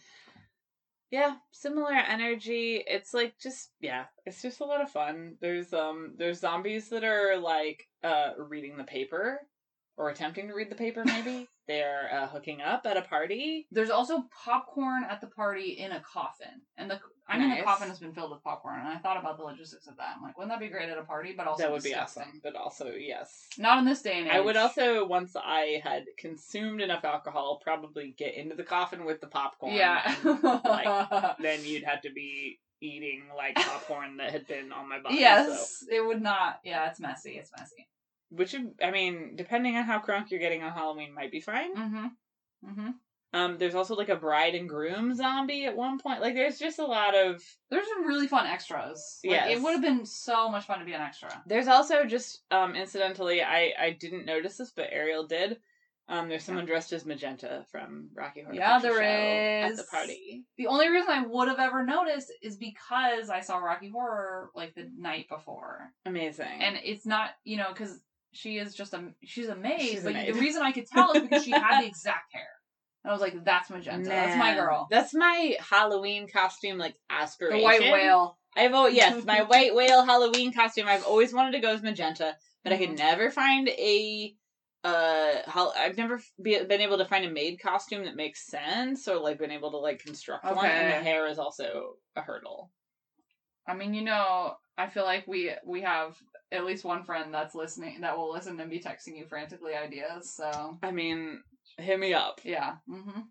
yeah, 1.12 1.36
similar 1.52 1.92
energy. 1.92 2.84
It's 2.88 3.14
like 3.14 3.38
just 3.38 3.72
yeah, 3.82 4.06
it's 4.26 4.42
just 4.42 4.62
a 4.62 4.66
lot 4.66 4.82
of 4.82 4.90
fun. 4.90 5.36
There's 5.42 5.74
um 5.74 6.14
there's 6.18 6.40
zombies 6.40 6.90
that 6.90 7.04
are 7.04 7.38
like 7.38 7.88
uh 8.04 8.32
reading 8.38 8.78
the 8.78 8.86
paper 8.86 9.42
or 9.98 10.10
attempting 10.10 10.48
to 10.48 10.54
read 10.54 10.70
the 10.70 10.76
paper. 10.76 11.04
Maybe 11.06 11.48
they're 11.68 12.10
uh, 12.14 12.28
hooking 12.28 12.62
up 12.62 12.86
at 12.86 12.98
a 12.98 13.02
party. 13.02 13.68
There's 13.72 13.90
also 13.90 14.24
popcorn 14.46 15.04
at 15.10 15.22
the 15.22 15.28
party 15.28 15.72
in 15.80 15.92
a 15.92 16.00
coffin, 16.02 16.62
and 16.78 16.90
the 16.90 17.00
I 17.28 17.38
mean 17.38 17.50
Nice. 17.50 17.60
the 17.60 17.64
coffin 17.66 17.88
has 17.90 18.00
been 18.00 18.14
filled 18.14 18.32
with 18.32 18.44
popcorn, 18.44 18.80
and 18.80 18.88
I 18.88 18.98
thought 18.98 19.18
about 19.18 19.38
the 19.38 19.44
logistics 19.44 19.88
of 19.88 19.96
that. 19.98 20.16
I'm 20.18 20.24
like, 20.24 20.38
wouldn't 20.38 20.52
that 20.52 20.60
be 20.60 20.68
great 20.70 20.90
at 20.90 20.98
a 20.98 21.04
party? 21.04 21.34
But 21.36 21.48
also 21.48 21.64
that 21.64 21.72
would 21.72 21.82
disgusting. 21.84 22.24
be 22.24 22.28
awesome. 22.30 22.42
But 22.44 22.56
also 22.56 22.92
yes, 22.92 23.48
Not 23.58 23.78
in 23.80 23.86
this 23.86 24.02
day 24.02 24.20
and 24.20 24.28
age. 24.28 24.34
I 24.34 24.40
would 24.42 24.58
also 24.58 25.06
once 25.06 25.36
I 25.36 25.82
had 25.84 26.06
consumed 26.18 26.82
enough 26.82 27.06
alcohol, 27.06 27.62
probably 27.64 28.14
get 28.18 28.36
into 28.36 28.56
the 28.56 28.64
coffin 28.64 29.06
with 29.06 29.22
the 29.22 29.28
popcorn. 29.28 29.74
Yeah. 29.76 30.16
and, 30.26 30.44
like, 30.44 31.38
then 31.42 31.64
you'd 31.64 31.84
have 31.84 32.02
to 32.02 32.12
be 32.12 32.60
eating 32.82 33.26
like 33.38 33.56
popcorn 33.56 34.18
that 34.18 34.32
had 34.32 34.48
been 34.48 34.72
on 34.72 34.90
my 34.90 35.00
body. 35.00 35.16
so- 35.16 35.20
yes, 35.22 35.84
it 35.90 36.06
would 36.06 36.22
not. 36.22 36.60
Yeah, 36.66 36.90
it's 36.90 37.00
messy. 37.00 37.32
It's 37.38 37.52
messy. 37.58 37.88
Which 38.32 38.56
I 38.82 38.92
mean, 38.92 39.36
depending 39.36 39.76
on 39.78 39.84
how 39.84 40.00
crunk 40.00 40.32
you're 40.32 40.40
getting 40.40 40.64
on 40.64 40.72
Halloween, 40.72 41.14
might 41.14 41.32
be 41.32 41.42
fine. 41.42 41.76
Mm-hmm. 41.76 42.06
Mm-hmm. 42.70 42.90
Um, 43.34 43.58
there's 43.58 43.76
also 43.76 43.96
like 43.96 44.10
a 44.10 44.16
bride 44.18 44.56
and 44.56 44.68
groom 44.68 45.16
zombie 45.16 45.66
at 45.66 45.76
one 45.76 46.00
point. 46.00 46.20
Like, 46.22 46.34
there's 46.34 46.60
just 46.60 46.80
a 46.80 46.86
lot 46.86 47.16
of. 47.16 47.42
There's 47.70 47.88
some 47.88 48.06
really 48.06 48.28
fun 48.28 48.46
extras. 48.46 49.20
Like, 49.24 49.32
Yes. 49.32 49.58
It 49.58 49.62
would 49.62 49.72
have 49.72 49.82
been 49.82 50.06
so 50.06 50.50
much 50.50 50.66
fun 50.66 50.80
to 50.80 50.86
be 50.86 50.94
an 50.94 51.02
extra. 51.02 51.42
There's 51.46 51.68
also 51.68 52.04
just 52.04 52.42
um, 52.52 52.76
incidentally, 52.76 53.42
I 53.42 53.74
I 53.80 53.98
didn't 54.00 54.26
notice 54.26 54.58
this, 54.58 54.72
but 54.76 54.90
Ariel 54.92 55.28
did. 55.28 55.58
Um, 56.10 56.28
there's 56.28 56.44
someone 56.44 56.66
dressed 56.66 56.92
as 56.92 57.06
Magenta 57.06 57.64
from 57.72 58.10
Rocky 58.14 58.42
Horror 58.42 58.54
Yeah, 58.54 58.80
Picture 58.80 58.96
there 58.96 59.68
Show 59.68 59.72
at 59.72 59.78
the 59.78 59.84
party. 59.90 60.44
The 60.58 60.68
only 60.68 60.90
reason 60.90 61.10
I 61.10 61.26
would 61.26 61.48
have 61.48 61.60
ever 61.60 61.86
noticed 61.86 62.34
is 62.42 62.58
because 62.58 63.30
I 63.30 63.40
saw 63.40 63.60
Rocky 63.60 63.88
Horror 63.90 64.50
like 64.54 64.76
the 64.76 64.90
night 64.98 65.30
before, 65.30 65.94
Amazing. 66.06 66.60
and 66.60 66.78
it's 66.84 67.06
not 67.06 67.30
you 67.46 67.56
know 67.56 67.70
because 67.72 67.98
she 68.34 68.58
is 68.58 68.74
just 68.74 68.94
a 68.94 69.04
she's 69.24 69.48
a 69.50 69.56
maid, 69.56 69.80
She's 69.82 70.02
a 70.02 70.06
but 70.06 70.14
maid. 70.14 70.34
the 70.34 70.40
reason 70.40 70.62
I 70.62 70.72
could 70.72 70.88
tell 70.88 71.12
is 71.14 71.22
because 71.24 71.44
she 71.44 71.52
had 71.52 71.82
the 71.82 71.88
exact 71.88 72.34
hair. 72.34 72.48
And 73.04 73.10
I 73.10 73.14
was 73.14 73.22
like, 73.22 73.44
that's 73.44 73.70
magenta. 73.70 74.10
That's 74.10 74.36
my 74.36 74.54
girl. 74.54 74.88
That's 74.90 75.14
my 75.14 75.56
Halloween 75.60 76.28
costume, 76.28 76.78
like 76.78 76.96
aspiration. 77.10 77.58
The 77.58 77.64
white 77.64 77.82
whale. 77.92 78.38
I've 78.56 78.74
always 78.74 78.96
yes, 78.96 79.24
my 79.26 79.42
white 79.48 79.74
whale 79.74 80.04
Halloween 80.04 80.54
costume. 80.54 80.88
I've 80.88 81.04
always 81.04 81.34
wanted 81.34 81.52
to 81.54 81.60
go 81.60 81.74
as 81.74 81.82
magenta, 81.82 82.36
but 82.64 82.74
I 82.74 82.78
could 82.78 82.90
Mhm. 82.90 82.98
never 82.98 83.32
find 83.32 83.68
a 83.70 84.36
uh 84.84 85.42
I've 85.78 85.98
never 85.98 86.20
be, 86.42 86.64
been 86.64 86.82
able 86.82 86.98
to 86.98 87.06
find 87.06 87.24
a 87.24 87.30
maid 87.30 87.60
costume 87.60 88.04
that 88.06 88.16
makes 88.16 88.48
sense 88.48 89.08
or 89.08 89.18
like 89.18 89.38
been 89.38 89.52
able 89.52 89.70
to 89.72 89.78
like 89.78 90.00
construct 90.04 90.44
one 90.46 90.66
and 90.66 90.90
the 90.90 90.96
hair 90.96 91.28
is 91.28 91.38
also 91.38 91.98
a 92.16 92.22
hurdle. 92.22 92.72
I 93.68 93.76
mean, 93.76 93.94
you 93.94 94.02
know, 94.02 94.56
I 94.78 94.88
feel 94.88 95.04
like 95.04 95.28
we 95.28 95.52
we 95.66 95.82
have 95.82 96.18
at 96.52 96.66
least 96.66 96.84
one 96.84 97.04
friend 97.04 97.34
that's 97.34 97.56
listening 97.56 98.02
that 98.02 98.18
will 98.18 98.32
listen 98.32 98.60
and 98.60 98.70
be 98.70 98.80
texting 98.80 99.18
you 99.18 99.26
frantically 99.28 99.74
ideas. 99.74 100.34
So 100.36 100.78
I 100.84 100.92
mean, 100.92 101.42
hit 101.78 102.00
me 102.00 102.14
up. 102.14 102.42
yeah, 102.44 102.76
hmm 102.90 103.22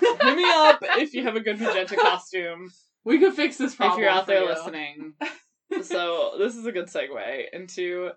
hit 0.00 0.36
me 0.36 0.44
up 0.48 0.78
if 0.98 1.12
you 1.12 1.22
have 1.24 1.34
a 1.36 1.40
good 1.40 1.60
magenta 1.60 1.96
costume. 2.00 2.70
we 3.04 3.18
could 3.18 3.34
fix 3.34 3.56
this 3.56 3.74
problem 3.74 3.98
if 3.98 4.02
you're 4.02 4.10
out 4.12 4.26
there 4.26 4.42
you. 4.42 4.48
listening. 4.48 5.14
so 5.82 6.32
this 6.38 6.54
is 6.54 6.66
a 6.66 6.72
good 6.72 6.86
segue 6.86 7.44
into 7.52 8.10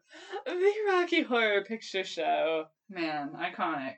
the 0.46 0.74
Rocky 0.90 1.24
Horror 1.24 1.64
Picture 1.64 2.04
Show. 2.04 2.66
Man, 2.90 3.32
iconic. 3.36 3.96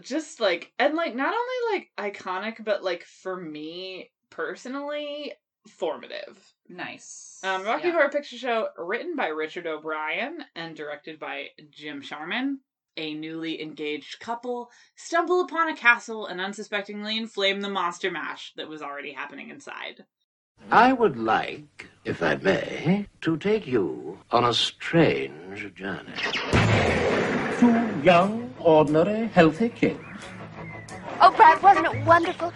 just 0.00 0.40
like 0.40 0.72
and 0.78 0.94
like 0.94 1.14
not 1.14 1.34
only 1.34 1.78
like 1.78 2.14
iconic 2.14 2.64
but 2.64 2.82
like 2.82 3.04
for 3.04 3.36
me 3.36 4.10
personally 4.30 5.32
formative 5.68 6.52
Nice. 6.68 7.40
um 7.42 7.64
rocky 7.64 7.88
Yeah. 7.88 7.92
horror 7.94 8.08
picture 8.10 8.36
show 8.38 8.68
written 8.78 9.16
by 9.16 9.28
richard 9.28 9.66
o'brien 9.66 10.44
and 10.54 10.74
directed 10.76 11.18
by 11.18 11.48
jim 11.70 12.00
sharman 12.02 12.60
a 12.96 13.14
newly 13.14 13.60
engaged 13.62 14.18
couple 14.20 14.70
stumble 14.96 15.40
upon 15.42 15.68
a 15.68 15.76
castle 15.76 16.26
and 16.26 16.40
unsuspectingly 16.40 17.16
inflame 17.16 17.60
the 17.60 17.68
monster 17.68 18.10
mash 18.10 18.52
that 18.56 18.68
was 18.68 18.82
already 18.82 19.12
happening 19.12 19.50
inside 19.50 20.04
I 20.70 20.92
would 20.92 21.16
like, 21.16 21.88
if 22.04 22.22
I 22.22 22.34
may, 22.34 23.06
to 23.22 23.38
take 23.38 23.66
you 23.66 24.18
on 24.30 24.44
a 24.44 24.52
strange 24.52 25.74
journey. 25.74 26.12
Two 27.58 28.02
young, 28.02 28.52
ordinary, 28.58 29.28
healthy 29.28 29.70
kids. 29.70 29.98
Oh, 31.18 31.32
Brad, 31.34 31.62
wasn't 31.62 31.86
it 31.86 32.04
wonderful? 32.04 32.52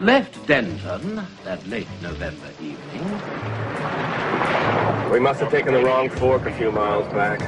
Left 0.00 0.46
Denton 0.46 1.26
that 1.44 1.66
late 1.68 1.86
November 2.00 2.46
evening. 2.58 3.04
We 5.10 5.20
must 5.20 5.40
have 5.40 5.50
taken 5.50 5.74
the 5.74 5.84
wrong 5.84 6.08
fork 6.08 6.46
a 6.46 6.54
few 6.54 6.72
miles 6.72 7.06
back. 7.12 7.40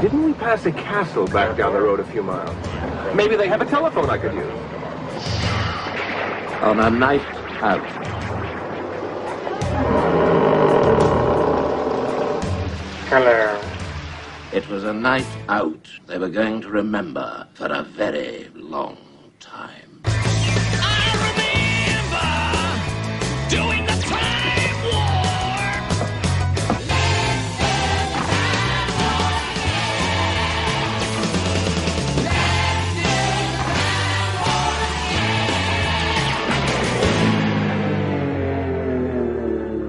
Didn't 0.00 0.22
we 0.22 0.34
pass 0.34 0.66
a 0.66 0.70
castle 0.70 1.26
back 1.26 1.56
down 1.56 1.72
the 1.72 1.80
road 1.80 1.98
a 1.98 2.04
few 2.04 2.22
miles? 2.22 2.56
Maybe 3.16 3.34
they 3.34 3.48
have 3.48 3.60
a 3.60 3.66
telephone 3.66 4.08
I 4.08 4.18
could 4.18 4.34
use. 4.34 4.44
On 6.62 6.78
a 6.78 6.88
night 6.88 7.26
out. 7.60 7.84
Hello. 13.08 13.60
It 14.52 14.68
was 14.68 14.84
a 14.84 14.92
night 14.92 15.26
out 15.48 15.88
they 16.06 16.18
were 16.18 16.28
going 16.28 16.60
to 16.60 16.68
remember 16.68 17.48
for 17.54 17.66
a 17.66 17.82
very 17.82 18.48
long 18.54 19.09
time. 19.40 20.00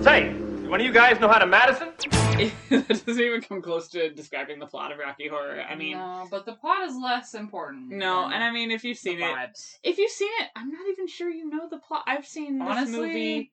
Say, 0.02 0.34
do 0.64 0.70
one 0.70 0.80
of 0.80 0.86
you 0.86 0.92
guys 0.92 1.20
know 1.20 1.28
how 1.28 1.38
to 1.38 1.46
Madison? 1.46 1.90
that 2.70 2.88
doesn't 3.06 3.20
even 3.20 3.42
come 3.42 3.62
close 3.62 3.88
to 3.90 4.10
describing 4.10 4.60
the 4.60 4.66
plot 4.66 4.92
of 4.92 4.98
rocky 5.00 5.28
horror 5.28 5.62
i 5.70 5.76
mean 5.76 5.98
no, 5.98 6.28
but 6.32 6.46
the 6.46 6.54
plot 6.54 6.88
is 6.88 6.96
less 6.96 7.34
important. 7.34 7.92
no 7.92 8.26
and 8.26 8.44
i 8.44 8.52
mean 8.52 8.72
if 8.72 8.84
you've 8.84 8.98
seen 8.98 9.20
it. 9.22 9.36
If 9.84 9.98
you've 9.98 10.12
seen 10.12 10.30
it, 10.40 10.50
I'm 10.56 10.72
not 10.72 10.88
even 10.90 11.08
sure 11.08 11.30
you 11.30 11.50
know 11.50 11.68
the 11.70 11.78
plot. 11.80 12.04
I've 12.08 12.26
seen 12.26 12.60
this 12.60 12.90
movie 12.90 13.52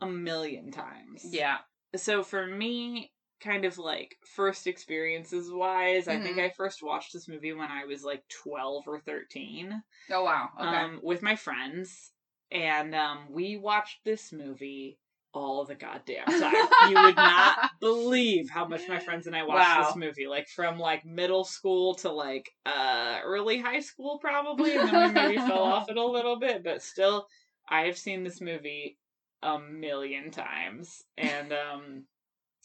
a 0.00 0.06
million 0.06 0.70
times. 0.70 1.24
Yeah. 1.24 1.58
So 1.96 2.22
for 2.22 2.46
me, 2.46 3.12
kind 3.40 3.64
of 3.64 3.78
like 3.78 4.16
first 4.24 4.66
experiences 4.66 5.50
wise, 5.50 6.08
I 6.08 6.18
think 6.18 6.36
Mhm. 6.36 6.44
I 6.46 6.50
first 6.50 6.82
watched 6.82 7.12
this 7.12 7.28
movie 7.28 7.52
when 7.52 7.70
I 7.70 7.84
was 7.84 8.04
like 8.04 8.26
12 8.28 8.88
or 8.88 9.00
13 9.00 9.82
Oh 10.10 10.24
wow. 10.24 10.50
Okay. 10.56 10.66
um, 10.66 11.00
with 11.02 11.22
my 11.22 11.36
friends. 11.36 12.12
And 12.50 12.94
um, 12.94 13.30
we 13.30 13.56
watched 13.58 14.04
this 14.04 14.32
movie 14.32 14.98
all 15.34 15.64
the 15.64 15.74
goddamn 15.74 16.24
time. 16.26 16.68
you 16.88 16.96
would 17.02 17.16
not 17.16 17.56
believe 17.80 18.48
how 18.50 18.66
much 18.66 18.88
my 18.88 18.98
friends 18.98 19.26
and 19.26 19.36
I 19.36 19.42
watched 19.44 19.76
Wow. 19.76 19.82
this 19.86 19.96
movie. 19.96 20.26
Like 20.26 20.48
from 20.48 20.78
like 20.78 21.04
middle 21.04 21.44
school 21.44 21.94
to 21.96 22.10
like 22.10 22.50
uh 22.66 23.18
early 23.22 23.58
high 23.58 23.80
school 23.80 24.18
probably. 24.22 24.76
And 24.76 24.88
then 24.88 25.06
we 25.08 25.12
maybe 25.12 25.36
fell 25.36 25.62
off 25.62 25.90
it 25.90 25.96
a 25.96 26.04
little 26.04 26.38
bit, 26.38 26.64
but 26.64 26.82
still 26.82 27.26
I 27.68 27.82
have 27.82 27.98
seen 27.98 28.24
this 28.24 28.40
movie 28.40 28.98
a 29.42 29.58
million 29.58 30.30
times. 30.30 31.02
And 31.16 31.52
um 31.52 32.04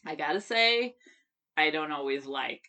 I 0.05 0.15
gotta 0.15 0.41
say, 0.41 0.95
I 1.57 1.69
don't 1.69 1.91
always 1.91 2.25
like 2.25 2.61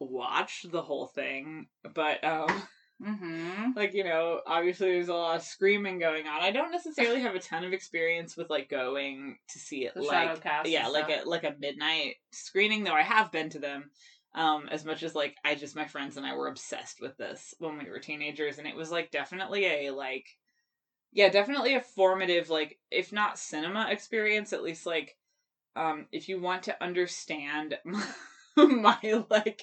watch 0.00 0.64
the 0.70 0.82
whole 0.82 1.06
thing, 1.06 1.66
but 1.94 2.22
um 2.24 2.62
Mm-hmm. 3.00 3.70
like 3.76 3.94
you 3.94 4.02
know 4.02 4.40
obviously 4.44 4.90
there's 4.90 5.08
a 5.08 5.14
lot 5.14 5.36
of 5.36 5.42
screaming 5.42 6.00
going 6.00 6.26
on 6.26 6.42
i 6.42 6.50
don't 6.50 6.72
necessarily 6.72 7.20
have 7.20 7.36
a 7.36 7.40
ton 7.40 7.62
of 7.62 7.72
experience 7.72 8.36
with 8.36 8.50
like 8.50 8.68
going 8.68 9.36
to 9.50 9.58
see 9.60 9.84
it 9.84 9.94
The 9.94 10.00
like 10.00 10.44
yeah 10.66 10.88
like 10.88 11.08
a 11.08 11.28
like 11.28 11.44
a 11.44 11.54
midnight 11.60 12.16
screening 12.32 12.82
though 12.82 12.94
i 12.94 13.02
have 13.02 13.30
been 13.30 13.50
to 13.50 13.60
them 13.60 13.90
um 14.34 14.68
as 14.72 14.84
much 14.84 15.04
as 15.04 15.14
like 15.14 15.36
i 15.44 15.54
just 15.54 15.76
my 15.76 15.86
friends 15.86 16.16
and 16.16 16.26
i 16.26 16.34
were 16.34 16.48
obsessed 16.48 17.00
with 17.00 17.16
this 17.16 17.54
when 17.60 17.78
we 17.78 17.88
were 17.88 18.00
teenagers 18.00 18.58
and 18.58 18.66
it 18.66 18.74
was 18.74 18.90
like 18.90 19.12
definitely 19.12 19.64
a 19.64 19.90
like 19.90 20.26
yeah 21.12 21.28
definitely 21.28 21.74
a 21.74 21.80
formative 21.80 22.50
like 22.50 22.78
if 22.90 23.12
not 23.12 23.38
cinema 23.38 23.86
experience 23.90 24.52
at 24.52 24.62
least 24.64 24.86
like 24.86 25.16
um 25.76 26.06
if 26.10 26.28
you 26.28 26.40
want 26.40 26.64
to 26.64 26.82
understand 26.82 27.78
my 28.82 29.24
like 29.30 29.62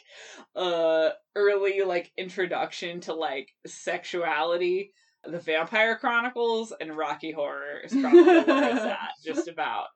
uh 0.56 1.10
early 1.36 1.82
like 1.84 2.12
introduction 2.18 3.00
to 3.02 3.14
like 3.14 3.50
sexuality 3.66 4.91
the 5.24 5.39
vampire 5.39 5.96
chronicles 5.98 6.72
and 6.80 6.96
rocky 6.96 7.32
horror 7.32 7.80
is 7.84 7.91
probably 8.02 8.24
where 8.24 8.70
it's 8.76 8.86
at 8.86 9.12
just 9.24 9.48
about 9.48 9.88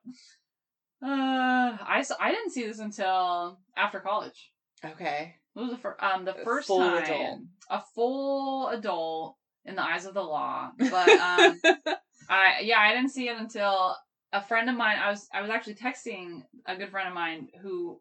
Uh, 1.02 1.76
i 1.80 2.04
i 2.20 2.30
didn't 2.30 2.50
see 2.50 2.66
this 2.66 2.78
until 2.78 3.58
after 3.76 4.00
college. 4.00 4.52
okay 4.84 5.34
What 5.54 5.62
was 5.64 5.72
the 5.72 5.78
first 5.78 6.02
um 6.02 6.24
the 6.24 6.34
first 6.44 6.66
full 6.68 6.78
time 6.78 7.02
adult. 7.04 7.40
a 7.70 7.80
full 7.94 8.68
adult 8.68 9.36
in 9.64 9.76
the 9.76 9.82
eyes 9.82 10.04
of 10.06 10.14
the 10.14 10.22
law. 10.22 10.70
But 10.78 11.08
um 11.08 11.60
I 12.28 12.60
yeah, 12.62 12.78
I 12.80 12.94
didn't 12.94 13.10
see 13.10 13.28
it 13.28 13.36
until 13.38 13.96
a 14.32 14.42
friend 14.42 14.68
of 14.70 14.76
mine 14.76 14.98
I 15.02 15.10
was 15.10 15.26
I 15.32 15.40
was 15.42 15.50
actually 15.50 15.74
texting 15.74 16.42
a 16.66 16.76
good 16.76 16.90
friend 16.90 17.08
of 17.08 17.14
mine 17.14 17.48
who 17.62 18.00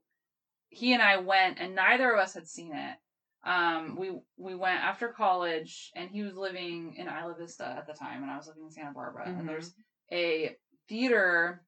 he 0.69 0.93
and 0.93 1.01
I 1.01 1.17
went 1.17 1.59
and 1.59 1.75
neither 1.75 2.11
of 2.13 2.19
us 2.19 2.33
had 2.33 2.47
seen 2.47 2.73
it. 2.73 2.95
Um 3.43 3.95
we 3.97 4.11
we 4.37 4.55
went 4.55 4.83
after 4.83 5.09
college 5.09 5.91
and 5.95 6.09
he 6.09 6.23
was 6.23 6.35
living 6.35 6.95
in 6.97 7.07
Isla 7.07 7.35
Vista 7.39 7.65
at 7.65 7.87
the 7.87 7.93
time 7.93 8.21
and 8.21 8.31
I 8.31 8.37
was 8.37 8.47
living 8.47 8.63
in 8.63 8.71
Santa 8.71 8.91
Barbara 8.91 9.27
Mhm. 9.27 9.39
and 9.39 9.49
there's 9.49 9.73
a 10.11 10.55
theater 10.87 11.63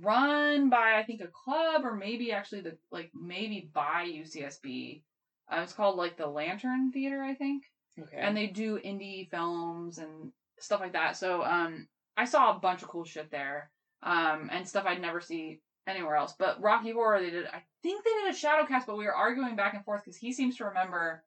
run 0.00 0.70
by 0.70 0.98
I 0.98 1.04
think 1.04 1.20
a 1.20 1.28
club 1.28 1.84
or 1.84 1.94
maybe 1.94 2.32
actually 2.32 2.62
the 2.62 2.78
like 2.90 3.10
maybe 3.14 3.70
by 3.72 4.04
UCSB. 4.04 5.02
Uh, 5.50 5.60
it's 5.62 5.74
called 5.74 5.96
like 5.96 6.16
the 6.16 6.26
Lantern 6.26 6.90
Theater, 6.90 7.22
I 7.22 7.34
think, 7.34 7.64
okay 8.00 8.16
and 8.16 8.34
they 8.36 8.46
do 8.46 8.78
indie 8.78 9.28
films 9.30 9.98
and 9.98 10.32
stuff 10.58 10.80
like 10.80 10.94
that. 10.94 11.16
So 11.16 11.42
um, 11.44 11.86
I 12.16 12.24
saw 12.24 12.56
a 12.56 12.60
bunch 12.60 12.82
of 12.82 12.88
cool 12.88 13.04
shit 13.04 13.30
there, 13.30 13.70
um, 14.02 14.48
and 14.50 14.66
stuff 14.66 14.86
I'd 14.86 15.02
never 15.02 15.20
see 15.20 15.60
anywhere 15.86 16.16
else. 16.16 16.34
But 16.38 16.60
Rocky 16.60 16.92
Horror, 16.92 17.20
they 17.20 17.30
did. 17.30 17.46
I 17.46 17.62
think 17.82 18.04
they 18.04 18.10
did 18.24 18.34
a 18.34 18.36
shadow 18.36 18.66
cast, 18.66 18.86
but 18.86 18.96
we 18.96 19.04
were 19.04 19.14
arguing 19.14 19.56
back 19.56 19.74
and 19.74 19.84
forth 19.84 20.02
because 20.04 20.16
he 20.16 20.32
seems 20.32 20.56
to 20.56 20.64
remember 20.66 21.22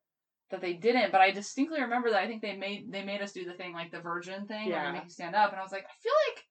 that 0.50 0.62
they 0.62 0.74
didn't. 0.74 1.12
But 1.12 1.22
I 1.22 1.32
distinctly 1.32 1.82
remember 1.82 2.10
that 2.12 2.22
I 2.22 2.28
think 2.28 2.42
they 2.42 2.56
made 2.56 2.92
they 2.92 3.04
made 3.04 3.22
us 3.22 3.32
do 3.34 3.46
the 3.46 3.54
thing 3.54 3.74
like 3.74 3.92
the 3.92 4.00
Virgin 4.00 4.48
thing, 4.48 4.70
where 4.70 4.78
Yeah. 4.78 4.88
they 4.88 4.94
make 4.98 5.04
you 5.06 5.10
stand 5.10 5.36
up, 5.36 5.52
and 5.52 5.60
I 5.60 5.64
was 5.64 5.72
like, 5.72 5.86
I 5.86 5.96
feel 6.02 6.14
like 6.30 6.46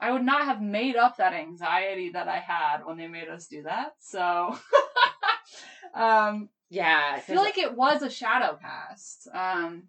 I 0.00 0.10
would 0.12 0.24
not 0.24 0.44
have 0.46 0.60
made 0.60 0.96
up 0.96 1.16
that 1.18 1.32
anxiety 1.32 2.10
that 2.10 2.26
I 2.28 2.38
had 2.38 2.84
when 2.84 2.96
they 2.96 3.06
made 3.06 3.28
us 3.28 3.46
do 3.46 3.62
that. 3.62 3.94
So, 4.00 4.58
um, 5.94 6.48
yeah 6.70 7.12
I 7.16 7.20
feel 7.20 7.36
like 7.36 7.58
it 7.58 7.76
was 7.76 8.02
a 8.02 8.10
shadow 8.10 8.58
cast. 8.60 9.28
Um, 9.32 9.84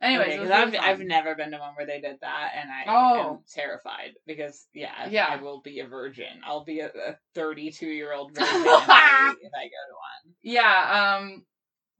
anyways, 0.00 0.40
was 0.40 0.50
I've, 0.50 0.66
really 0.72 0.78
I've 0.78 1.00
never 1.00 1.34
been 1.34 1.50
to 1.52 1.58
one 1.58 1.74
where 1.76 1.86
they 1.86 2.00
did 2.00 2.18
that 2.20 2.52
and 2.56 2.70
i 2.70 2.84
Oh. 2.86 3.30
am 3.32 3.38
terrified 3.52 4.12
because 4.26 4.66
yeah 4.74 5.08
Yeah. 5.08 5.26
i 5.30 5.36
will 5.36 5.60
be 5.60 5.80
a 5.80 5.86
virgin 5.86 6.40
i'll 6.44 6.64
be 6.64 6.80
a 6.80 6.90
32 7.34 7.86
year 7.86 8.12
old 8.12 8.32
virgin 8.34 8.48
if, 8.48 8.88
I, 8.90 9.34
if 9.40 9.52
i 9.56 9.64
go 9.64 9.82
to 9.88 9.94
one 9.94 10.34
Yeah. 10.42 11.16
Um. 11.20 11.44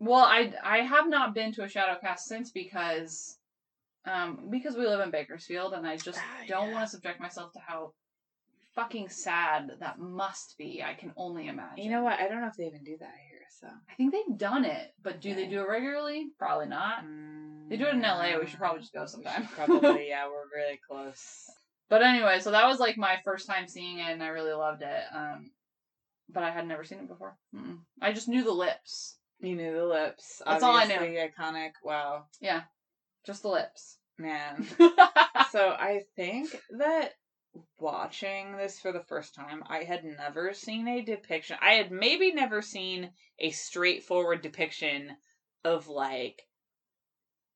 Well, 0.00 0.24
I 0.24 0.52
I 0.62 0.78
have 0.78 1.08
not 1.08 1.34
been 1.34 1.52
to 1.54 1.64
a 1.64 1.68
shadow 1.68 1.98
cast 2.00 2.26
since 2.28 2.52
because, 2.52 3.36
um, 4.06 4.46
because 4.48 4.76
we 4.76 4.86
live 4.86 5.00
in 5.00 5.10
Bakersfield, 5.10 5.72
and 5.72 5.84
I 5.86 5.96
just 5.96 6.20
Ah, 6.20 6.44
don't 6.46 6.68
yeah. 6.68 6.74
want 6.74 6.86
to 6.86 6.90
subject 6.92 7.20
myself 7.20 7.52
to 7.54 7.58
how 7.66 7.92
fucking 8.76 9.08
sad 9.08 9.72
that 9.80 9.98
must 9.98 10.54
be. 10.56 10.84
I 10.84 10.94
can 10.94 11.12
only 11.16 11.48
imagine. 11.48 11.84
you 11.84 11.90
know 11.90 12.04
what 12.04 12.20
i 12.20 12.28
don't 12.28 12.40
know 12.42 12.46
if 12.46 12.54
they 12.56 12.66
even 12.66 12.84
do 12.84 12.96
that 13.00 13.14
here 13.28 13.40
so 13.60 13.66
I 13.66 13.94
think 13.96 14.12
they've 14.12 14.38
done 14.38 14.64
it, 14.64 14.92
but 15.02 15.20
do 15.20 15.34
they 15.34 15.46
do 15.48 15.60
it 15.62 15.68
regularly? 15.68 16.26
Probably 16.38 16.66
not. 16.66 17.02
They 17.68 17.76
do 17.76 17.86
it 17.86 17.94
in 17.94 18.02
LA. 18.02 18.38
We 18.38 18.46
should 18.46 18.58
probably 18.58 18.80
just 18.80 18.92
go 18.94 19.06
sometime. 19.06 19.46
probably 19.54 20.08
yeah 20.14 20.26
we're 20.28 20.48
really 20.54 20.80
close 20.88 21.44
But 21.90 22.02
anyway, 22.02 22.40
so 22.40 22.50
that 22.50 22.66
was 22.66 22.78
like 22.78 22.96
my 22.98 23.16
first 23.24 23.46
time 23.46 23.66
seeing 23.68 23.98
it, 23.98 24.10
and 24.12 24.22
I 24.22 24.28
really 24.28 24.52
loved 24.52 24.82
it. 24.82 25.02
Um, 25.14 25.50
but 26.28 26.42
I 26.42 26.50
had 26.50 26.66
never 26.68 26.84
seen 26.84 26.98
it 26.98 27.08
before. 27.08 27.36
Mm-mm. 27.54 27.78
I 28.02 28.12
just 28.12 28.28
knew 28.28 28.44
the 28.44 28.52
lips. 28.52 29.16
you 29.40 29.54
knew 29.56 29.72
the 29.74 29.86
lips 29.86 30.42
That's 30.44 30.62
all 30.62 30.76
I 30.76 30.84
knew. 30.84 30.96
iconic 30.96 31.72
wow 31.82 32.24
Yeah, 32.40 32.62
just 33.26 33.42
the 33.42 33.48
lips. 33.48 33.98
man 34.18 34.66
so 35.52 35.68
I 35.70 36.02
think 36.16 36.54
that 36.78 37.12
watching 37.80 38.56
this 38.56 38.78
for 38.80 38.92
the 38.92 39.02
first 39.08 39.34
time, 39.34 39.62
I 39.68 39.84
had 39.84 40.04
never 40.04 40.52
seen 40.52 40.86
a 40.88 41.02
depiction. 41.02 41.56
I 41.60 41.72
had 41.74 41.90
maybe 41.90 42.32
never 42.32 42.62
seen 42.62 43.10
a 43.38 43.50
straightforward 43.50 44.42
depiction 44.42 45.10
of 45.64 45.88
like 45.88 46.42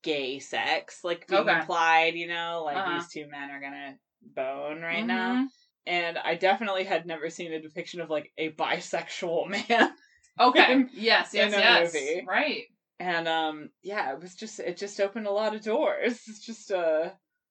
gay 0.03 0.39
sex, 0.39 1.01
like 1.05 1.27
being 1.27 1.43
Okay. 1.43 1.59
implied, 1.61 2.15
you 2.15 2.29
know, 2.29 2.63
like 2.65 2.77
Uh-huh. 2.77 2.95
these 2.99 3.09
two 3.09 3.27
men 3.29 3.51
are 3.51 3.61
gonna 3.61 3.97
bone 4.23 4.81
right 4.83 5.05
now. 5.07 5.35
Mhm. 5.35 5.47
And 5.87 6.19
I 6.19 6.35
definitely 6.37 6.85
had 6.85 7.07
never 7.07 7.29
seen 7.31 7.53
a 7.53 7.61
depiction 7.61 8.01
of 8.01 8.11
like 8.11 8.33
a 8.39 8.51
bisexual 8.51 9.49
man. 9.71 9.95
Okay. 10.41 10.73
in- 10.73 10.91
yes. 10.93 11.33
Yes. 11.35 11.53
in 11.53 11.59
a 11.59 11.63
yes. 11.63 11.95
movie. 11.95 12.25
Right. 12.27 12.65
And 13.01 13.27
um 13.27 13.71
yeah, 13.83 14.13
it 14.13 14.21
was 14.21 14.35
just 14.35 14.61
it 14.61 14.77
just 14.77 15.01
opened 15.01 15.27
a 15.27 15.31
lot 15.33 15.55
of 15.55 15.63
doors. 15.63 16.21
It's 16.29 16.45
just 16.47 16.71
uh 16.71 17.11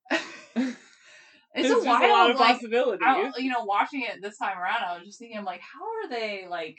It's 1.54 1.70
a 1.70 1.86
wild, 1.86 2.04
a 2.04 2.08
lot 2.14 2.32
of 2.32 2.40
like, 2.40 2.56
possibilities. 2.56 3.06
I, 3.06 3.32
you 3.38 3.50
know, 3.52 3.66
watching 3.66 4.04
it 4.04 4.22
this 4.22 4.38
time 4.38 4.58
around, 4.58 4.84
I 4.88 4.98
was 4.98 5.06
just 5.06 5.20
thinking, 5.20 5.38
I'm 5.38 5.44
like, 5.44 5.60
how 5.60 5.84
are 5.84 6.10
they 6.10 6.48
like? 6.50 6.78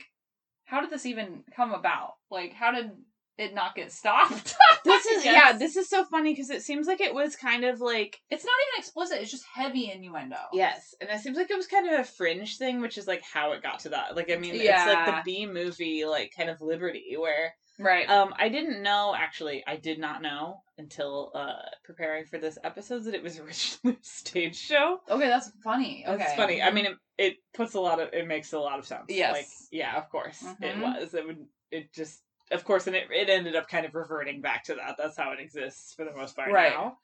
How 0.64 0.80
did 0.80 0.88
this 0.88 1.04
even 1.04 1.44
come 1.54 1.74
about? 1.74 2.14
Like, 2.30 2.54
how 2.54 2.70
did 2.72 2.90
it 3.38 3.54
not 3.54 3.74
get 3.74 3.90
stopped? 3.92 4.54
this 4.84 5.06
is 5.06 5.24
yeah 5.24 5.52
this 5.52 5.76
is 5.76 5.88
so 5.88 6.04
funny 6.04 6.32
because 6.32 6.50
it 6.50 6.62
seems 6.62 6.86
like 6.86 7.00
it 7.00 7.14
was 7.14 7.34
kind 7.36 7.64
of 7.64 7.80
like 7.80 8.20
It's 8.30 8.44
not 8.44 8.52
even 8.68 8.80
explicit. 8.80 9.18
It's 9.20 9.30
just 9.30 9.44
heavy 9.52 9.90
innuendo. 9.90 10.36
yes 10.52 10.94
and 11.00 11.08
it 11.10 11.20
seems 11.20 11.36
like 11.36 11.50
it 11.50 11.56
was 11.56 11.66
kind 11.66 11.88
of 11.90 12.00
a 12.00 12.04
fringe 12.04 12.58
thing 12.58 12.80
which 12.80 12.98
is 12.98 13.06
like 13.06 13.22
how 13.22 13.52
it 13.52 13.62
got 13.62 13.80
to 13.80 13.90
that 13.90 14.16
like 14.16 14.30
i 14.30 14.36
mean 14.36 14.54
it's 14.54 14.86
like 14.86 15.06
the 15.06 15.22
b 15.24 15.46
movie 15.46 16.04
like 16.04 16.32
kind 16.36 16.50
of 16.50 16.60
liberty 16.60 17.14
where 17.18 17.54
Right. 17.78 18.08
um 18.08 18.34
i 18.38 18.48
didn't 18.48 18.82
know 18.82 19.14
actually 19.16 19.64
i 19.66 19.76
did 19.76 19.98
not 19.98 20.20
know 20.22 20.58
until 20.78 21.32
uh 21.34 21.54
preparing 21.84 22.26
for 22.26 22.38
this 22.38 22.58
episode 22.64 23.04
that 23.04 23.14
it 23.14 23.22
was 23.22 23.38
originally 23.38 23.96
a 24.00 24.04
stage 24.04 24.56
show 24.56 24.98
okay, 25.08 25.28
that's 25.28 25.50
funny. 25.64 26.04
Okay. 26.06 26.22
It's 26.22 26.34
funny. 26.34 26.62
I 26.62 26.70
mean, 26.70 26.86
it, 26.86 26.96
it 27.18 27.34
puts 27.54 27.74
a 27.74 27.80
lot 27.80 28.00
of 28.00 28.10
it 28.12 28.26
makes 28.26 28.52
a 28.52 28.58
lot 28.58 28.78
of 28.78 28.86
sense. 28.86 29.04
Yes. 29.08 29.32
Like, 29.32 29.46
yeah, 29.70 29.96
of 29.96 30.08
course 30.10 30.42
it 30.60 30.76
Mhm. 30.76 30.82
was. 30.82 31.14
It 31.14 31.26
would. 31.26 31.46
It 31.70 31.92
just, 31.94 32.20
of 32.52 32.64
course, 32.64 32.86
and 32.86 32.96
it 32.96 33.04
it 33.10 33.28
ended 33.28 33.56
up 33.56 33.68
kind 33.68 33.86
of 33.86 33.94
reverting 33.94 34.40
back 34.40 34.64
to 34.64 34.74
that. 34.76 34.96
That's 34.98 35.16
how 35.16 35.32
it 35.32 35.40
exists 35.40 35.94
for 35.94 36.04
the 36.04 36.12
most 36.14 36.36
part 36.36 36.50
Right. 36.52 36.72
now. 36.72 36.98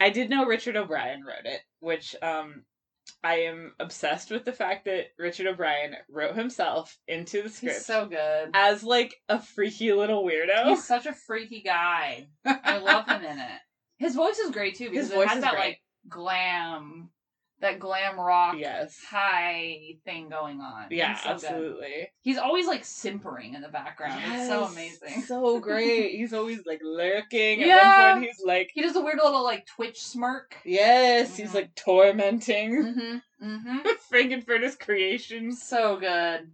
I 0.00 0.10
did 0.10 0.28
know 0.30 0.44
Richard 0.46 0.76
O'Brien 0.76 1.24
wrote 1.24 1.46
it, 1.46 1.60
which 1.80 2.14
um, 2.20 2.64
I 3.24 3.36
am 3.42 3.72
obsessed 3.80 4.30
with 4.30 4.44
the 4.44 4.52
fact 4.52 4.84
that 4.84 5.06
Richard 5.18 5.46
O'Brien 5.46 5.94
wrote 6.10 6.34
himself 6.34 6.98
into 7.08 7.42
the 7.42 7.48
script 7.48 7.76
He's 7.76 7.86
so 7.86 8.06
good. 8.06 8.50
as 8.52 8.82
like 8.84 9.14
a 9.28 9.40
freaky 9.40 9.92
little 9.92 10.22
weirdo. 10.24 10.64
He's 10.66 10.84
such 10.84 11.06
a 11.06 11.14
freaky 11.14 11.62
guy. 11.62 12.26
I 12.44 12.78
love 12.78 13.06
him 13.08 13.24
in 13.24 13.38
it. 13.38 13.60
His 13.98 14.14
voice 14.14 14.38
is 14.38 14.50
great 14.50 14.76
too 14.76 14.90
because 14.90 15.08
His 15.08 15.16
it 15.18 15.28
has 15.28 15.36
is 15.38 15.44
that 15.44 15.52
great. 15.54 15.60
like 15.64 15.80
glam, 16.08 17.08
that 17.60 17.78
glam 17.78 18.20
rock 18.20 18.56
yes. 18.58 18.98
high 19.08 19.78
thing 20.04 20.28
going 20.28 20.60
on. 20.60 20.88
Yeah, 20.90 21.14
He's 21.14 21.22
so 21.22 21.28
good. 21.28 21.32
absolutely. 21.34 22.08
He's 22.20 22.36
always 22.38 22.66
like 22.66 22.84
simpering 22.84 23.54
in 23.54 23.62
the 23.62 23.68
background. 23.68 24.22
It's 24.26 24.48
so 24.48 24.64
amazing. 24.64 25.22
So 25.22 25.58
great. 25.58 26.16
He's 26.16 26.34
always 26.34 26.66
like 26.66 26.80
lurking. 26.84 27.62
At 27.62 27.66
Yeah. 27.66 28.08
one 28.12 28.20
point 28.20 28.30
he's 28.36 28.44
like 28.46 28.70
He 28.74 28.82
does 28.82 28.94
a 28.96 29.00
weird 29.00 29.18
little 29.22 29.42
like 29.42 29.64
twitch 29.66 30.02
smirk. 30.02 30.56
Yes, 30.64 31.36
he's 31.36 31.50
Mhm. 31.50 31.54
like 31.54 31.74
tormenting 31.74 32.72
Mm-hmm. 32.84 33.16
Mm-hmm. 33.46 33.78
Frank-N-Furter's 34.08 34.76
creations. 34.76 35.62
So 35.62 35.98
good. 35.98 36.50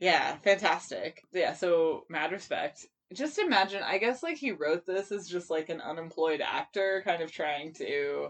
Yeah, 0.00 0.36
fantastic. 0.38 1.22
Yeah, 1.32 1.54
so 1.54 2.04
mad 2.08 2.32
respect. 2.32 2.86
Just 3.12 3.38
imagine, 3.38 3.82
I 3.84 3.98
guess 3.98 4.22
like 4.22 4.36
he 4.36 4.52
wrote 4.52 4.86
this 4.86 5.12
as 5.12 5.28
just 5.28 5.50
like 5.50 5.68
an 5.68 5.80
unemployed 5.80 6.40
actor 6.40 7.02
kind 7.04 7.22
of 7.22 7.30
trying 7.32 7.74
to 7.74 8.28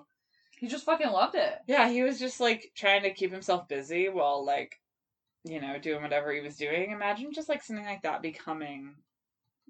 He 0.61 0.68
just 0.68 0.84
fucking 0.84 1.11
loved 1.11 1.34
it. 1.34 1.54
Yeah, 1.66 1.88
he 1.88 2.02
was 2.02 2.18
just 2.18 2.38
like 2.38 2.70
trying 2.76 3.02
to 3.04 3.14
keep 3.14 3.32
himself 3.32 3.66
busy 3.66 4.08
while 4.08 4.44
like 4.44 4.76
you 5.44 5.61
know, 5.61 5.78
doing 5.78 6.02
whatever 6.02 6.32
he 6.32 6.40
was 6.40 6.56
doing. 6.56 6.90
Imagine 6.90 7.32
just 7.32 7.48
like 7.48 7.62
something 7.62 7.84
like 7.84 8.02
that 8.02 8.20
becoming 8.20 8.96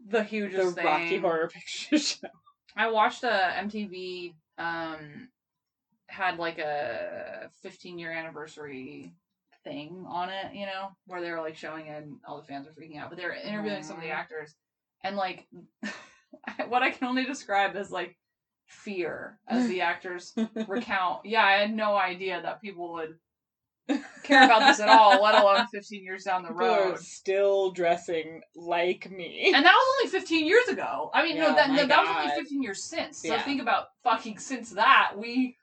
The 0.04 0.18
the 0.18 0.24
hugest 0.24 0.74
thing. 0.74 0.84
Rocky 0.84 1.18
Horror 1.18 1.48
Picture 1.52 1.98
Show. 1.98 2.28
I 2.76 2.90
watched 2.90 3.22
a 3.22 3.54
MTV 3.58 4.34
um 4.58 5.28
had 6.08 6.38
like 6.38 6.58
a 6.58 7.50
15 7.62 7.98
year 7.98 8.10
anniversary 8.10 9.14
thing 9.62 10.04
on 10.08 10.28
it, 10.28 10.54
you 10.54 10.66
know, 10.66 10.88
where 11.06 11.20
they 11.20 11.30
were 11.30 11.40
like 11.40 11.56
showing 11.56 11.86
it 11.86 12.02
and 12.02 12.16
all 12.26 12.38
the 12.40 12.46
fans 12.46 12.66
were 12.66 12.72
freaking 12.72 12.98
out. 12.98 13.10
But 13.10 13.18
they 13.18 13.24
were 13.24 13.34
interviewing 13.34 13.84
some 13.84 13.96
of 13.96 14.02
the 14.02 14.10
actors, 14.10 14.54
and 15.04 15.16
like 15.16 15.46
what 16.68 16.82
I 16.82 16.90
can 16.90 17.06
only 17.06 17.24
describe 17.24 17.76
as 17.76 17.92
like 17.92 18.16
fear 18.70 19.38
as 19.48 19.68
the 19.68 19.80
actors 19.92 20.32
recount. 20.66 21.26
Yeah, 21.26 21.44
I 21.44 21.52
had 21.52 21.74
no 21.74 21.96
idea 21.96 22.40
that 22.42 22.62
people 22.62 22.92
would 22.94 23.16
care 24.22 24.44
about 24.44 24.66
this 24.66 24.78
at 24.80 24.88
all, 24.88 25.22
let 25.22 25.34
alone 25.34 25.66
15 25.72 26.04
years 26.04 26.24
down 26.24 26.44
the 26.44 26.52
road. 26.52 26.98
still 27.00 27.72
dressing 27.72 28.40
like 28.54 29.10
me. 29.10 29.52
And 29.54 29.64
that 29.64 29.72
was 29.72 29.96
only 30.00 30.10
15 30.10 30.46
years 30.46 30.68
ago. 30.68 31.10
I 31.12 31.24
mean, 31.24 31.38
no, 31.38 31.54
that, 31.54 31.70
no, 31.70 31.86
that 31.86 32.00
was 32.00 32.08
only 32.10 32.30
15 32.40 32.62
years 32.62 32.84
since. 32.84 33.18
So 33.18 33.34
Yeah. 33.34 33.42
think 33.42 33.60
about 33.60 33.88
fucking 34.04 34.38
since 34.38 34.70
that 34.70 35.12
we, 35.16 35.56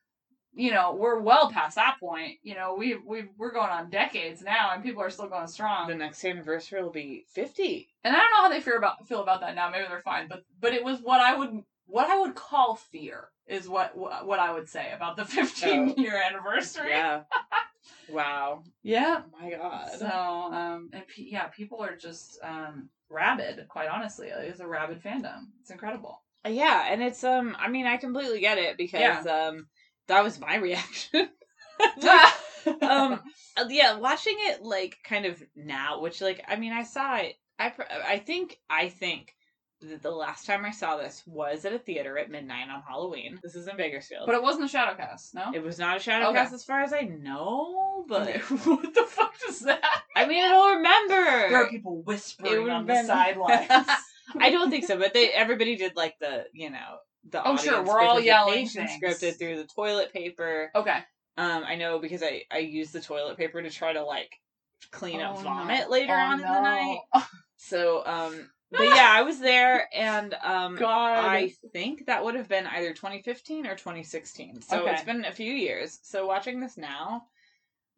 you 0.53 0.72
know, 0.72 0.93
we're 0.93 1.20
well 1.20 1.49
past 1.51 1.76
that 1.76 1.97
point. 1.99 2.39
You 2.43 2.55
know, 2.55 2.76
we 2.78 2.95
we 2.95 3.26
we're 3.38 3.51
going 3.53 3.70
on 3.70 3.89
decades 3.89 4.41
now, 4.41 4.72
and 4.74 4.84
people 4.84 5.01
are 5.01 5.10
still 5.12 5.28
going 5.28 5.47
strong. 5.47 5.88
the 5.88 5.95
next 5.95 6.26
anniversary 6.26 6.82
will 6.82 6.89
be 6.89 7.26
50. 7.30 7.88
And 8.03 8.16
I 8.16 8.20
don't 8.20 8.32
know 8.32 8.41
how 8.41 8.49
they 8.49 8.60
feel 8.60 8.78
about 8.78 9.08
feel 9.08 9.22
about 9.22 9.39
that 9.41 9.55
now. 9.55 9.70
Maybe 9.70 9.86
they're 9.88 9.99
fine, 9.99 10.28
but 10.28 10.43
but 10.60 10.74
it 10.74 10.84
was 10.84 10.99
what 11.01 11.22
I 11.22 11.36
would 11.36 11.62
what 11.88 12.09
I 12.09 12.19
would 12.19 12.35
call 12.35 12.75
fear 12.75 13.29
is 13.47 13.67
what 13.67 13.97
what, 13.97 14.39
I 14.39 14.53
would 14.53 14.69
say 14.69 14.91
about 14.93 15.17
the 15.17 15.25
15 15.38 15.95
Oh. 15.97 16.01
year 16.01 16.21
anniversary. 16.21 16.89
Yeah. 16.89 17.21
wow. 18.07 18.63
Yeah. 18.83 19.21
Oh 19.25 19.38
my 19.41 19.51
god. 19.51 19.89
So 19.97 20.05
um 20.07 20.89
and 20.93 21.03
pe- 21.07 21.23
yeah, 21.23 21.47
people 21.47 21.83
are 21.83 21.95
just 21.95 22.39
um 22.43 22.89
rabid. 23.09 23.65
Quite 23.69 23.89
honestly, 23.89 24.27
it's 24.27 24.59
a 24.59 24.67
rabid 24.67 25.01
fandom. 25.01 25.47
It's 25.61 25.71
incredible. 25.71 26.21
Yeah, 26.47 26.88
and 26.89 27.01
it's 27.01 27.23
um 27.23 27.55
I 27.59 27.69
mean 27.69 27.85
I 27.85 27.97
completely 27.97 28.39
get 28.41 28.57
it 28.57 28.77
because 28.77 29.25
Yeah. 29.25 29.47
um 29.47 29.67
that 30.07 30.23
was 30.23 30.39
my 30.39 30.55
reaction. 30.67 31.29
um 32.81 33.21
uh, 33.57 33.65
yeah, 33.69 33.97
watching 33.97 34.35
it 34.39 34.61
like 34.61 34.97
kind 35.03 35.25
of 35.25 35.41
now, 35.55 36.01
which 36.01 36.21
like 36.21 36.43
I 36.47 36.57
mean 36.57 36.73
I 36.73 36.83
saw 36.83 37.15
it 37.17 37.35
I 37.59 37.71
I 38.05 38.19
think 38.19 38.57
I 38.69 38.89
think 38.89 39.33
the 39.82 40.09
last 40.11 40.45
time 40.45 40.65
I 40.65 40.71
saw 40.71 40.97
this 40.97 41.21
was 41.28 41.63
at 41.65 41.73
a 41.73 41.78
theater 41.80 42.17
at 42.17 42.32
midnight 42.32 42.67
on 42.69 42.82
Halloween. 42.82 43.39
This 43.43 43.55
is 43.55 43.67
in 43.67 43.78
Bakersfield. 43.78 44.25
but 44.25 44.34
it 44.36 44.41
wasn't 44.41 44.73
a 44.73 44.78
Shadowcast, 44.78 45.36
no. 45.36 45.51
it 45.53 45.61
was 45.63 45.78
not 45.78 45.97
a 45.97 45.99
shadow 45.99 46.28
Okay. 46.30 46.39
cast 46.39 46.53
as 46.53 46.63
far 46.63 46.82
as 46.82 46.93
I 46.93 47.01
know, 47.01 48.03
but 48.07 48.36
what 48.65 48.93
the 48.93 49.03
fuck 49.03 49.34
does 49.45 49.59
that? 49.61 49.82
I 50.15 50.25
mean 50.25 50.43
I 50.43 50.47
don't 50.49 50.78
remember. 50.78 51.49
There 51.49 51.63
are 51.63 51.69
people 51.69 52.01
whispering 52.01 52.69
on 52.69 52.86
been- 52.86 53.05
the 53.05 53.13
sidelines. 53.13 53.69
I 54.39 54.49
don't 54.49 54.69
think 54.69 54.86
so, 54.86 54.97
but 54.97 55.13
they 55.13 55.30
everybody 55.30 55.75
did 55.78 55.95
like 55.95 56.15
the 56.19 56.45
you 56.53 56.69
know 56.69 56.97
the 57.30 57.47
Oh, 57.47 57.55
sure, 57.57 57.84
we're 57.84 57.99
all 58.01 58.19
yelling 58.19 58.67
things. 58.67 58.89
scripted 59.01 59.38
through 59.38 59.57
the 59.57 59.67
toilet 59.75 60.11
paper. 60.11 60.71
okay. 60.75 60.99
Um, 61.38 61.63
I 61.65 61.75
know 61.75 61.99
because 61.99 62.23
I 62.23 62.43
I 62.51 62.57
used 62.59 62.93
the 62.93 62.99
toilet 63.01 63.38
paper 63.38 63.61
to 63.61 63.69
try 63.69 63.93
to 63.93 64.03
like 64.03 64.32
clean 64.91 65.21
up 65.21 65.36
Oh, 65.38 65.41
vomit 65.41 65.82
no. 65.86 65.89
later 65.91 66.13
Oh, 66.13 66.17
on 66.17 66.34
in 66.41 66.47
the 66.47 66.61
night. 66.61 66.99
So 67.59 68.03
um, 68.05 68.49
but 68.72 68.93
yeah, 68.93 69.09
I 69.11 69.22
was 69.22 69.39
there, 69.39 69.88
and 69.93 70.34
um, 70.43 70.76
God. 70.76 70.89
I 71.26 71.53
think 71.74 72.05
that 72.07 72.24
would 72.24 72.36
have 72.36 72.47
been 72.47 72.68
either 72.68 72.93
2015 72.93 73.65
or 73.65 73.76
2016. 73.76 74.61
So 74.61 74.82
Okay. 74.82 74.91
it's 74.93 75.03
been 75.03 75.26
a 75.26 75.32
few 75.32 75.51
years. 75.51 75.99
So 76.03 76.26
watching 76.26 76.59
this 76.59 76.78
now, 76.78 77.24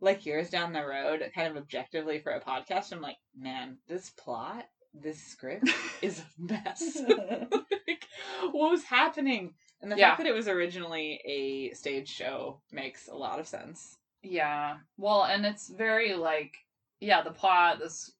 like 0.02 0.26
years 0.26 0.50
down 0.50 0.74
the 0.74 0.86
road, 0.86 1.24
kind 1.36 1.48
of 1.50 1.58
objectively 1.58 2.20
for 2.20 2.32
a 2.32 2.42
podcast, 2.42 2.92
I'm 2.94 3.02
like, 3.02 3.18
man, 3.38 3.78
this 3.88 4.12
plot, 4.12 4.66
this 4.94 5.22
script 5.22 5.70
is 6.02 6.20
a 6.20 6.42
mess. 6.42 7.02
like, 7.08 8.08
what 8.52 8.72
was 8.72 8.84
happening? 8.84 9.54
And 9.82 9.92
the 9.92 9.98
Yeah. 9.98 10.10
fact 10.10 10.20
that 10.20 10.28
it 10.28 10.34
was 10.36 10.48
originally 10.48 11.20
a 11.26 11.74
stage 11.74 12.10
show 12.10 12.62
makes 12.72 13.08
a 13.08 13.16
lot 13.16 13.40
of 13.40 13.48
sense. 13.48 13.98
Yeah. 14.22 14.78
Well, 14.98 15.24
and 15.24 15.46
it's 15.46 15.70
very 15.70 16.14
like 16.16 16.54
yeah, 17.00 17.22
the 17.22 17.32
plot, 17.32 17.80
this 17.80 18.12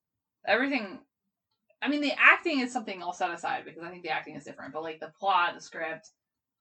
everything 0.46 1.00
I 1.82 1.88
mean 1.88 2.00
the 2.00 2.12
acting 2.18 2.60
is 2.60 2.72
something 2.72 3.02
I'll 3.02 3.12
set 3.12 3.30
aside 3.30 3.64
because 3.64 3.82
I 3.82 3.88
think 3.90 4.02
the 4.02 4.10
acting 4.10 4.36
is 4.36 4.44
different, 4.44 4.72
but 4.72 4.82
like 4.82 5.00
the 5.00 5.12
plot, 5.18 5.54
the 5.54 5.60
script, 5.60 6.10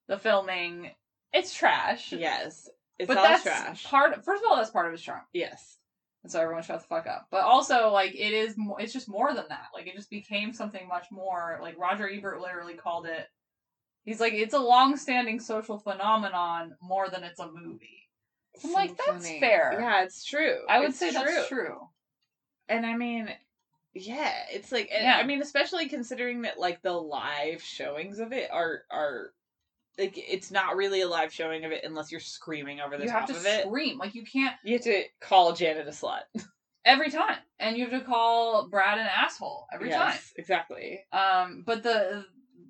the 0.07 0.17
filming, 0.17 0.91
it's 1.34 1.53
trash. 1.53 2.11
Yes, 2.13 2.70
it's 2.97 3.07
but 3.07 3.17
all 3.17 3.24
that's 3.24 3.43
trash. 3.43 3.84
part 3.86 4.24
first 4.24 4.43
of 4.43 4.49
all, 4.49 4.57
that's 4.57 4.72
part 4.72 4.86
of 4.86 4.91
his 4.91 5.01
charm. 5.01 5.22
yes, 5.34 5.78
And 6.24 6.32
so 6.32 6.39
everyone 6.41 6.63
shut 6.63 6.80
the 6.82 6.88
fuck 6.88 7.05
up. 7.07 7.28
But 7.32 7.41
also 7.43 7.89
like 7.91 8.13
it 8.15 8.34
is 8.34 8.55
mo- 8.57 8.78
it's 8.78 8.93
just 8.93 9.09
more 9.09 9.34
than 9.34 9.45
that. 9.49 9.67
Like 9.74 9.88
it 9.88 9.95
just 9.95 10.09
became 10.09 10.53
something 10.53 10.88
much 10.88 11.07
more 11.11 11.59
like 11.61 11.78
Roger 11.78 12.09
Ebert 12.09 12.41
literally 12.41 12.76
called 12.76 13.05
it 13.05 13.28
He's 14.03 14.20
like 14.20 14.34
it's 14.34 14.53
a 14.53 14.59
long-standing 14.59 15.39
social 15.39 15.78
phenomenon 15.78 16.76
more 16.82 17.09
than 17.09 17.24
it's 17.24 17.39
a 17.39 17.51
movie. 17.51 18.07
I'm 18.63 18.72
like, 18.74 18.97
that's 18.97 19.28
funny. 19.28 19.39
fair. 19.39 19.78
Yeah, 19.80 20.03
it's 20.03 20.24
true. 20.26 20.57
I 20.67 20.80
would 20.80 20.89
It's 20.89 20.99
say 20.99 21.11
that's 21.11 21.47
true. 21.47 21.78
And 22.67 22.86
I 22.86 22.95
mean, 22.97 23.30
yeah, 23.94 24.34
it's 24.52 24.72
like, 24.72 24.90
and 24.94 25.04
Yeah. 25.04 25.18
I 25.18 25.24
mean, 25.26 25.42
especially 25.42 25.90
considering 25.90 26.44
that 26.44 26.60
like 26.60 26.82
the 26.82 26.94
live 26.94 27.62
showings 27.62 28.20
of 28.20 28.32
it 28.34 28.50
are 28.52 28.84
are 28.92 29.32
like 29.98 30.14
it's 30.18 30.52
not 30.52 30.78
really 30.78 31.02
a 31.02 31.08
live 31.08 31.34
showing 31.34 31.66
of 31.66 31.72
it 31.72 31.84
unless 31.84 32.12
you're 32.12 32.22
screaming 32.22 32.80
over 32.80 32.98
the 32.98 33.04
You 33.04 33.10
top 33.10 33.22
have 33.22 33.30
to 33.30 33.36
of 33.36 33.46
it. 33.46 33.66
scream. 33.66 33.98
Like 33.98 34.16
you 34.16 34.24
can't 34.24 34.56
You 34.64 34.74
have 34.74 34.84
to 34.84 35.04
call 35.20 35.54
Janet 35.54 35.88
a 35.88 35.92
slut 35.92 36.22
every 36.86 37.12
time. 37.12 37.38
And 37.60 37.76
you 37.78 37.88
have 37.88 38.00
to 38.00 38.06
call 38.06 38.68
Brad 38.70 38.98
an 39.00 39.08
asshole 39.08 39.68
every 39.74 39.90
time. 39.90 40.12
Yes, 40.14 40.34
Exactly. 40.38 41.02
Um, 41.12 41.64
but 41.66 41.84
the 41.84 42.26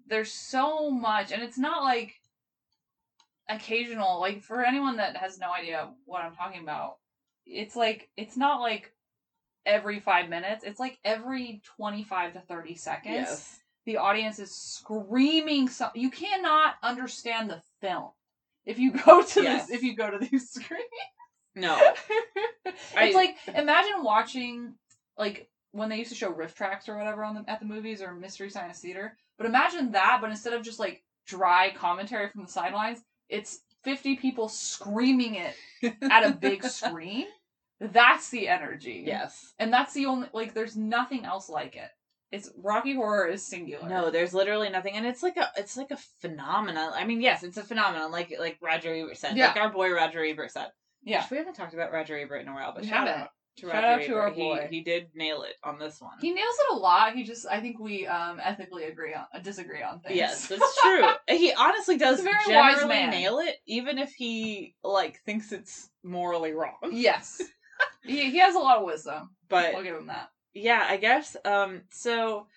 there's 0.07 0.31
so 0.31 0.89
much, 0.89 1.31
and 1.31 1.43
it's 1.43 1.57
not 1.59 1.83
like 1.83 2.15
occasional. 3.47 4.19
Like 4.19 4.41
for 4.41 4.63
anyone 4.65 4.97
that 4.97 5.17
has 5.17 5.37
no 5.39 5.51
idea 5.51 5.89
what 6.05 6.23
I'm 6.23 6.35
talking 6.35 6.61
about, 6.61 6.97
it's 7.45 7.75
like 7.75 8.09
it's 8.17 8.37
not 8.37 8.61
like 8.61 8.91
every 9.65 9.99
five 9.99 10.29
minutes. 10.29 10.63
It's 10.63 10.79
like 10.79 10.97
every 11.03 11.61
twenty 11.77 12.03
five 12.03 12.33
to 12.33 12.39
thirty 12.41 12.75
seconds. 12.75 13.13
Yes. 13.13 13.59
The 13.85 13.97
audience 13.97 14.39
is 14.39 14.51
screaming. 14.53 15.69
So 15.69 15.89
you 15.95 16.09
cannot 16.11 16.75
understand 16.83 17.49
the 17.49 17.61
film 17.81 18.09
if 18.65 18.77
you 18.79 18.91
go 19.05 19.23
to 19.23 19.43
Yes. 19.43 19.67
this. 19.67 19.77
If 19.77 19.83
you 19.83 19.95
go 19.95 20.09
to 20.11 20.17
these 20.17 20.49
screens. 20.51 20.83
No. 21.55 21.77
it's 22.65 22.95
I- 22.95 23.11
like 23.11 23.35
imagine 23.55 24.03
watching 24.03 24.75
like 25.17 25.49
when 25.71 25.89
they 25.89 25.97
used 25.97 26.09
to 26.11 26.15
show 26.15 26.31
RiffTrax 26.31 26.89
or 26.89 26.97
whatever 26.97 27.23
on 27.23 27.35
the 27.35 27.43
at 27.49 27.59
the 27.59 27.65
movies 27.65 28.01
or 28.01 28.13
Mystery 28.13 28.49
Science 28.49 28.79
Theater. 28.79 29.17
But 29.37 29.47
imagine 29.47 29.91
that, 29.91 30.19
but 30.21 30.29
instead 30.29 30.53
of 30.53 30.63
just 30.63 30.79
like 30.79 31.03
dry 31.27 31.71
commentary 31.75 32.29
from 32.29 32.43
the 32.43 32.51
sidelines, 32.51 32.99
it's 33.29 33.59
fifty 33.83 34.15
people 34.15 34.49
screaming 34.49 35.35
it 35.35 35.55
at 36.01 36.25
a 36.25 36.31
big 36.33 36.63
screen. 36.63 37.27
That's 37.79 38.29
the 38.29 38.47
energy. 38.47 39.03
Yes. 39.05 39.53
And 39.59 39.71
that's 39.71 39.93
the 39.93 40.05
only 40.05 40.27
like 40.33 40.53
there's 40.53 40.75
nothing 40.75 41.25
else 41.25 41.49
like 41.49 41.75
it. 41.75 41.89
It's 42.31 42.49
Rocky 42.61 42.93
Horror 42.93 43.27
is 43.27 43.43
singular. 43.45 43.89
No, 43.89 44.11
there's 44.11 44.33
literally 44.35 44.69
nothing, 44.69 44.93
and 44.95 45.05
it's 45.05 45.23
like 45.23 45.37
a 45.37 45.49
it's 45.57 45.75
like 45.77 45.89
a 45.91 45.97
phenomenon. 46.21 46.91
I 46.93 47.03
mean, 47.05 47.21
yes, 47.21 47.41
it's 47.43 47.57
a 47.57 47.63
phenomenon, 47.63 48.11
like 48.11 48.33
like 48.39 48.57
Roger 48.61 48.93
Ebert 48.93 49.17
said, 49.17 49.35
Yeah. 49.35 49.47
like 49.47 49.57
our 49.57 49.69
boy 49.71 49.91
Roger 49.91 50.23
Ebert 50.23 50.51
said. 50.51 50.67
Yeah. 51.03 51.21
Which 51.23 51.31
we 51.31 51.37
haven't 51.37 51.55
talked 51.55 51.73
about 51.73 51.91
Roger 51.91 52.17
Ebert 52.19 52.41
in 52.41 52.47
a 52.49 52.53
while, 52.53 52.73
but 52.75 52.85
shout 52.85 53.07
out 53.07 53.29
to 53.57 53.61
Shout 53.61 53.73
Roger 53.73 53.87
out 53.87 53.97
to 53.97 54.03
Ebert. 54.05 54.17
our 54.17 54.29
He- 54.31 54.41
boy. 54.43 54.67
He, 54.69 54.81
did 54.81 55.07
nail 55.15 55.41
it 55.43 55.55
on 55.63 55.79
this 55.79 55.99
one. 55.99 56.17
He 56.21 56.31
nails 56.31 56.55
it 56.69 56.73
a 56.73 56.77
lot. 56.77 57.13
He 57.15 57.23
just 57.23 57.47
I 57.47 57.61
think 57.61 57.79
we 57.79 58.05
um 58.05 58.39
ethically 58.43 58.83
agree 58.83 59.15
on 59.15 59.25
disagree 59.41 59.81
on 59.81 60.01
things. 60.01 60.15
Yes, 60.15 60.47
that's 60.47 60.81
true. 60.81 61.07
he 61.35 61.51
honestly 61.53 61.97
does 61.97 62.19
very 62.21 62.35
wise 62.47 62.75
generally 62.75 62.87
man. 62.95 63.09
nail 63.09 63.39
it, 63.39 63.55
even 63.65 63.97
if 63.97 64.11
he 64.13 64.75
like 64.83 65.19
thinks 65.25 65.51
it's 65.51 65.89
morally 66.03 66.51
wrong. 66.51 66.77
yes. 66.91 67.41
He, 68.05 68.31
he 68.31 68.37
has 68.39 68.55
a 68.55 68.59
lot 68.59 68.77
of 68.77 68.85
wisdom. 68.85 69.29
But 69.47 69.75
I'll 69.75 69.83
give 69.83 69.95
him 69.95 70.07
that. 70.07 70.29
yeah, 70.53 70.85
I 70.87 70.97
guess. 70.97 71.35
Um, 71.45 71.81
so 71.91 72.47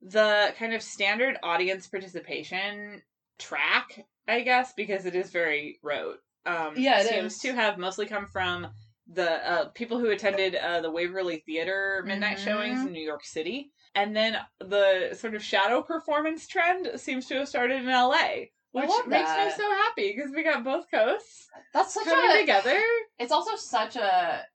the 0.00 0.52
kind 0.58 0.74
of 0.74 0.82
standard 0.82 1.36
audience 1.42 1.86
participation 1.86 3.02
track, 3.38 4.04
I 4.26 4.40
guess, 4.40 4.72
because 4.74 5.06
it 5.06 5.14
is 5.14 5.30
very 5.30 5.78
rote. 5.82 6.18
Um, 6.46 6.74
Yeah, 6.76 7.00
it 7.00 7.06
seems 7.08 7.34
is. 7.34 7.40
to 7.42 7.54
have 7.54 7.78
mostly 7.78 8.06
come 8.06 8.26
from 8.26 8.68
the 9.06 9.48
uh, 9.48 9.68
people 9.70 9.98
who 9.98 10.10
attended 10.10 10.54
uh, 10.56 10.80
the 10.80 10.90
Waverly 10.90 11.42
Theater 11.44 12.02
midnight 12.06 12.38
Mhm. 12.38 12.44
showings 12.44 12.82
in 12.82 12.92
New 12.92 13.02
York 13.04 13.24
City, 13.24 13.70
and 13.94 14.16
then 14.16 14.38
the 14.60 15.14
sort 15.14 15.34
of 15.34 15.42
shadow 15.44 15.82
performance 15.82 16.46
trend 16.46 16.88
seems 17.00 17.26
to 17.26 17.34
have 17.36 17.48
started 17.48 17.82
in 17.82 17.88
L.A. 17.88 18.52
Which 18.70 18.88
makes 19.06 19.36
me 19.36 19.50
so 19.50 19.70
happy 19.70 20.14
because 20.16 20.30
we 20.34 20.42
got 20.42 20.64
both 20.64 20.90
coasts 20.90 21.50
That's 21.74 21.92
such 21.92 22.04
coming 22.04 22.30
a 22.30 22.40
together. 22.40 22.80
It's 23.18 23.32
also 23.32 23.54
such 23.56 23.96
a. 23.96 24.46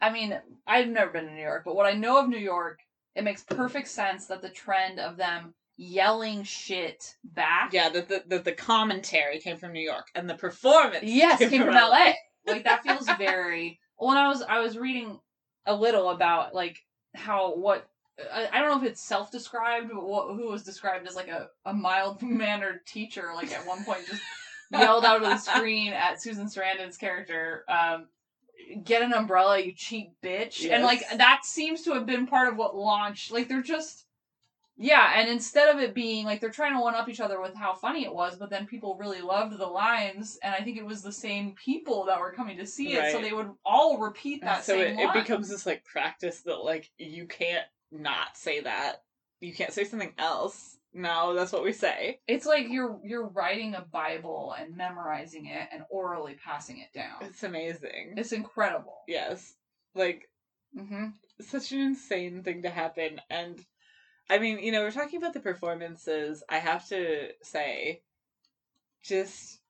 I 0.00 0.12
mean, 0.12 0.38
I've 0.66 0.88
never 0.88 1.10
been 1.10 1.26
to 1.26 1.32
New 1.32 1.42
York, 1.42 1.62
but 1.64 1.74
what 1.76 1.86
I 1.86 1.92
know 1.92 2.18
of 2.20 2.28
New 2.28 2.38
York, 2.38 2.80
it 3.14 3.24
makes 3.24 3.42
perfect 3.42 3.88
sense 3.88 4.26
that 4.26 4.42
the 4.42 4.50
trend 4.50 5.00
of 5.00 5.16
them 5.16 5.54
yelling 5.76 6.42
shit 6.42 7.16
back. 7.24 7.72
Yeah, 7.72 7.88
that 7.90 8.08
the, 8.08 8.24
the 8.26 8.38
the 8.38 8.52
commentary 8.52 9.38
came 9.38 9.56
from 9.56 9.72
New 9.72 9.80
York, 9.80 10.08
and 10.14 10.28
the 10.28 10.34
performance 10.34 11.04
Yes, 11.04 11.38
came 11.38 11.62
from 11.62 11.74
LA. 11.74 12.12
Like 12.46 12.64
that 12.64 12.82
feels 12.82 13.08
very. 13.18 13.80
When 13.98 14.18
I 14.18 14.28
was 14.28 14.42
I 14.42 14.58
was 14.58 14.76
reading 14.76 15.18
a 15.64 15.74
little 15.74 16.10
about 16.10 16.54
like 16.54 16.76
how 17.14 17.54
what 17.54 17.88
I, 18.34 18.60
don't 18.60 18.70
know 18.70 18.84
if 18.84 18.90
it's 18.90 19.02
self-described, 19.02 19.88
but 19.92 20.06
what, 20.06 20.34
who 20.36 20.50
was 20.50 20.62
described 20.62 21.06
as 21.06 21.16
like 21.16 21.28
a, 21.28 21.48
a 21.64 21.72
mild 21.72 22.22
mannered 22.22 22.86
teacher, 22.86 23.30
like 23.34 23.52
at 23.52 23.66
one 23.66 23.84
point 23.84 24.06
just 24.06 24.22
yelled 24.70 25.04
out 25.04 25.22
of 25.22 25.28
the 25.28 25.36
screen 25.38 25.92
at 25.92 26.20
Susan 26.20 26.46
Sarandon's 26.46 26.96
character, 26.96 27.64
um, 27.68 28.06
get 28.82 29.02
an 29.02 29.12
umbrella, 29.12 29.58
you 29.60 29.72
cheap 29.72 30.12
bitch. 30.22 30.68
And 30.70 30.82
like 30.82 31.02
that 31.16 31.44
seems 31.44 31.82
to 31.82 31.92
have 31.92 32.06
been 32.06 32.26
part 32.26 32.48
of 32.48 32.56
what 32.56 32.76
launched. 32.76 33.32
Like 33.32 33.48
they're 33.48 33.62
just 33.62 34.06
yeah, 34.78 35.12
and 35.16 35.28
instead 35.30 35.74
of 35.74 35.80
it 35.80 35.94
being 35.94 36.26
like 36.26 36.40
they're 36.40 36.50
trying 36.50 36.74
to 36.74 36.80
one 36.80 36.94
up 36.94 37.08
each 37.08 37.20
other 37.20 37.40
with 37.40 37.54
how 37.54 37.72
funny 37.72 38.04
it 38.04 38.14
was, 38.14 38.36
but 38.36 38.50
then 38.50 38.66
people 38.66 38.96
really 39.00 39.22
loved 39.22 39.56
the 39.56 39.66
lines, 39.66 40.38
and 40.42 40.54
I 40.54 40.62
think 40.62 40.76
it 40.76 40.84
was 40.84 41.00
the 41.00 41.12
same 41.12 41.52
people 41.52 42.04
that 42.06 42.20
were 42.20 42.32
coming 42.32 42.58
to 42.58 42.66
see 42.66 42.92
it, 42.92 43.10
so 43.12 43.22
they 43.22 43.32
would 43.32 43.50
all 43.64 43.98
repeat 43.98 44.42
And 44.42 44.50
that 44.50 44.64
so 44.64 44.78
it, 44.78 44.98
it 44.98 45.12
becomes 45.14 45.48
this 45.48 45.64
like 45.64 45.84
practice 45.84 46.40
that 46.42 46.56
like 46.56 46.90
you 46.98 47.26
can't 47.26 47.64
not 47.90 48.36
say 48.36 48.60
that. 48.60 49.02
You 49.40 49.54
can't 49.54 49.72
say 49.72 49.84
something 49.84 50.12
else. 50.18 50.75
No, 50.96 51.34
that's 51.34 51.52
what 51.52 51.62
we 51.62 51.74
say. 51.74 52.20
It's 52.26 52.46
like 52.46 52.68
you're 52.70 52.98
you're 53.04 53.28
writing 53.28 53.74
a 53.74 53.82
Bible 53.82 54.54
and 54.58 54.74
memorizing 54.74 55.44
it 55.44 55.68
and 55.70 55.82
orally 55.90 56.38
passing 56.42 56.78
it 56.78 56.90
down. 56.94 57.18
It's 57.20 57.42
amazing. 57.42 58.14
It's 58.16 58.32
incredible. 58.32 58.96
yes. 59.06 59.54
Like 59.94 60.28
Mm-hmm. 60.76 61.06
such 61.40 61.72
an 61.72 61.80
insane 61.80 62.42
thing 62.42 62.62
to 62.62 62.70
happen 62.70 63.20
and 63.30 63.64
I 64.28 64.38
mean, 64.38 64.58
you 64.58 64.72
know, 64.72 64.80
we're 64.82 64.90
talking 64.90 65.18
about 65.18 65.32
the 65.34 65.40
performances. 65.40 66.42
I 66.50 66.58
have 66.58 66.86
to 66.88 67.28
say 67.42 68.02
just 69.02 69.60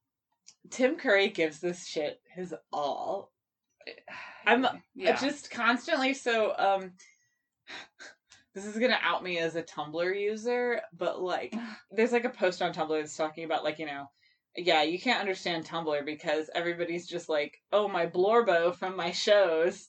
Tim 0.70 0.97
Curry 0.97 1.29
gives 1.29 1.61
this 1.61 1.87
shit 1.87 2.20
his 2.35 2.55
all. 2.72 3.33
I'm 4.47 4.66
Yeah. 4.95 5.20
just 5.20 5.51
constantly 5.51 6.14
so 6.14 6.55
um 6.57 6.93
this 8.57 8.64
is 8.64 8.78
gonna 8.78 8.98
out 9.02 9.22
me 9.22 9.38
as 9.38 9.54
a 9.54 9.62
Tumblr 9.62 10.18
user, 10.18 10.80
but 10.96 11.20
like 11.20 11.54
there's 11.92 12.12
like 12.12 12.24
a 12.24 12.30
post 12.30 12.62
on 12.62 12.72
Tumblr 12.72 12.98
that's 12.98 13.16
talking 13.16 13.44
about 13.44 13.62
like, 13.62 13.78
you 13.78 13.86
know, 13.86 14.07
yeah, 14.57 14.82
you 14.82 14.98
can't 14.98 15.20
understand 15.20 15.66
Tumblr 15.66 16.04
because 16.07 16.48
everybody's 16.54 17.07
just 17.07 17.28
like, 17.28 17.59
oh 17.70 17.86
my 17.86 18.07
Blorbo 18.07 18.74
from 18.74 18.96
my 18.96 19.12
shows. 19.12 19.88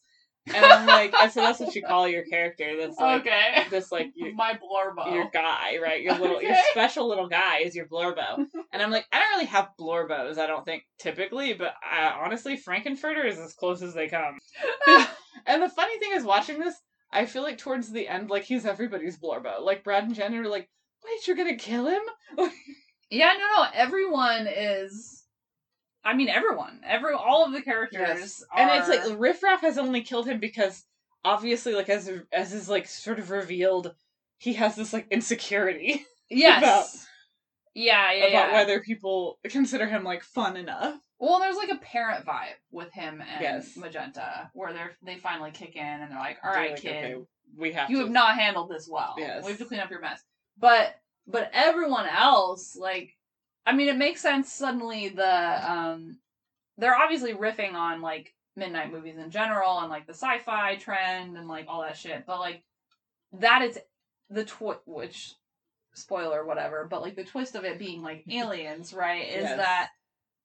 And 0.53 0.65
I'm 0.65 0.85
like, 0.85 1.13
so 1.31 1.41
that's 1.41 1.59
what 1.59 1.75
you 1.75 1.81
call 1.81 2.07
your 2.07 2.23
character. 2.23 2.77
That's 2.79 2.97
like 2.97 3.21
okay. 3.21 3.65
this 3.69 3.91
like 3.91 4.11
you, 4.15 4.33
My 4.35 4.53
blorbo. 4.53 5.13
your 5.13 5.29
guy, 5.33 5.77
right? 5.81 6.01
Your 6.01 6.17
little 6.17 6.41
your 6.41 6.55
special 6.71 7.07
little 7.07 7.27
guy 7.27 7.59
is 7.59 7.75
your 7.75 7.85
blorbo. 7.85 8.37
and 8.73 8.81
I'm 8.81 8.91
like, 8.91 9.05
I 9.11 9.19
don't 9.19 9.29
really 9.31 9.45
have 9.45 9.69
blorbos, 9.79 10.37
I 10.37 10.47
don't 10.47 10.63
think 10.63 10.83
typically, 10.99 11.53
but 11.53 11.73
uh, 11.89 12.11
honestly, 12.21 12.57
Frank-N-Furter 12.57 13.25
is 13.25 13.39
as 13.39 13.53
close 13.53 13.81
as 13.81 13.93
they 13.93 14.07
come. 14.07 14.37
and 15.45 15.61
the 15.61 15.69
funny 15.69 15.99
thing 15.99 16.11
is, 16.13 16.23
watching 16.23 16.59
this, 16.59 16.75
I 17.11 17.25
feel 17.25 17.43
like 17.43 17.57
towards 17.57 17.91
the 17.91 18.07
end, 18.07 18.29
like 18.29 18.43
he's 18.43 18.65
everybody's 18.65 19.17
blorbo. 19.17 19.61
Like 19.61 19.83
Brad 19.83 20.03
and 20.03 20.13
Jen 20.15 20.35
are 20.35 20.47
like, 20.47 20.69
wait, 21.05 21.27
you're 21.27 21.37
gonna 21.37 21.55
kill 21.55 21.87
him? 21.87 22.01
Yeah, 23.09 23.33
no, 23.37 23.61
no. 23.63 23.69
Everyone 23.73 24.47
is. 24.47 25.23
I 26.03 26.13
mean, 26.13 26.29
everyone. 26.29 26.81
Every 26.85 27.13
all 27.13 27.45
of 27.45 27.53
the 27.53 27.61
characters. 27.61 28.43
and 28.55 28.69
it's 28.71 28.89
like 28.89 29.19
Riff 29.19 29.41
Raff 29.43 29.61
has 29.61 29.77
only 29.77 30.01
killed 30.01 30.27
him 30.27 30.39
because 30.39 30.83
obviously, 31.23 31.73
like 31.73 31.89
as 31.89 32.09
as 32.33 32.53
is 32.53 32.69
like 32.69 32.87
sort 32.87 33.19
of 33.19 33.29
revealed, 33.31 33.93
he 34.37 34.53
has 34.53 34.75
this 34.75 34.93
like 34.93 35.07
insecurity. 35.09 36.05
yes. 36.29 36.57
about- 36.61 36.85
yeah, 37.73 38.11
yeah, 38.11 38.25
about 38.25 38.49
yeah. 38.49 38.53
whether 38.53 38.81
people 38.81 39.37
consider 39.43 39.85
him 39.85 40.03
like 40.03 40.23
fun 40.23 40.57
enough. 40.57 40.99
Well, 41.19 41.39
there's 41.39 41.55
like 41.57 41.69
a 41.71 41.77
parent 41.77 42.25
vibe 42.25 42.55
with 42.71 42.91
him 42.93 43.21
and 43.21 43.41
Yes. 43.41 43.75
Magenta, 43.75 44.51
where 44.53 44.73
they're 44.73 44.95
they 45.01 45.15
finally 45.15 45.51
kick 45.51 45.75
in 45.75 45.83
and 45.83 46.11
they're 46.11 46.19
like, 46.19 46.37
"All 46.43 46.51
right, 46.51 46.71
like, 46.71 46.81
kid, 46.81 47.05
okay, 47.05 47.15
we 47.57 47.71
have 47.73 47.89
you 47.89 47.97
to. 47.97 48.03
have 48.03 48.11
not 48.11 48.35
handled 48.35 48.69
this 48.69 48.87
well. 48.87 49.15
Yes. 49.17 49.43
We 49.43 49.51
have 49.51 49.59
to 49.59 49.65
clean 49.65 49.79
up 49.79 49.89
your 49.89 50.01
mess." 50.01 50.23
But 50.59 50.95
but 51.25 51.49
everyone 51.53 52.05
else, 52.07 52.75
like, 52.75 53.15
I 53.65 53.73
mean, 53.73 53.87
it 53.89 53.97
makes 53.97 54.21
sense 54.21 54.51
suddenly. 54.53 55.09
The 55.09 55.71
um, 55.71 56.19
they're 56.77 56.95
obviously 56.95 57.33
riffing 57.33 57.73
on 57.73 58.01
like 58.01 58.33
midnight 58.55 58.91
movies 58.91 59.17
in 59.17 59.29
general 59.31 59.79
and 59.79 59.89
like 59.89 60.05
the 60.07 60.13
sci-fi 60.13 60.75
trend 60.75 61.37
and 61.37 61.47
like 61.47 61.65
all 61.67 61.81
that 61.81 61.97
shit. 61.97 62.25
But 62.27 62.39
like 62.39 62.63
that 63.33 63.61
is 63.63 63.79
the 64.29 64.45
twi- 64.45 64.77
which 64.85 65.33
spoiler 65.93 66.45
whatever, 66.45 66.85
but 66.89 67.01
like 67.01 67.15
the 67.15 67.23
twist 67.23 67.55
of 67.55 67.65
it 67.65 67.79
being 67.79 68.03
like 68.03 68.23
aliens, 68.31 68.93
right? 68.93 69.27
Is 69.27 69.43
Yes. 69.43 69.57
that 69.57 69.89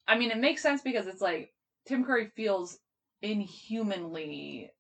I 0.06 0.18
mean, 0.18 0.30
it 0.30 0.38
makes 0.38 0.62
sense 0.62 0.82
because 0.82 1.06
it's 1.06 1.20
like 1.22 1.52
Tim 1.86 2.04
Curry 2.04 2.30
feels 2.36 2.78
inhumanly 3.22 4.72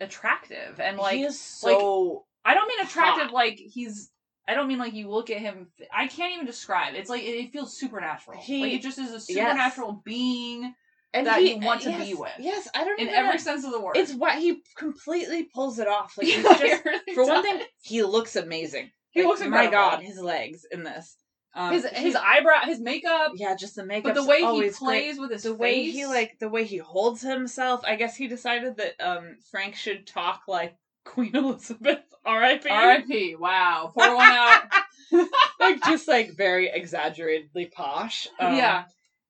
attractive 0.00 0.78
and 0.80 0.98
like 0.98 1.16
he 1.16 1.24
is 1.24 1.40
so 1.40 2.24
I 2.44 2.54
don't 2.54 2.68
mean 2.68 2.80
attractive 2.86 3.26
hot. 3.26 3.34
like 3.34 3.58
he's. 3.58 4.10
I 4.48 4.54
don't 4.54 4.68
mean 4.68 4.78
like 4.78 4.94
you 4.94 5.10
look 5.10 5.30
at 5.30 5.38
him. 5.38 5.66
I 5.92 6.06
can't 6.06 6.34
even 6.34 6.46
describe. 6.46 6.94
It's 6.94 7.10
like 7.10 7.24
it, 7.24 7.50
feels 7.52 7.76
supernatural. 7.76 8.38
He- 8.40 8.62
like 8.62 8.72
it 8.74 8.82
just 8.82 8.98
is 8.98 9.10
a 9.10 9.14
yes. 9.14 9.26
supernatural 9.26 10.02
being 10.04 10.72
and 11.12 11.26
that 11.26 11.40
he, 11.40 11.54
you 11.54 11.58
want 11.60 11.80
to 11.82 11.90
yes, 11.90 12.06
be 12.06 12.14
with. 12.14 12.32
Yes, 12.38 12.68
I 12.74 12.84
don't 12.84 13.00
in 13.00 13.06
even 13.08 13.14
every 13.18 13.32
know. 13.32 13.36
sense 13.38 13.64
of 13.64 13.72
the 13.72 13.80
word. 13.80 13.96
It's 13.96 14.14
what 14.14 14.38
he 14.38 14.62
completely 14.76 15.48
pulls 15.52 15.80
it 15.80 15.88
off. 15.88 16.14
Like 16.16 16.26
he's 16.28 16.44
just 16.44 16.84
really 16.84 17.14
for 17.14 17.24
one 17.26 17.42
thing, 17.42 17.62
he 17.80 18.02
looks 18.04 18.36
amazing. 18.36 18.90
He 19.10 19.22
Like, 19.22 19.40
looks 19.40 19.50
My. 19.50 19.68
God, 19.68 20.02
his 20.02 20.20
legs 20.20 20.64
in 20.70 20.84
this. 20.84 21.16
Um, 21.56 21.72
his 21.72 21.86
he- 21.88 22.02
his 22.02 22.14
eyebrow, 22.16 22.60
his 22.64 22.78
makeup, 22.80 23.32
yeah, 23.34 23.56
just 23.56 23.76
the 23.76 23.84
makeup. 23.86 24.14
but 24.14 24.20
the 24.20 24.26
way 24.28 24.40
he 24.40 24.70
plays 24.70 24.78
great. 24.78 25.18
with 25.18 25.30
his 25.32 25.42
the 25.44 25.50
face, 25.50 25.58
way 25.58 25.82
he 25.90 26.04
like 26.06 26.38
the 26.38 26.50
way 26.50 26.64
he 26.64 26.76
holds 26.76 27.22
himself. 27.22 27.80
I 27.84 27.96
guess 27.96 28.14
he 28.14 28.28
decided 28.28 28.76
that 28.76 29.00
um 29.00 29.36
Frank 29.50 29.74
should 29.74 30.06
talk 30.06 30.42
like 30.46 30.76
Queen 31.04 31.34
Elizabeth. 31.34 32.00
R.I.P. 32.24 32.68
R.I.P. 32.68 33.36
Wow, 33.36 33.92
pour 33.96 34.14
one 34.16 34.28
out. 34.28 34.64
like 35.60 35.82
just 35.84 36.08
like 36.08 36.32
very 36.36 36.68
exaggeratedly 36.68 37.66
posh. 37.66 38.26
Um, 38.40 38.56
yeah, 38.56 38.84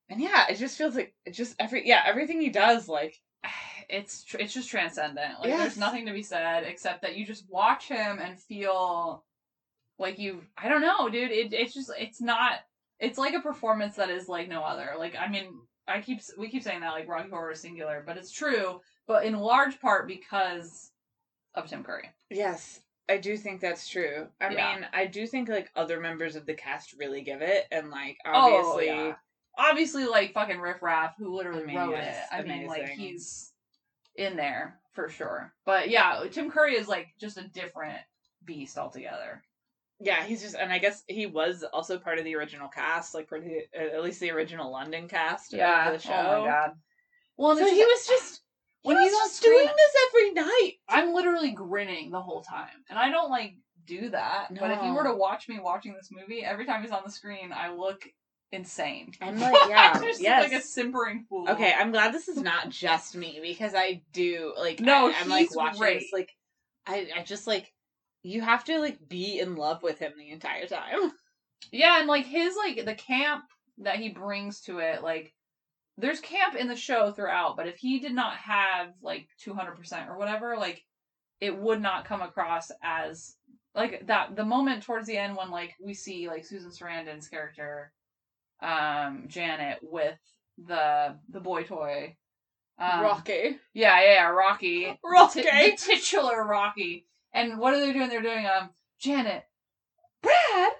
and 0.08 0.20
yeah, 0.20 0.46
it 0.48 0.56
just 0.56 0.78
feels 0.78 0.96
like 0.96 1.14
it 1.26 1.32
just 1.32 1.54
every 1.60 1.86
yeah 1.86 2.02
everything 2.06 2.40
he 2.40 2.48
does 2.48 2.88
like 2.88 3.20
it's 3.90 4.24
tr- 4.24 4.38
it's 4.38 4.54
just 4.54 4.70
transcendent. 4.70 5.38
Like 5.40 5.48
Yes. 5.48 5.60
there's 5.60 5.76
nothing 5.78 6.06
to 6.06 6.12
be 6.12 6.22
said 6.22 6.64
except 6.64 7.02
that 7.02 7.16
you 7.16 7.26
just 7.26 7.44
watch 7.50 7.86
him 7.88 8.18
and 8.18 8.40
feel 8.40 9.22
like 9.98 10.18
you. 10.18 10.42
I 10.56 10.68
don't 10.68 10.82
know, 10.82 11.08
dude. 11.08 11.30
It 11.30 11.52
it's 11.52 11.74
just 11.74 11.90
it's 11.98 12.20
not. 12.20 12.60
It's 12.98 13.18
like 13.18 13.34
a 13.34 13.40
performance 13.40 13.96
that 13.96 14.10
is 14.10 14.28
like 14.28 14.48
no 14.48 14.62
other. 14.62 14.92
Like 14.98 15.16
I 15.18 15.28
mean, 15.28 15.60
I 15.86 16.00
keep 16.00 16.20
we 16.38 16.48
keep 16.48 16.62
saying 16.62 16.80
that 16.80 16.92
like 16.92 17.08
Rocky 17.08 17.30
Horror 17.30 17.52
is 17.52 17.60
singular, 17.60 18.02
but 18.06 18.16
it's 18.16 18.32
true. 18.32 18.80
But 19.06 19.24
in 19.24 19.34
large 19.34 19.80
part 19.80 20.08
because 20.08 20.90
of 21.54 21.66
Tim 21.68 21.82
Curry. 21.84 22.10
yes. 22.30 22.80
I 23.08 23.18
do 23.18 23.36
think 23.36 23.60
that's 23.60 23.86
true. 23.88 24.26
I 24.40 24.50
Yeah. 24.50 24.74
mean, 24.74 24.86
I 24.92 25.06
do 25.06 25.28
think 25.28 25.48
like 25.48 25.70
other 25.76 26.00
members 26.00 26.34
of 26.34 26.44
the 26.44 26.54
cast 26.54 26.92
really 26.98 27.22
give 27.22 27.40
it, 27.40 27.66
and 27.70 27.88
like 27.88 28.18
Oh, 28.26 28.56
obviously, 28.56 28.86
yeah. 28.86 29.14
Obviously, 29.56 30.06
like 30.06 30.32
fucking 30.34 30.58
Riff 30.58 30.82
Raff, 30.82 31.14
who 31.16 31.36
literally 31.36 31.62
I 31.62 31.66
mean, 31.66 31.76
wrote 31.76 31.90
yes, 31.92 32.26
it. 32.32 32.34
I 32.34 32.42
mean, 32.42 32.66
like 32.66 32.88
he's 32.88 33.52
in 34.16 34.34
there 34.36 34.80
for 34.92 35.08
sure. 35.08 35.54
But 35.64 35.88
yeah, 35.88 36.24
Tim 36.32 36.50
Curry 36.50 36.74
is 36.74 36.88
like 36.88 37.14
just 37.20 37.38
a 37.38 37.46
different 37.46 37.98
beast 38.44 38.76
altogether. 38.76 39.40
Yeah, 40.00 40.24
he's 40.24 40.42
just, 40.42 40.54
and 40.54 40.72
I 40.72 40.78
guess 40.78 41.02
he 41.06 41.26
was 41.26 41.64
also 41.72 41.98
part 41.98 42.18
of 42.18 42.24
the 42.24 42.36
original 42.36 42.68
cast, 42.68 43.14
like 43.14 43.30
of 43.32 43.44
the, 43.44 43.62
uh, 43.74 43.96
at 43.96 44.04
least 44.04 44.20
the 44.20 44.30
original 44.30 44.70
London 44.70 45.08
cast 45.08 45.52
of 45.86 45.92
the 45.94 45.98
show. 45.98 46.12
Oh 46.12 46.40
my 46.42 46.46
god. 46.46 46.70
Well, 47.36 47.56
So 47.56 47.66
he 47.66 47.84
was 47.84 48.06
just 48.06 48.42
when 48.82 49.00
he's 49.00 49.12
just 49.12 49.42
doing 49.42 49.66
this 49.66 49.94
every 50.08 50.32
night. 50.32 50.72
I'm 50.88 51.14
literally 51.14 51.52
grinning 51.52 52.10
the 52.10 52.20
whole 52.20 52.42
time, 52.42 52.84
and 52.90 52.98
I 52.98 53.10
don't 53.10 53.30
like 53.30 53.56
do 53.86 54.10
that. 54.10 54.50
No. 54.50 54.60
But 54.60 54.72
if 54.72 54.82
you 54.82 54.92
were 54.92 55.04
to 55.04 55.14
watch 55.14 55.48
me 55.48 55.58
watching 55.60 55.94
this 55.94 56.10
movie, 56.10 56.44
every 56.44 56.66
time 56.66 56.82
he's 56.82 56.90
on 56.90 57.02
the 57.04 57.10
screen, 57.10 57.52
I 57.52 57.72
look 57.72 58.06
insane. 58.52 59.12
I'm 59.20 59.38
like, 59.40 59.56
yeah, 59.68 60.00
just 60.00 60.20
yes. 60.20 60.50
like 60.50 60.60
a 60.60 60.62
simpering 60.62 61.24
fool. 61.28 61.48
Okay, 61.48 61.72
I'm 61.76 61.90
glad 61.90 62.12
this 62.12 62.28
is 62.28 62.38
not 62.38 62.68
just 62.68 63.16
me 63.16 63.38
because 63.42 63.74
I 63.74 64.02
do 64.12 64.52
like 64.58 64.80
No, 64.80 65.08
I, 65.08 65.12
am 65.12 65.28
like 65.28 65.54
watching 65.54 65.80
great. 65.80 66.00
this 66.00 66.10
like 66.12 66.30
I 66.86 67.08
I 67.16 67.22
just 67.22 67.46
like 67.46 67.72
you 68.26 68.40
have 68.42 68.64
to 68.64 68.78
like 68.80 68.98
be 69.08 69.38
in 69.38 69.54
love 69.56 69.82
with 69.82 69.98
him 69.98 70.12
the 70.18 70.30
entire 70.30 70.66
time. 70.66 71.12
Yeah, 71.72 71.98
and 71.98 72.08
like 72.08 72.26
his 72.26 72.56
like 72.56 72.84
the 72.84 72.94
camp 72.94 73.44
that 73.78 73.96
he 73.96 74.08
brings 74.08 74.60
to 74.62 74.78
it, 74.78 75.02
like 75.02 75.32
there's 75.98 76.20
camp 76.20 76.54
in 76.54 76.68
the 76.68 76.76
show 76.76 77.12
throughout, 77.12 77.56
but 77.56 77.66
if 77.66 77.76
he 77.76 77.98
did 77.98 78.14
not 78.14 78.36
have 78.36 78.88
like 79.02 79.28
200% 79.46 80.08
or 80.08 80.18
whatever, 80.18 80.56
like 80.56 80.82
it 81.40 81.56
would 81.56 81.80
not 81.80 82.04
come 82.04 82.20
across 82.22 82.70
as 82.82 83.36
like 83.74 84.06
that 84.06 84.34
the 84.36 84.44
moment 84.44 84.82
towards 84.82 85.06
the 85.06 85.16
end 85.16 85.36
when 85.36 85.50
like 85.50 85.74
we 85.82 85.94
see 85.94 86.28
like 86.28 86.44
Susan 86.44 86.70
Sarandon's 86.70 87.28
character 87.28 87.92
um 88.62 89.24
Janet 89.28 89.78
with 89.82 90.18
the 90.66 91.16
the 91.28 91.40
boy 91.40 91.62
toy 91.64 92.16
um, 92.78 93.00
Rocky. 93.02 93.58
yeah, 93.72 94.00
yeah, 94.00 94.12
yeah, 94.14 94.28
Rocky. 94.28 94.84
The 95.02 95.08
Rocky. 95.10 95.42
ti- 95.42 95.70
the 95.70 95.76
titular 95.76 96.44
Rocky. 96.44 97.06
And 97.36 97.58
what 97.58 97.74
are 97.74 97.80
they 97.80 97.92
doing? 97.92 98.08
They're 98.08 98.22
doing 98.22 98.46
um 98.46 98.70
Janet, 98.98 99.44
Brad, 100.22 100.72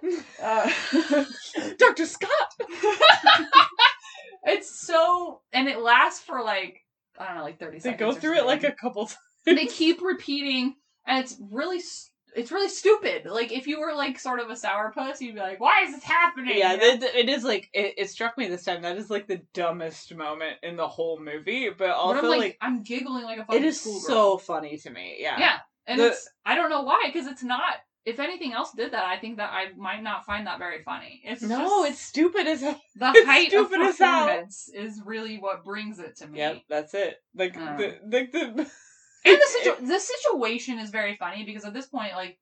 uh, 0.43 1.25
Dr. 1.79 2.07
Scott. 2.07 2.31
it's 4.45 4.81
so 4.81 5.43
and 5.53 5.69
it 5.69 5.81
lasts 5.81 6.21
for 6.25 6.43
like 6.43 6.81
I 7.19 7.27
don't 7.27 7.37
know, 7.37 7.43
like 7.43 7.59
thirty 7.61 7.77
They 7.79 7.91
seconds. 7.91 8.01
go 8.01 8.09
or 8.17 8.21
through 8.21 8.39
it 8.39 8.47
like 8.47 8.65
a 8.65 8.73
couple 8.73 9.07
times. 9.07 9.19
they 9.45 9.67
keep 9.67 10.01
repeating, 10.03 10.75
and 11.07 11.23
it's 11.23 11.37
really 11.51 11.81
it's 12.35 12.51
really 12.53 12.69
stupid. 12.69 13.27
Like 13.27 13.53
if 13.53 13.67
you 13.67 13.81
were 13.81 13.95
like 13.95 14.19
sort 14.19 14.41
of 14.41 14.51
a 14.51 14.55
sourpuss, 14.55 15.21
you'd 15.21 15.35
be 15.35 15.41
like, 15.41 15.61
"Why 15.61 15.83
is 15.85 15.95
this 15.95 16.05
happening?" 16.05 16.57
Yeah, 16.59 16.73
You 16.73 16.79
know? 16.99 17.07
it, 17.15 17.29
is 17.29 17.45
like 17.45 17.69
it, 17.73 17.95
it 17.99 18.11
struck 18.11 18.37
me 18.39 18.49
this 18.49 18.65
time. 18.65 18.83
That 18.83 18.97
is 18.97 19.11
like 19.11 19.27
the 19.27 19.43
dumbest 19.55 20.15
moment 20.15 20.57
in 20.63 20.77
the 20.77 20.89
whole 20.89 21.19
movie, 21.21 21.69
but 21.69 21.79
but 21.79 21.91
also 21.91 22.19
I'm 22.21 22.29
like, 22.29 22.39
like, 22.41 22.59
I'm 22.61 22.83
giggling 22.83 23.25
like 23.25 23.39
a 23.39 23.45
fucking 23.45 23.63
it 23.63 23.67
is 23.67 23.81
so 23.81 24.37
funny 24.39 24.77
to 24.79 24.91
me. 24.91 25.17
Yeah, 25.19 25.39
yeah, 25.39 25.59
and 25.87 26.01
The- 26.01 26.09
it's 26.09 26.29
I 26.45 26.55
don't 26.55 26.71
know 26.71 26.83
why 26.83 27.05
because 27.13 27.27
it's 27.27 27.43
not. 27.43 27.75
If 28.05 28.21
anything 28.21 28.53
else 28.53 28.71
did 28.71 28.93
that, 28.93 29.05
I 29.05 29.19
think 29.19 29.39
that 29.39 29.51
I 29.53 29.73
might 29.77 30.01
not 30.01 30.25
find 30.25 30.47
that 30.47 30.61
very 30.61 30.81
funny. 30.85 31.21
It's 31.25 31.43
no, 31.43 31.59
just 31.85 31.91
it's 31.91 32.01
stupid 32.01 32.47
as 32.47 32.61
hell. 32.61 32.81
the 32.95 33.07
height 33.27 33.53
of 33.53 33.67
stupid 33.67 33.81
as 33.81 33.99
hell. 33.99 34.27
performance 34.27 34.71
is 34.73 35.03
really 35.05 35.39
what 35.39 35.65
brings 35.65 35.99
it 35.99 36.17
to 36.19 36.29
me. 36.29 36.39
Yep, 36.39 36.63
that's 36.69 36.95
it. 36.95 37.17
Like 37.35 37.57
Uh. 37.57 37.77
the 37.77 37.99
like 38.09 38.31
the 38.31 38.41
and 39.27 39.37
the, 39.37 39.47
situ- 39.49 39.87
the 39.87 39.99
situation 39.99 40.79
is 40.79 40.91
very 40.91 41.17
funny 41.17 41.45
because 41.45 41.65
at 41.65 41.75
this 41.75 41.87
point 41.89 42.13
like 42.15 42.39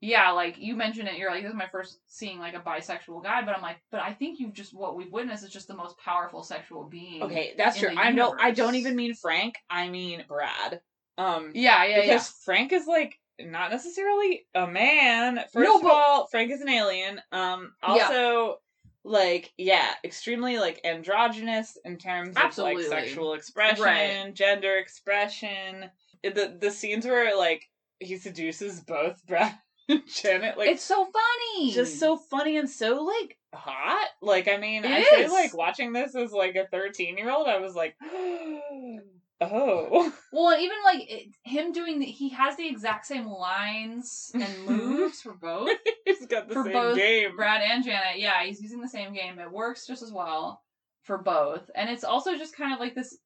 yeah 0.00 0.30
like 0.30 0.56
you 0.58 0.74
mentioned 0.74 1.06
it 1.06 1.16
you're 1.18 1.30
like 1.30 1.42
this 1.42 1.50
is 1.50 1.56
my 1.56 1.68
first 1.70 1.98
seeing 2.06 2.38
like 2.38 2.54
a 2.54 2.60
bisexual 2.60 3.22
guy 3.22 3.42
but 3.42 3.54
i'm 3.54 3.62
like 3.62 3.76
but 3.90 4.00
i 4.00 4.12
think 4.12 4.40
you've 4.40 4.52
just 4.54 4.74
what 4.74 4.96
we've 4.96 5.12
witnessed 5.12 5.44
is 5.44 5.50
just 5.50 5.68
the 5.68 5.74
most 5.74 5.96
powerful 5.98 6.42
sexual 6.42 6.84
being 6.84 7.22
Okay, 7.22 7.54
that's 7.58 7.78
true. 7.78 7.90
the 7.90 7.98
I 8.00 8.10
know. 8.10 8.34
I 8.38 8.50
don't 8.52 8.74
even 8.74 8.96
mean 8.96 9.14
Frank. 9.14 9.54
I 9.70 9.88
mean 9.88 10.24
Brad. 10.26 10.80
Um, 11.16 11.52
yeah 11.54 11.84
yeah 11.84 12.00
because 12.02 12.28
Frank 12.44 12.72
is 12.72 12.86
like 12.86 13.18
not 13.40 13.70
necessarily 13.70 14.46
a 14.54 14.66
man. 14.66 15.36
First 15.52 15.68
No, 15.68 15.76
of 15.76 15.82
but- 15.82 15.90
all, 15.92 16.26
Frank 16.28 16.50
is 16.52 16.60
an 16.60 16.68
alien. 16.68 17.20
Um, 17.32 17.72
Yeah. 17.82 17.88
also, 17.88 18.60
like, 19.04 19.52
yeah, 19.58 19.92
extremely 20.04 20.58
like 20.58 20.80
androgynous 20.84 21.76
in 21.84 21.98
terms 21.98 22.36
of 22.36 22.56
like 22.58 22.78
sexual 22.80 23.34
expression, 23.34 23.82
Right. 23.84 24.34
gender 24.34 24.76
expression. 24.78 25.90
The 26.22 26.56
the 26.60 26.70
scenes 26.70 27.04
where 27.06 27.36
like 27.36 27.68
he 28.00 28.16
seduces 28.16 28.80
both 28.80 29.20
Brad 29.28 29.54
and 29.88 30.02
Janet, 30.06 30.56
like 30.56 30.70
it's 30.70 30.82
so 30.84 31.04
funny 31.04 31.72
just 31.72 31.98
so 32.00 32.16
funny 32.16 32.56
and 32.56 32.70
so 32.70 33.02
like 33.02 33.36
hot. 33.54 34.08
Like 34.22 34.48
I 34.48 34.56
mean, 34.56 34.84
It 34.84 34.90
I 34.90 35.02
feel 35.02 35.26
is. 35.26 35.32
like 35.32 35.54
watching 35.54 35.92
this 35.92 36.14
as 36.14 36.32
like 36.32 36.54
a 36.56 36.66
thirteen 36.68 37.18
year 37.18 37.30
old, 37.30 37.46
I 37.48 37.58
was 37.58 37.74
like, 37.74 37.96
oh, 39.40 40.12
well 40.32 40.50
and 40.50 40.62
even 40.62 40.76
like 40.84 41.10
it, 41.10 41.28
him 41.42 41.72
doing 41.72 41.98
the, 41.98 42.06
he 42.06 42.30
has 42.30 42.56
the 42.56 42.68
exact 42.68 43.06
same 43.06 43.26
lines 43.26 44.30
and 44.34 44.58
moves 44.66 45.20
for 45.20 45.34
both 45.34 45.70
he's 46.04 46.26
got 46.26 46.48
the 46.48 46.54
for 46.54 46.64
same 46.64 46.72
both 46.72 46.96
game. 46.96 47.36
Brad 47.36 47.60
and 47.62 47.84
Janet. 47.84 48.18
Yeah, 48.18 48.44
he's 48.44 48.60
using 48.60 48.80
the 48.80 48.88
same 48.88 49.12
game. 49.12 49.38
It 49.38 49.50
works 49.50 49.86
just 49.86 50.02
as 50.02 50.12
well 50.12 50.62
for 51.02 51.18
both, 51.18 51.70
and 51.74 51.90
it's 51.90 52.04
also 52.04 52.36
just 52.36 52.56
kind 52.56 52.72
of 52.72 52.80
like 52.80 52.94
this. 52.94 53.18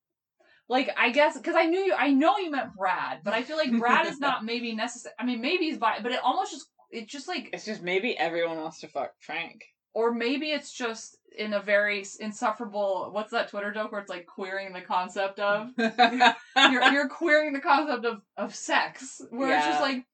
Like 0.68 0.90
I 0.98 1.10
guess 1.10 1.36
because 1.36 1.56
I 1.56 1.64
knew 1.64 1.80
you, 1.80 1.94
I 1.94 2.10
know 2.10 2.36
you 2.38 2.50
meant 2.50 2.74
Brad, 2.76 3.20
but 3.24 3.32
I 3.34 3.42
feel 3.42 3.56
like 3.56 3.78
Brad 3.78 4.06
is 4.06 4.18
not 4.18 4.44
maybe 4.46 4.74
necessary. 4.74 5.14
I 5.18 5.24
mean, 5.24 5.40
maybe 5.40 5.64
he's 5.64 5.78
bi, 5.78 5.98
but 6.02 6.12
it 6.12 6.20
almost 6.22 6.52
just 6.52 6.66
it's 6.90 7.12
just 7.12 7.28
like, 7.28 7.50
It's 7.52 7.66
just 7.66 7.82
maybe 7.82 8.16
everyone 8.16 8.56
wants 8.58 8.80
to 8.80 8.88
fuck 8.88 9.10
Frank. 9.20 9.62
or 9.92 10.12
maybe 10.12 10.46
it's 10.52 10.72
just 10.72 11.17
in 11.38 11.54
a 11.54 11.60
very 11.60 12.04
insufferable. 12.20 13.10
What's 13.12 13.30
that 13.30 13.48
Twitter 13.48 13.72
joke 13.72 13.92
where 13.92 14.00
it's 14.00 14.10
like 14.10 14.26
queering 14.26 14.72
the 14.72 14.80
concept 14.80 15.38
of 15.38 15.70
you're 15.78 16.92
you're 16.92 17.08
queering 17.08 17.52
the 17.52 17.60
concept 17.60 18.04
of 18.04 18.22
of 18.36 18.54
sex, 18.54 19.22
where 19.30 19.56
it's 19.56 19.66
just 19.66 19.80
like 19.80 20.04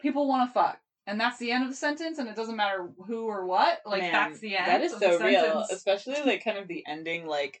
people 0.00 0.28
want 0.28 0.48
to 0.48 0.52
fuck. 0.52 0.78
And 1.06 1.18
that's 1.18 1.38
the 1.38 1.50
end 1.50 1.64
of 1.64 1.70
the 1.70 1.76
sentence, 1.76 2.18
and 2.18 2.28
it 2.28 2.36
doesn't 2.36 2.54
matter 2.56 2.88
who 3.06 3.24
or 3.26 3.46
what. 3.46 3.80
Like 3.84 4.02
Man, 4.02 4.12
that's 4.12 4.38
the 4.40 4.56
end. 4.56 4.68
That 4.68 4.82
is 4.82 4.92
of 4.92 5.00
the 5.00 5.18
so 5.18 5.24
real, 5.24 5.66
especially 5.72 6.20
like 6.24 6.44
kind 6.44 6.58
of 6.58 6.68
the 6.68 6.84
ending, 6.86 7.26
like 7.26 7.60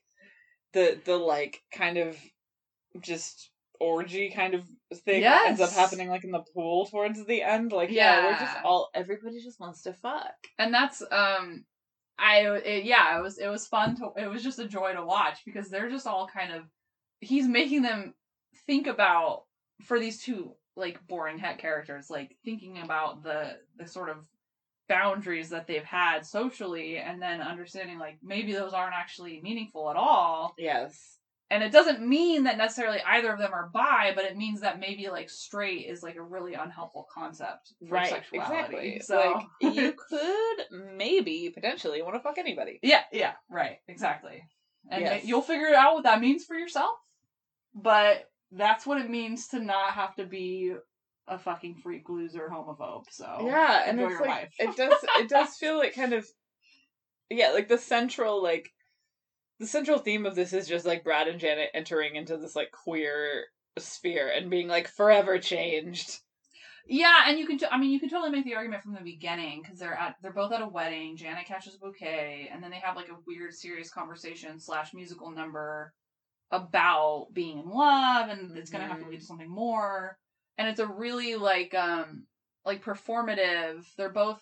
the 0.72 1.00
the 1.04 1.16
like 1.16 1.62
kind 1.72 1.96
of 1.96 2.16
just 3.00 3.50
orgy 3.80 4.30
kind 4.30 4.54
of 4.54 4.62
thing 4.94 5.24
ends 5.24 5.60
up 5.60 5.70
happening 5.70 6.10
like 6.10 6.22
in 6.22 6.30
the 6.30 6.44
pool 6.54 6.86
towards 6.86 7.24
the 7.24 7.42
end. 7.42 7.72
Like 7.72 7.90
yeah, 7.90 8.26
we're 8.26 8.38
just 8.38 8.56
all 8.62 8.90
everybody 8.94 9.42
just 9.42 9.58
wants 9.58 9.82
to 9.82 9.94
fuck. 9.94 10.34
and 10.58 10.72
that's 10.72 11.02
um 11.10 11.64
i 12.20 12.40
it, 12.58 12.84
yeah 12.84 13.18
it 13.18 13.22
was 13.22 13.38
it 13.38 13.48
was 13.48 13.66
fun 13.66 13.96
to 13.96 14.10
it 14.16 14.28
was 14.28 14.42
just 14.42 14.58
a 14.58 14.68
joy 14.68 14.92
to 14.92 15.04
watch 15.04 15.38
because 15.44 15.70
they're 15.70 15.90
just 15.90 16.06
all 16.06 16.28
kind 16.28 16.52
of 16.52 16.62
he's 17.20 17.48
making 17.48 17.82
them 17.82 18.14
think 18.66 18.86
about 18.86 19.44
for 19.82 19.98
these 19.98 20.22
two 20.22 20.52
like 20.76 21.06
boring 21.08 21.38
het 21.38 21.58
characters 21.58 22.10
like 22.10 22.36
thinking 22.44 22.78
about 22.82 23.22
the 23.22 23.56
the 23.78 23.86
sort 23.86 24.10
of 24.10 24.26
boundaries 24.88 25.50
that 25.50 25.66
they've 25.68 25.84
had 25.84 26.26
socially 26.26 26.98
and 26.98 27.22
then 27.22 27.40
understanding 27.40 27.98
like 27.98 28.18
maybe 28.22 28.52
those 28.52 28.72
aren't 28.72 28.94
actually 28.94 29.40
meaningful 29.42 29.88
at 29.90 29.96
all 29.96 30.54
Yes. 30.58 31.19
And 31.50 31.62
it 31.64 31.72
doesn't 31.72 32.00
mean 32.06 32.44
that 32.44 32.56
necessarily 32.58 33.00
either 33.06 33.32
of 33.32 33.38
them 33.38 33.52
are 33.52 33.70
bi 33.72 34.12
but 34.14 34.24
it 34.24 34.36
means 34.36 34.60
that 34.60 34.78
maybe 34.78 35.08
like 35.08 35.28
straight 35.28 35.86
is 35.88 36.02
like 36.02 36.16
a 36.16 36.22
really 36.22 36.54
unhelpful 36.54 37.06
concept 37.12 37.72
for 37.88 37.94
Right, 37.94 38.08
sexuality 38.08 38.96
exactly. 38.96 39.00
so 39.02 39.16
Like 39.16 39.46
you 39.74 39.92
could 40.08 40.64
maybe 40.96 41.50
potentially 41.52 42.02
want 42.02 42.14
to 42.14 42.20
fuck 42.20 42.38
anybody. 42.38 42.78
Yeah, 42.82 43.02
yeah, 43.12 43.32
right, 43.50 43.78
exactly. 43.88 44.42
And 44.90 45.02
Yes. 45.02 45.24
you'll 45.24 45.42
figure 45.42 45.74
out 45.74 45.94
what 45.94 46.04
that 46.04 46.20
means 46.20 46.44
for 46.44 46.54
yourself. 46.56 46.96
But 47.74 48.24
that's 48.52 48.86
what 48.86 49.00
it 49.00 49.08
means 49.10 49.48
to 49.48 49.60
not 49.60 49.92
have 49.92 50.14
to 50.16 50.24
be 50.24 50.74
a 51.28 51.38
fucking 51.38 51.76
freak 51.76 52.08
loser 52.08 52.48
homophobe. 52.52 53.04
So 53.10 53.44
yeah, 53.46 53.84
and 53.86 54.00
enjoy 54.00 54.10
it's 54.10 54.18
your 54.18 54.20
like 54.28 54.28
life. 54.28 54.54
it 54.58 54.76
does 54.82 54.94
it 55.18 55.28
does 55.28 55.54
feel 55.56 55.78
like 55.78 55.94
kind 55.94 56.12
of 56.12 56.26
yeah, 57.28 57.50
like 57.50 57.68
the 57.68 57.78
central 57.78 58.42
like 58.42 58.70
the 59.60 59.66
central 59.66 59.98
theme 59.98 60.24
of 60.26 60.34
this 60.34 60.54
is 60.54 60.66
just 60.66 60.86
like 60.86 61.04
Brad 61.04 61.28
and 61.28 61.38
Janet 61.38 61.68
entering 61.74 62.16
into 62.16 62.38
this 62.38 62.56
like 62.56 62.72
queer 62.72 63.44
sphere 63.78 64.32
and 64.34 64.50
being 64.50 64.66
like 64.66 64.88
forever 64.88 65.38
changed. 65.38 66.18
Yeah, 66.86 67.24
and 67.28 67.38
you 67.38 67.46
can. 67.46 67.58
T- 67.58 67.66
I 67.70 67.78
mean, 67.78 67.90
you 67.90 68.00
can 68.00 68.08
totally 68.08 68.30
make 68.30 68.44
the 68.44 68.56
argument 68.56 68.82
from 68.82 68.94
the 68.94 69.00
beginning 69.00 69.60
because 69.62 69.78
they're 69.78 69.94
at 69.94 70.16
they're 70.22 70.32
both 70.32 70.50
at 70.50 70.62
a 70.62 70.66
wedding. 70.66 71.16
Janet 71.16 71.46
catches 71.46 71.76
a 71.76 71.78
bouquet, 71.78 72.50
and 72.52 72.62
then 72.62 72.70
they 72.70 72.78
have 72.78 72.96
like 72.96 73.10
a 73.10 73.18
weird, 73.26 73.54
serious 73.54 73.90
conversation 73.90 74.58
slash 74.58 74.92
musical 74.94 75.30
number 75.30 75.92
about 76.50 77.28
being 77.32 77.58
in 77.58 77.68
love, 77.68 78.30
and 78.30 78.56
it's 78.56 78.70
gonna 78.70 78.88
have 78.88 78.98
to 79.00 79.08
lead 79.08 79.20
to 79.20 79.26
something 79.26 79.48
more. 79.48 80.18
And 80.58 80.68
it's 80.68 80.80
a 80.80 80.86
really 80.86 81.36
like 81.36 81.74
um 81.74 82.24
like 82.64 82.82
performative. 82.82 83.84
They're 83.96 84.08
both. 84.08 84.40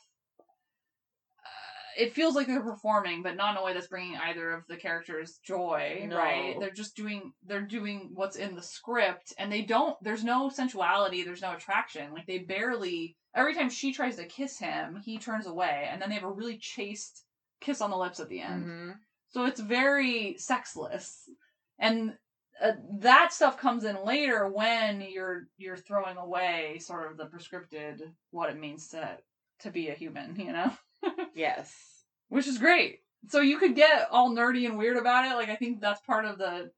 It 1.99 2.14
feels 2.14 2.36
like 2.36 2.46
they're 2.46 2.62
performing, 2.62 3.24
but 3.24 3.36
not 3.36 3.57
in 3.57 3.61
a 3.61 3.64
way 3.64 3.74
that's 3.74 3.88
bringing 3.88 4.16
either 4.16 4.53
of 4.53 4.62
the 4.68 4.76
characters 4.76 5.40
joy. 5.44 6.07
No. 6.09 6.16
Right? 6.16 6.57
They're 6.59 6.70
just 6.70 6.94
doing 6.94 7.32
they're 7.44 7.61
doing 7.61 8.11
what's 8.14 8.36
in 8.36 8.55
the 8.55 8.62
script, 8.62 9.34
and 9.36 9.51
they 9.51 9.62
don't. 9.62 9.96
There's 10.01 10.22
no 10.22 10.49
sensuality. 10.49 11.24
There's 11.24 11.42
no 11.42 11.55
attraction. 11.55 12.12
Like 12.12 12.26
they 12.26 12.38
barely. 12.38 13.16
Every 13.34 13.55
time 13.55 13.68
she 13.68 13.92
tries 13.92 14.16
to 14.16 14.24
kiss 14.24 14.59
him, 14.59 15.01
he 15.05 15.18
turns 15.18 15.46
away, 15.46 15.88
and 15.90 16.01
then 16.01 16.09
they 16.09 16.14
have 16.14 16.24
a 16.24 16.30
really 16.30 16.59
chaste 16.59 17.24
kiss 17.61 17.80
on 17.80 17.90
the 17.90 17.96
lips 17.96 18.20
at 18.20 18.28
the 18.28 18.40
end. 18.40 18.64
Mm-hmm. 18.64 18.90
So 19.30 19.44
it's 19.44 19.61
very 19.61 20.36
sexless, 20.38 21.28
and 21.78 22.14
uh, 22.62 22.72
that 23.01 23.32
stuff 23.32 23.59
comes 23.59 23.84
in 23.84 24.05
later 24.05 24.49
when 24.49 25.01
you're 25.01 25.49
you're 25.59 25.76
throwing 25.76 26.16
away 26.16 26.78
sort 26.80 27.11
of 27.11 27.16
the 27.16 27.26
prescripted 27.26 28.01
what 28.30 28.51
it 28.51 28.59
means 28.59 28.88
to 28.88 29.18
to 29.61 29.70
be 29.70 29.88
a 29.88 29.94
human, 29.94 30.36
you 30.38 30.53
know, 30.53 30.70
Yes. 31.34 31.74
which 32.28 32.46
is 32.46 32.59
great. 32.59 33.01
So 33.28 33.40
you 33.40 33.59
could 33.59 33.74
get 33.74 34.09
all 34.11 34.30
nerdy 34.30 34.66
and 34.66 34.78
weird 34.78 34.96
about 34.96 35.24
it. 35.24 35.34
Like 35.34 35.49
I 35.49 35.57
think 35.57 35.80
that's 35.80 36.01
part 36.03 36.24
of 36.24 36.38
the 36.38 36.70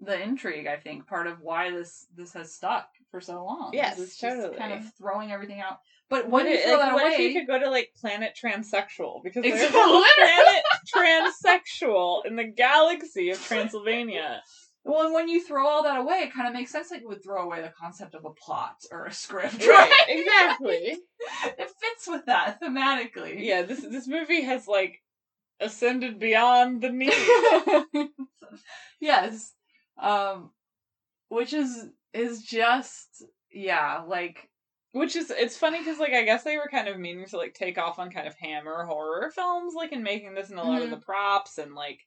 the 0.00 0.20
intrigue. 0.20 0.66
I 0.66 0.76
think 0.76 1.06
part 1.06 1.26
of 1.26 1.40
why 1.40 1.70
this 1.70 2.06
this 2.14 2.32
has 2.32 2.54
stuck 2.54 2.88
for 3.10 3.20
so 3.20 3.44
long. 3.44 3.70
Yes, 3.72 3.98
it's 3.98 4.18
just 4.18 4.36
totally. 4.36 4.56
kind 4.56 4.72
of 4.72 4.92
throwing 4.94 5.30
everything 5.30 5.60
out. 5.60 5.78
But 6.08 6.28
What 6.28 6.44
you 6.46 6.54
if, 6.54 6.64
throw 6.64 6.72
like, 6.72 6.80
that 6.80 6.94
what 6.94 7.02
away, 7.04 7.12
if 7.12 7.20
you 7.20 7.40
could 7.40 7.46
go 7.46 7.60
to 7.60 7.70
like 7.70 7.92
planet 8.00 8.36
transsexual 8.40 9.22
because 9.22 9.44
there's 9.44 9.62
a 9.62 9.68
planet 9.70 10.64
transsexual 10.92 12.26
in 12.26 12.34
the 12.34 12.44
galaxy 12.44 13.30
of 13.30 13.40
Transylvania. 13.46 14.42
Well, 14.84 15.04
and 15.04 15.14
when 15.14 15.28
you 15.28 15.44
throw 15.44 15.66
all 15.66 15.82
that 15.82 15.98
away, 15.98 16.20
it 16.20 16.32
kind 16.32 16.48
of 16.48 16.54
makes 16.54 16.72
sense 16.72 16.90
like 16.90 17.02
you 17.02 17.08
would 17.08 17.22
throw 17.22 17.42
away 17.42 17.60
the 17.60 17.72
concept 17.78 18.14
of 18.14 18.24
a 18.24 18.30
plot 18.30 18.76
or 18.90 19.06
a 19.06 19.12
script, 19.12 19.64
Right, 19.66 19.92
exactly. 20.08 20.98
it 21.58 21.70
fits 21.80 22.06
with 22.08 22.24
that 22.26 22.60
thematically. 22.62 23.44
Yeah, 23.44 23.62
this 23.62 23.80
this 23.82 24.08
movie 24.08 24.42
has 24.42 24.66
like 24.66 25.02
ascended 25.60 26.18
beyond 26.18 26.80
the 26.80 26.90
need. 26.90 27.12
yes. 29.00 29.52
Um 30.00 30.50
which 31.28 31.52
is 31.52 31.86
is 32.12 32.42
just 32.42 33.22
yeah, 33.52 34.02
like 34.06 34.48
Which 34.92 35.14
is 35.14 35.30
it's 35.30 35.56
funny 35.56 35.78
because 35.78 35.98
like 35.98 36.12
I 36.14 36.24
guess 36.24 36.42
they 36.42 36.56
were 36.56 36.68
kind 36.70 36.88
of 36.88 36.98
meaning 36.98 37.26
to 37.26 37.36
like 37.36 37.54
take 37.54 37.78
off 37.78 37.98
on 37.98 38.10
kind 38.10 38.26
of 38.26 38.34
hammer 38.34 38.84
horror 38.86 39.30
films, 39.34 39.74
like 39.74 39.92
in 39.92 40.02
making 40.02 40.34
this, 40.34 40.50
and 40.50 40.58
a 40.58 40.62
lot 40.64 40.82
of 40.82 40.88
Mhm. 40.88 40.92
the 40.92 40.96
props 41.04 41.58
and 41.58 41.74
like 41.74 42.00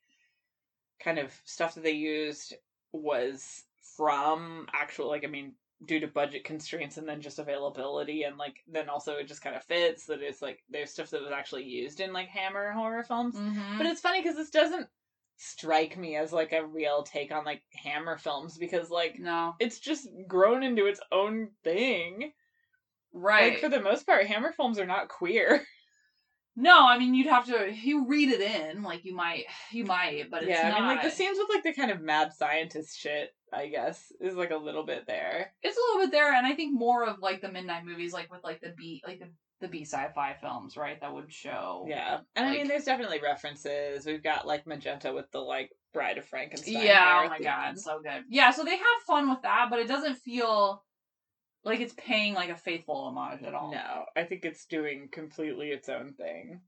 kind 1.04 1.20
of 1.20 1.32
stuff 1.46 1.76
that 1.76 1.84
they 1.84 1.92
used 1.92 2.54
was 2.92 3.64
from 3.98 4.68
actual 4.74 5.08
like 5.08 5.24
I 5.24 5.28
mean 5.28 5.54
due 5.86 6.00
to 6.00 6.08
budget 6.08 6.44
constraints 6.46 6.98
and 6.98 7.08
then 7.08 7.22
just 7.22 7.40
availability 7.40 8.24
and 8.24 8.38
like 8.38 8.58
then 8.68 8.88
also 8.88 9.14
it 9.14 9.28
just 9.28 9.42
kind 9.42 9.56
of 9.56 9.64
fits 9.64 10.06
that 10.06 10.22
it's 10.22 10.42
like 10.42 10.64
there's 10.70 10.92
stuff 10.92 11.10
that 11.10 11.22
was 11.22 11.32
actually 11.32 11.64
used 11.64 12.00
in 12.00 12.14
like 12.14 12.30
hammer 12.30 12.72
horror 12.72 13.04
films. 13.04 13.36
mhm. 13.36 13.78
But 13.78 13.88
it's 13.88 14.02
funny 14.02 14.22
because 14.22 14.38
this 14.38 14.50
doesn't 14.50 14.88
strike 15.36 15.98
me 15.98 16.16
as 16.16 16.32
like 16.32 16.54
a 16.54 16.66
real 16.66 17.04
take 17.04 17.32
on 17.32 17.44
like 17.44 17.62
hammer 17.74 18.18
films 18.18 18.58
because 18.58 18.90
like 18.90 19.20
no. 19.20 19.56
it's 19.60 19.80
just 19.80 20.08
grown 20.28 20.64
into 20.64 20.86
its 20.86 21.02
own 21.12 21.50
thing. 21.64 22.32
Right. 23.14 23.54
Like 23.54 23.62
for 23.62 23.70
the 23.70 23.82
most 23.82 24.06
part, 24.06 24.26
Hammer 24.26 24.52
films 24.52 24.80
are 24.80 24.88
not 24.88 25.08
queer. 25.08 25.62
no, 26.56 26.88
I 26.88 26.98
mean 26.98 27.14
you'd 27.14 27.28
have 27.28 27.46
to 27.48 27.74
you 27.74 28.08
read 28.08 28.30
it 28.30 28.42
in, 28.42 28.84
like 28.84 29.06
you 29.06 29.16
might 29.16 29.46
you 29.72 29.86
might, 29.86 30.30
but 30.30 30.44
it's 30.44 30.50
yeah, 30.50 30.70
not 30.70 30.78
I 30.78 30.80
mean 30.82 30.96
like 30.96 31.04
the 31.04 31.12
scenes 31.12 31.38
with 31.38 31.50
like 31.50 31.64
the 31.64 31.74
kind 31.74 31.92
of 31.92 32.02
mad 32.02 32.34
scientist 32.34 33.00
shit, 33.00 33.34
I 33.52 33.68
guess, 33.68 34.12
is 34.20 34.36
like 34.36 34.52
a 34.52 34.58
little 34.58 34.86
bit 34.86 35.06
there. 35.08 35.54
it's 35.62 35.78
a 35.78 35.82
little 35.82 36.08
bit 36.08 36.12
there, 36.12 36.34
and 36.34 36.46
I 36.46 36.54
think 36.54 36.74
more 36.74 37.06
of 37.06 37.20
like 37.20 37.42
the 37.42 37.52
midnight 37.52 37.86
movies, 37.86 38.14
like 38.14 38.32
with 38.32 38.44
like 38.44 38.62
the 38.62 38.74
B 38.78 39.02
like 39.06 39.20
the 39.20 39.30
the 39.62 39.68
B 39.68 39.86
sci-fi 39.86 40.36
films, 40.42 40.78
right? 40.78 41.00
That 41.00 41.14
would 41.14 41.32
show. 41.32 41.86
Yeah. 41.88 42.20
And 42.36 42.46
I 42.46 42.52
mean 42.52 42.68
there's 42.68 42.84
definitely 42.84 43.20
references. 43.22 44.06
We've 44.06 44.24
got 44.24 44.46
like 44.46 44.68
Magenta 44.68 45.14
with 45.14 45.32
the 45.32 45.40
like 45.40 45.72
Bride 45.94 46.18
of 46.18 46.26
Frankenstein. 46.26 46.84
Yeah, 46.84 47.24
oh 47.26 47.30
my 47.30 47.40
god, 47.40 47.70
end. 47.70 47.80
so 47.80 48.00
good. 48.04 48.24
Yeah, 48.30 48.52
so 48.52 48.64
they 48.64 48.78
have 48.78 49.02
fun 49.08 49.30
with 49.30 49.42
that, 49.44 49.68
but 49.70 49.80
it 49.80 49.88
doesn't 49.88 50.16
feel 50.16 50.84
like 51.66 51.80
it's 51.80 51.94
paying 51.94 52.34
like 52.34 52.50
a 52.50 52.58
faithful 52.58 52.96
homage 52.96 53.44
at 53.44 53.54
all. 53.54 53.72
No, 53.72 54.06
I 54.16 54.24
think 54.24 54.44
it's 54.44 54.66
doing 54.66 55.10
completely 55.12 55.70
its 55.70 55.90
own 55.90 56.14
thing. 56.14 56.62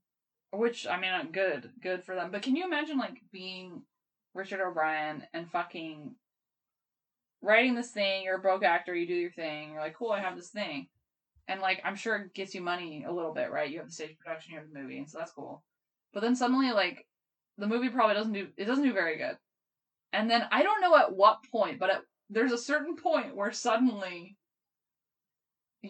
Which 0.52 0.86
I 0.86 0.98
mean, 0.98 1.12
uh, 1.12 1.24
good, 1.30 1.70
good 1.82 2.04
for 2.04 2.14
them. 2.14 2.30
But 2.30 2.42
can 2.42 2.56
you 2.56 2.64
imagine 2.64 2.98
like 2.98 3.20
being 3.32 3.82
Richard 4.34 4.60
O'Brien 4.60 5.24
and 5.34 5.50
fucking 5.50 6.14
writing 7.42 7.74
this 7.74 7.90
thing? 7.90 8.24
You're 8.24 8.36
a 8.36 8.40
broke 8.40 8.64
actor, 8.64 8.94
you 8.94 9.06
do 9.06 9.14
your 9.14 9.32
thing. 9.32 9.72
You're 9.72 9.80
like, 9.80 9.96
cool, 9.96 10.12
I 10.12 10.20
have 10.20 10.36
this 10.36 10.50
thing, 10.50 10.86
and 11.46 11.60
like 11.60 11.82
I'm 11.84 11.96
sure 11.96 12.16
it 12.16 12.34
gets 12.34 12.54
you 12.54 12.62
money 12.62 13.04
a 13.06 13.12
little 13.12 13.34
bit, 13.34 13.50
right? 13.50 13.70
You 13.70 13.78
have 13.78 13.88
the 13.88 13.92
stage 13.92 14.16
production, 14.18 14.54
you 14.54 14.60
have 14.60 14.68
the 14.72 14.78
movie, 14.78 14.98
and 14.98 15.10
so 15.10 15.18
that's 15.18 15.32
cool. 15.32 15.62
But 16.14 16.20
then 16.20 16.36
suddenly, 16.36 16.72
like 16.72 17.06
the 17.58 17.66
movie 17.66 17.90
probably 17.90 18.14
doesn't 18.14 18.32
do 18.32 18.48
it 18.56 18.64
doesn't 18.64 18.84
do 18.84 18.94
very 18.94 19.18
good, 19.18 19.36
and 20.14 20.30
then 20.30 20.44
I 20.50 20.62
don't 20.62 20.80
know 20.80 20.96
at 20.96 21.14
what 21.14 21.44
point, 21.52 21.78
but 21.78 21.90
at, 21.90 22.00
there's 22.30 22.52
a 22.52 22.58
certain 22.58 22.96
point 22.96 23.36
where 23.36 23.52
suddenly 23.52 24.36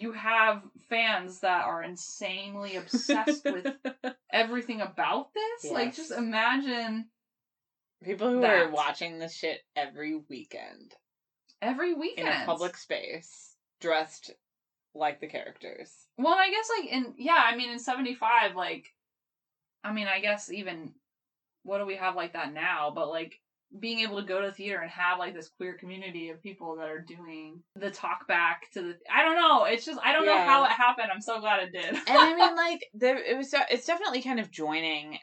you 0.01 0.13
have 0.13 0.63
fans 0.89 1.41
that 1.41 1.65
are 1.65 1.83
insanely 1.83 2.77
obsessed 2.77 3.45
with 3.45 3.75
everything 4.33 4.81
about 4.81 5.31
this. 5.35 5.71
Like, 5.71 5.95
just 5.95 6.13
imagine 6.13 7.07
People 8.05 8.31
who 8.31 8.45
are 8.45 8.71
watching 8.71 9.19
this 9.19 9.35
shit 9.35 9.63
every 9.75 10.21
weekend 10.29 10.95
every 11.63 11.95
weekend 11.95 12.29
in 12.29 12.43
a 12.43 12.47
public 12.47 12.77
space, 12.77 13.55
dressed 13.81 14.33
like 14.95 15.21
the 15.21 15.27
characters. 15.27 15.93
Well, 16.19 16.35
I 16.35 16.51
guess 16.51 16.69
like 16.79 16.91
in 16.91 17.15
yeah, 17.19 17.43
I 17.45 17.57
mean 17.57 17.71
in 17.71 17.79
'75, 17.79 18.55
like, 18.55 18.93
I 19.85 19.93
mean, 19.93 20.07
I 20.07 20.21
guess 20.21 20.51
even 20.51 20.93
what 21.63 21.79
do 21.79 21.87
we 21.87 21.97
have 21.97 22.17
like 22.17 22.35
that 22.35 22.53
now? 22.53 22.93
But 22.95 23.09
like 23.09 23.41
being 23.81 24.01
able 24.01 24.21
to 24.21 24.27
go 24.27 24.41
to 24.41 24.47
the 24.49 24.53
theater 24.53 24.81
and 24.81 24.91
have 24.91 25.19
like 25.19 25.35
this 25.35 25.51
queer 25.57 25.75
community 25.75 26.31
of 26.31 26.43
people 26.43 26.77
that 26.77 26.89
are 26.89 27.01
doing 27.01 27.63
the 27.75 27.91
talk 27.91 28.27
back 28.29 28.63
to 28.73 28.83
the 28.83 28.95
I 29.13 29.23
don't 29.23 29.37
know. 29.37 29.65
It's 29.65 29.85
just 29.85 29.99
I 30.03 30.13
don't 30.13 30.25
know 30.27 30.39
how 30.39 30.65
it 30.65 30.71
happened. 30.71 31.09
I'm 31.13 31.21
so 31.21 31.41
glad 31.41 31.63
it 31.63 31.73
did. 31.73 31.85
and 31.85 32.01
I 32.09 32.35
mean, 32.35 32.57
like, 32.57 32.81
there 32.95 33.19
it 33.19 33.37
was. 33.37 33.55
It's 33.71 33.87
definitely 33.87 34.23
kind 34.23 34.41
of 34.41 34.51
joining 34.51 35.19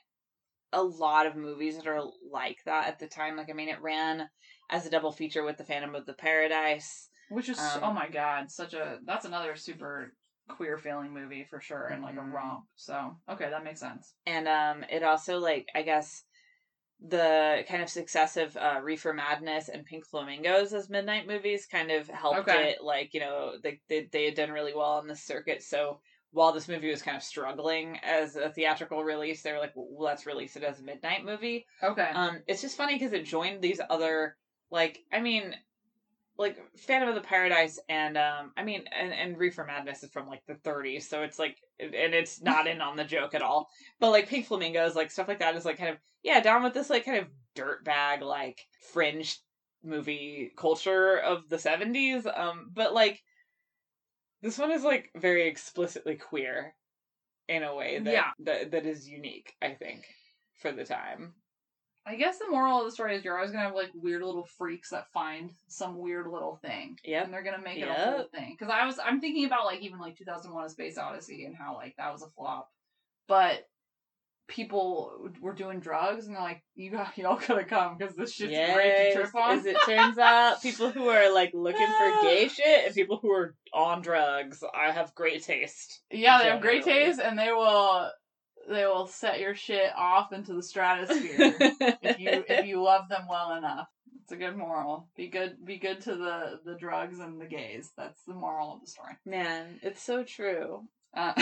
a 0.71 0.83
lot 0.83 1.25
of 1.27 1.35
movies 1.35 1.77
that 1.77 1.87
are 1.87 2.01
like 2.31 2.57
that 2.65 2.87
at 2.87 2.99
the 2.99 3.07
time. 3.07 3.37
Like, 3.37 3.49
I 3.49 3.53
mean, 3.53 3.69
it 3.69 3.81
ran 3.81 4.27
as 4.69 4.85
a 4.85 4.89
double 4.89 5.11
feature 5.11 5.43
with 5.43 5.57
the 5.57 5.63
Phantom 5.63 5.93
of 5.95 6.05
the 6.05 6.13
Paradise, 6.13 7.09
Which 7.29 7.49
is 7.49 7.59
Um, 7.59 7.79
oh 7.83 7.93
my 7.93 8.07
god, 8.07 8.49
such 8.51 8.73
a 8.73 8.99
that's 9.05 9.25
another 9.25 9.55
super 9.55 10.13
queer 10.49 10.77
feeling 10.77 11.13
movie 11.13 11.45
for 11.49 11.61
sure 11.61 11.87
and 11.87 12.01
like 12.03 12.15
a 12.15 12.19
Mhm. 12.19 12.33
romp. 12.33 12.65
So 12.75 13.15
okay, 13.29 13.49
that 13.49 13.63
makes 13.63 13.79
sense. 13.79 14.13
and 14.25 14.47
um, 14.47 14.83
it 14.89 15.03
also 15.03 15.37
like 15.39 15.67
I 15.73 15.83
guess 15.83 16.23
the 17.07 17.63
kind 17.67 17.83
of 17.83 17.89
success 17.89 18.37
of 18.37 18.55
uh, 18.55 18.79
Reefer 18.81 19.13
Madness 19.13 19.69
and 19.69 19.85
Pink 19.85 20.05
Flamingos 20.05 20.73
as 20.73 20.89
midnight 20.89 21.27
movies 21.27 21.65
kind 21.65 21.91
of 21.91 22.07
helped 22.07 22.39
Okay. 22.47 22.69
it. 22.71 22.83
Like, 22.83 23.13
you 23.13 23.19
know, 23.19 23.53
they, 23.61 23.81
they 23.89 24.07
they 24.11 24.25
had 24.25 24.35
done 24.35 24.51
really 24.51 24.73
well 24.73 24.93
on 24.93 25.07
the 25.07 25.15
circuit, 25.15 25.63
so. 25.63 25.99
While 26.35 26.51
this 26.51 26.67
movie 26.67 26.89
was 26.89 27.03
kind 27.03 27.15
of 27.15 27.21
struggling 27.21 27.99
as 28.01 28.35
a 28.35 28.49
theatrical 28.49 29.03
release, 29.03 29.43
they 29.43 29.51
were 29.51 29.59
like, 29.59 29.73
well, 29.75 29.87
let's 30.03 30.25
release 30.25 30.55
it 30.55 30.63
as 30.63 30.79
a 30.79 30.83
midnight 30.83 31.23
movie. 31.23 31.67
Okay. 31.83 32.09
Um, 32.11 32.39
it's 32.47 32.63
just 32.63 32.75
funny 32.75 32.95
because 32.95 33.13
it 33.13 33.25
joined 33.25 33.61
these 33.61 33.79
other 33.87 34.35
like 34.71 34.97
I 35.11 35.21
mean, 35.21 35.53
like 36.37 36.57
Phantom 36.77 37.09
of 37.09 37.15
the 37.15 37.21
Paradise 37.21 37.79
and 37.89 38.17
um 38.17 38.51
I 38.57 38.63
mean 38.63 38.83
and 38.91 39.13
and 39.13 39.37
Reefer 39.37 39.63
Madness 39.65 40.03
is 40.03 40.09
from 40.11 40.27
like 40.27 40.43
the 40.47 40.55
30s, 40.55 41.03
so 41.03 41.21
it's 41.21 41.37
like 41.39 41.57
and 41.79 41.93
it's 42.13 42.41
not 42.43 42.67
in 42.67 42.81
on 42.81 42.95
the 42.97 43.03
joke 43.03 43.33
at 43.35 43.41
all. 43.41 43.69
But 43.99 44.11
like 44.11 44.27
Pink 44.27 44.47
Flamingos, 44.47 44.95
like 44.95 45.11
stuff 45.11 45.27
like 45.27 45.39
that 45.39 45.55
is 45.55 45.65
like 45.65 45.77
kind 45.77 45.91
of 45.91 45.97
yeah 46.23 46.39
down 46.41 46.63
with 46.63 46.73
this 46.73 46.89
like 46.89 47.05
kind 47.05 47.19
of 47.19 47.27
dirtbag 47.55 48.21
like 48.21 48.65
fringe 48.91 49.37
movie 49.83 50.51
culture 50.57 51.17
of 51.19 51.49
the 51.49 51.57
70s. 51.57 52.25
Um, 52.25 52.69
but 52.73 52.93
like 52.93 53.21
this 54.41 54.57
one 54.57 54.71
is 54.71 54.83
like 54.83 55.09
very 55.15 55.47
explicitly 55.47 56.15
queer 56.15 56.75
in 57.47 57.63
a 57.63 57.75
way 57.75 57.99
that 57.99 58.11
Yeah. 58.11 58.31
that, 58.39 58.71
that 58.71 58.85
is 58.85 59.07
unique, 59.07 59.53
I 59.61 59.73
think, 59.73 60.05
for 60.61 60.71
the 60.71 60.85
time. 60.85 61.33
I 62.05 62.15
guess 62.15 62.37
the 62.37 62.49
moral 62.49 62.79
of 62.79 62.85
the 62.85 62.91
story 62.91 63.15
is 63.15 63.23
you're 63.23 63.35
always 63.35 63.51
gonna 63.51 63.63
have 63.63 63.75
like 63.75 63.91
weird 63.93 64.23
little 64.23 64.45
freaks 64.57 64.89
that 64.89 65.11
find 65.13 65.51
some 65.67 65.97
weird 65.97 66.27
little 66.27 66.57
thing. 66.57 66.99
Yep. 67.03 67.25
And 67.25 67.33
they're 67.33 67.43
gonna 67.43 67.61
make 67.61 67.77
it 67.77 67.87
a 67.87 67.93
whole 67.93 68.27
thing. 68.33 68.55
Because 68.57 68.73
I 68.73 68.85
was 68.85 68.99
I'm 68.99 69.21
thinking 69.21 69.45
about 69.45 69.65
like 69.65 69.81
even 69.81 69.99
like 69.99 70.17
2001: 70.17 70.65
A 70.65 70.69
Space 70.69 70.97
Odyssey 70.97 71.45
and 71.45 71.55
how 71.55 71.75
like 71.75 71.95
that 71.97 72.11
was 72.11 72.21
a 72.21 72.29
flop, 72.29 72.69
but 73.27 73.67
people 74.47 75.31
were 75.39 75.53
doing 75.53 75.79
drugs 75.79 76.27
and 76.27 76.35
they're 76.35 76.43
like, 76.43 76.61
you 76.75 76.91
got 76.91 77.17
y'all 77.17 77.39
gotta 77.47 77.63
come 77.63 77.97
because 77.97 78.15
this 78.15 78.33
shit's 78.33 78.51
great 78.73 79.13
to 79.13 79.21
trip 79.21 79.35
on. 79.35 79.59
As 79.59 79.65
it 79.65 79.77
turns 79.85 80.17
out, 80.17 80.61
people 80.61 80.91
who 80.91 81.07
are 81.07 81.33
like 81.33 81.51
looking 81.53 81.87
for 81.87 82.21
gay 82.21 82.49
shit 82.49 82.85
and 82.85 82.93
people 82.93 83.19
who 83.21 83.31
are 83.31 83.55
on 83.73 84.01
drugs, 84.01 84.63
I 84.75 84.91
have 84.91 85.15
great 85.15 85.43
taste. 85.43 86.01
yeah, 86.11 86.39
they 86.39 86.49
have 86.49 86.61
great 86.61 86.83
taste 86.83 87.19
and 87.19 87.39
they 87.39 87.51
will 87.51 88.11
they 88.69 88.85
will 88.85 89.07
set 89.07 89.39
your 89.39 89.55
shit 89.55 89.91
off 89.95 90.33
into 90.33 90.53
the 90.53 90.63
stratosphere 90.63 91.55
if 92.01 92.19
you 92.19 92.43
if 92.47 92.65
you 92.65 92.81
love 92.81 93.09
them 93.09 93.27
well 93.29 93.55
enough. 93.55 93.87
It's 94.21 94.31
a 94.31 94.37
good 94.37 94.55
moral. 94.55 95.09
Be 95.17 95.27
good 95.27 95.57
be 95.65 95.77
good 95.77 96.01
to 96.01 96.15
the 96.15 96.59
the 96.65 96.75
drugs 96.75 97.19
and 97.19 97.41
the 97.41 97.45
gays. 97.45 97.91
That's 97.97 98.23
the 98.25 98.33
moral 98.33 98.73
of 98.73 98.81
the 98.81 98.87
story. 98.87 99.13
Man, 99.25 99.79
it's 99.81 100.01
so 100.01 100.23
true. 100.23 100.83
Uh, 101.15 101.33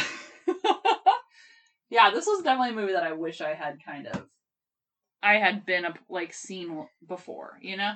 yeah, 1.90 2.10
this 2.12 2.26
was 2.26 2.44
definitely 2.44 2.72
a 2.72 2.82
movie 2.82 2.94
that 2.94 3.04
I 3.04 3.14
wish 3.14 3.42
I 3.42 3.54
had 3.54 3.78
kind 3.86 4.08
of 4.08 4.26
I 5.24 5.36
had 5.36 5.66
been 5.66 5.86
a, 5.86 5.94
like 6.10 6.34
seen 6.34 6.88
before, 7.08 7.60
you 7.62 7.78
know? 7.78 7.94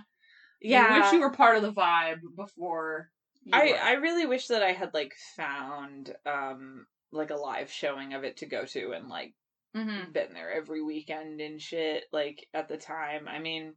Yeah. 0.61 0.95
You 0.95 1.01
wish 1.01 1.13
you 1.13 1.19
were 1.19 1.31
part 1.31 1.57
of 1.57 1.63
the 1.63 1.73
vibe 1.73 2.19
before 2.35 3.09
I 3.51 3.71
were. 3.71 3.77
I 3.77 3.93
really 3.93 4.25
wish 4.25 4.47
that 4.47 4.63
I 4.63 4.71
had 4.71 4.93
like 4.93 5.13
found 5.35 6.15
um 6.25 6.85
like 7.11 7.29
a 7.31 7.35
live 7.35 7.71
showing 7.71 8.13
of 8.13 8.23
it 8.23 8.37
to 8.37 8.45
go 8.45 8.65
to 8.65 8.91
and 8.91 9.09
like 9.09 9.33
Mhm. 9.75 10.13
been 10.13 10.33
there 10.33 10.51
every 10.51 10.81
weekend 10.81 11.41
and 11.41 11.61
shit 11.61 12.05
like 12.13 12.47
at 12.53 12.67
the 12.69 12.77
time. 12.77 13.27
I 13.27 13.39
mean, 13.39 13.75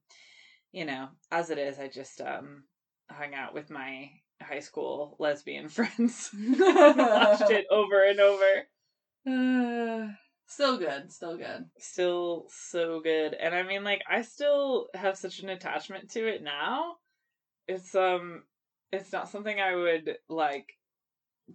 you 0.72 0.84
know, 0.84 1.08
as 1.30 1.50
it 1.50 1.58
is, 1.58 1.78
I 1.80 1.88
just 1.88 2.20
um 2.20 2.64
hung 3.10 3.34
out 3.34 3.54
with 3.54 3.70
my 3.70 4.10
high 4.40 4.60
school 4.60 5.16
lesbian 5.18 5.68
friends. 5.68 6.30
Watched 6.32 7.50
it 7.50 7.66
over 7.70 8.04
and 8.04 8.20
over. 8.20 8.68
still 10.46 10.78
good, 10.78 11.12
still 11.12 11.36
good. 11.36 11.68
Still 11.78 12.46
so 12.48 13.00
good. 13.00 13.34
And 13.34 13.54
I 13.54 13.62
mean 13.64 13.82
like 13.82 14.02
I 14.08 14.22
still 14.22 14.88
have 14.94 15.18
such 15.18 15.40
an 15.40 15.48
attachment 15.48 16.10
to 16.12 16.26
it 16.26 16.42
now. 16.42 16.96
It's 17.66 17.94
um 17.94 18.44
it's 18.92 19.12
not 19.12 19.28
something 19.28 19.60
I 19.60 19.74
would 19.74 20.16
like 20.28 20.77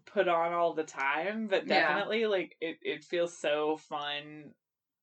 put 0.05 0.27
on 0.27 0.53
all 0.53 0.73
the 0.73 0.83
time, 0.83 1.47
but 1.47 1.65
Yeah. 1.67 1.87
definitely 1.87 2.25
like 2.25 2.55
it, 2.61 2.77
it 2.81 3.03
feels 3.03 3.37
so 3.37 3.77
fun. 3.77 4.51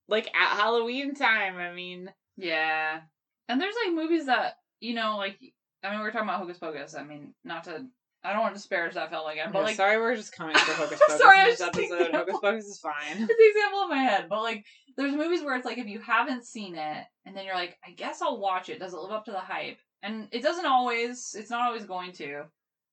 Like 0.09 0.26
at 0.28 0.57
Halloween 0.57 1.14
time, 1.14 1.57
I 1.57 1.72
mean 1.72 2.12
Yeah. 2.36 3.01
And 3.49 3.61
there's 3.61 3.74
like 3.84 3.95
movies 3.95 4.26
that, 4.26 4.55
you 4.80 4.95
know, 4.95 5.16
like 5.16 5.38
I 5.82 5.91
mean 5.91 6.01
we 6.01 6.07
are 6.07 6.11
talking 6.11 6.28
about 6.28 6.41
Hocus 6.41 6.59
Pocus. 6.59 6.95
I 6.95 7.05
mean, 7.05 7.34
not 7.45 7.64
to 7.64 7.86
I 8.22 8.32
don't 8.34 8.43
want 8.43 8.55
to 8.55 8.59
disparage 8.59 8.93
that 8.95 9.09
film 9.11 9.30
again, 9.30 9.51
but 9.53 9.61
Yeah, 9.61 9.64
like 9.64 9.76
sorry 9.76 9.97
we're 9.99 10.14
just 10.16 10.36
coming 10.36 10.55
for 10.57 10.72
Hocus 10.74 11.01
Pocus 11.07 11.20
Sorry, 11.22 11.38
I 11.38 11.45
in 11.45 11.51
this 11.51 11.61
episode. 11.61 12.11
of- 12.11 12.14
Hocus 12.14 12.34
Pocus 12.43 12.64
is 12.66 12.78
fine. 12.78 12.93
it's 13.16 13.26
the 13.26 13.49
example 13.49 13.82
in 13.84 13.88
my 13.91 14.03
head, 14.03 14.26
but 14.28 14.43
like 14.43 14.64
there's 14.97 15.14
movies 15.14 15.43
where 15.43 15.57
it's 15.57 15.64
like 15.64 15.78
if 15.78 15.86
you 15.86 16.01
haven't 16.01 16.45
seen 16.45 16.74
it 16.76 17.07
and 17.24 17.34
then 17.36 17.47
you're 17.47 17.55
like, 17.55 17.78
I 17.86 17.93
guess 17.93 18.20
I'll 18.20 18.38
watch 18.41 18.68
it. 18.68 18.78
Does 18.80 18.93
it 18.93 18.99
live 19.01 19.12
up 19.12 19.24
to 19.26 19.30
the 19.30 19.38
hype? 19.38 19.78
And 20.03 20.28
it 20.32 20.43
doesn't 20.43 20.66
always. 20.66 21.34
It's 21.38 21.51
not 21.51 21.62
always 21.66 21.84
going 21.84 22.12
to. 22.14 22.45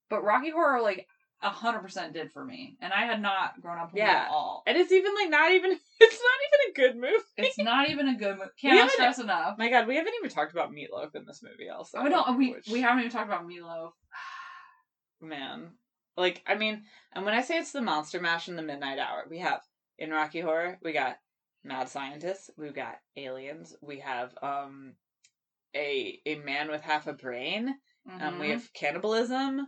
But 0.10 0.24
Rocky 0.24 0.50
Horror 0.52 0.82
like 0.82 1.08
hundred 1.40 1.80
percent 1.82 2.14
did 2.14 2.32
for 2.32 2.44
me, 2.44 2.78
and 2.82 2.92
I 2.92 3.06
had 3.06 3.22
not 3.22 3.62
grown 3.62 3.78
up 3.78 3.94
with 3.94 4.02
it 4.02 4.06
at 4.28 4.32
all. 4.32 4.64
And 4.66 4.78
it's 4.78 4.92
even 4.92 5.14
like 5.16 5.30
not 5.30 5.52
even 5.52 5.72
it's 6.00 6.20
not 6.22 6.40
even 6.48 6.72
a 6.72 6.74
good 6.76 6.96
movie. 7.02 7.24
It's 7.38 7.58
not 7.60 7.90
even 7.90 8.08
a 8.10 8.18
good 8.18 8.38
movie. 8.38 8.50
Haven't- 8.62 8.92
stress 8.92 9.20
enough. 9.20 9.58
My 9.58 9.70
god, 9.70 9.88
we 9.88 9.96
haven't 9.96 10.14
even 10.18 10.30
talked 10.30 10.52
about 10.52 10.72
Meatloaf 10.72 11.16
in 11.16 11.26
this 11.26 11.44
movie 11.44 11.70
also. 11.70 12.00
I 12.00 12.10
don't. 12.10 12.38
We 12.38 12.52
which- 12.54 12.68
we 12.70 12.82
haven't 12.82 13.00
even 13.00 13.12
talked 13.12 13.28
about 13.30 13.48
Meatloaf. 13.48 13.92
man. 15.22 15.72
Like, 16.16 16.42
I 16.48 16.56
mean, 16.56 16.84
and 17.14 17.26
when 17.26 17.36
I 17.36 17.42
say 17.42 17.60
it's 17.60 17.72
the 17.72 17.82
monster 17.82 18.20
mash 18.20 18.48
in 18.50 18.56
the 18.56 18.64
midnight 18.64 18.98
hour, 18.98 19.26
we 19.30 19.38
have 19.40 19.62
in 20.00 20.10
Rocky 20.10 20.40
Horror, 20.42 20.80
we 20.84 20.92
got 20.92 21.18
mad 21.64 21.90
scientists, 21.90 22.50
we've 22.58 22.74
got 22.74 22.96
aliens, 23.16 23.76
we 23.82 24.00
have 24.00 24.34
um 24.42 24.94
a 25.76 26.20
a 26.26 26.36
man 26.36 26.72
with 26.72 26.82
half 26.82 27.06
a 27.08 27.14
brain, 27.14 27.76
um 28.22 28.40
we 28.40 28.50
have 28.50 28.74
cannibalism, 28.74 29.68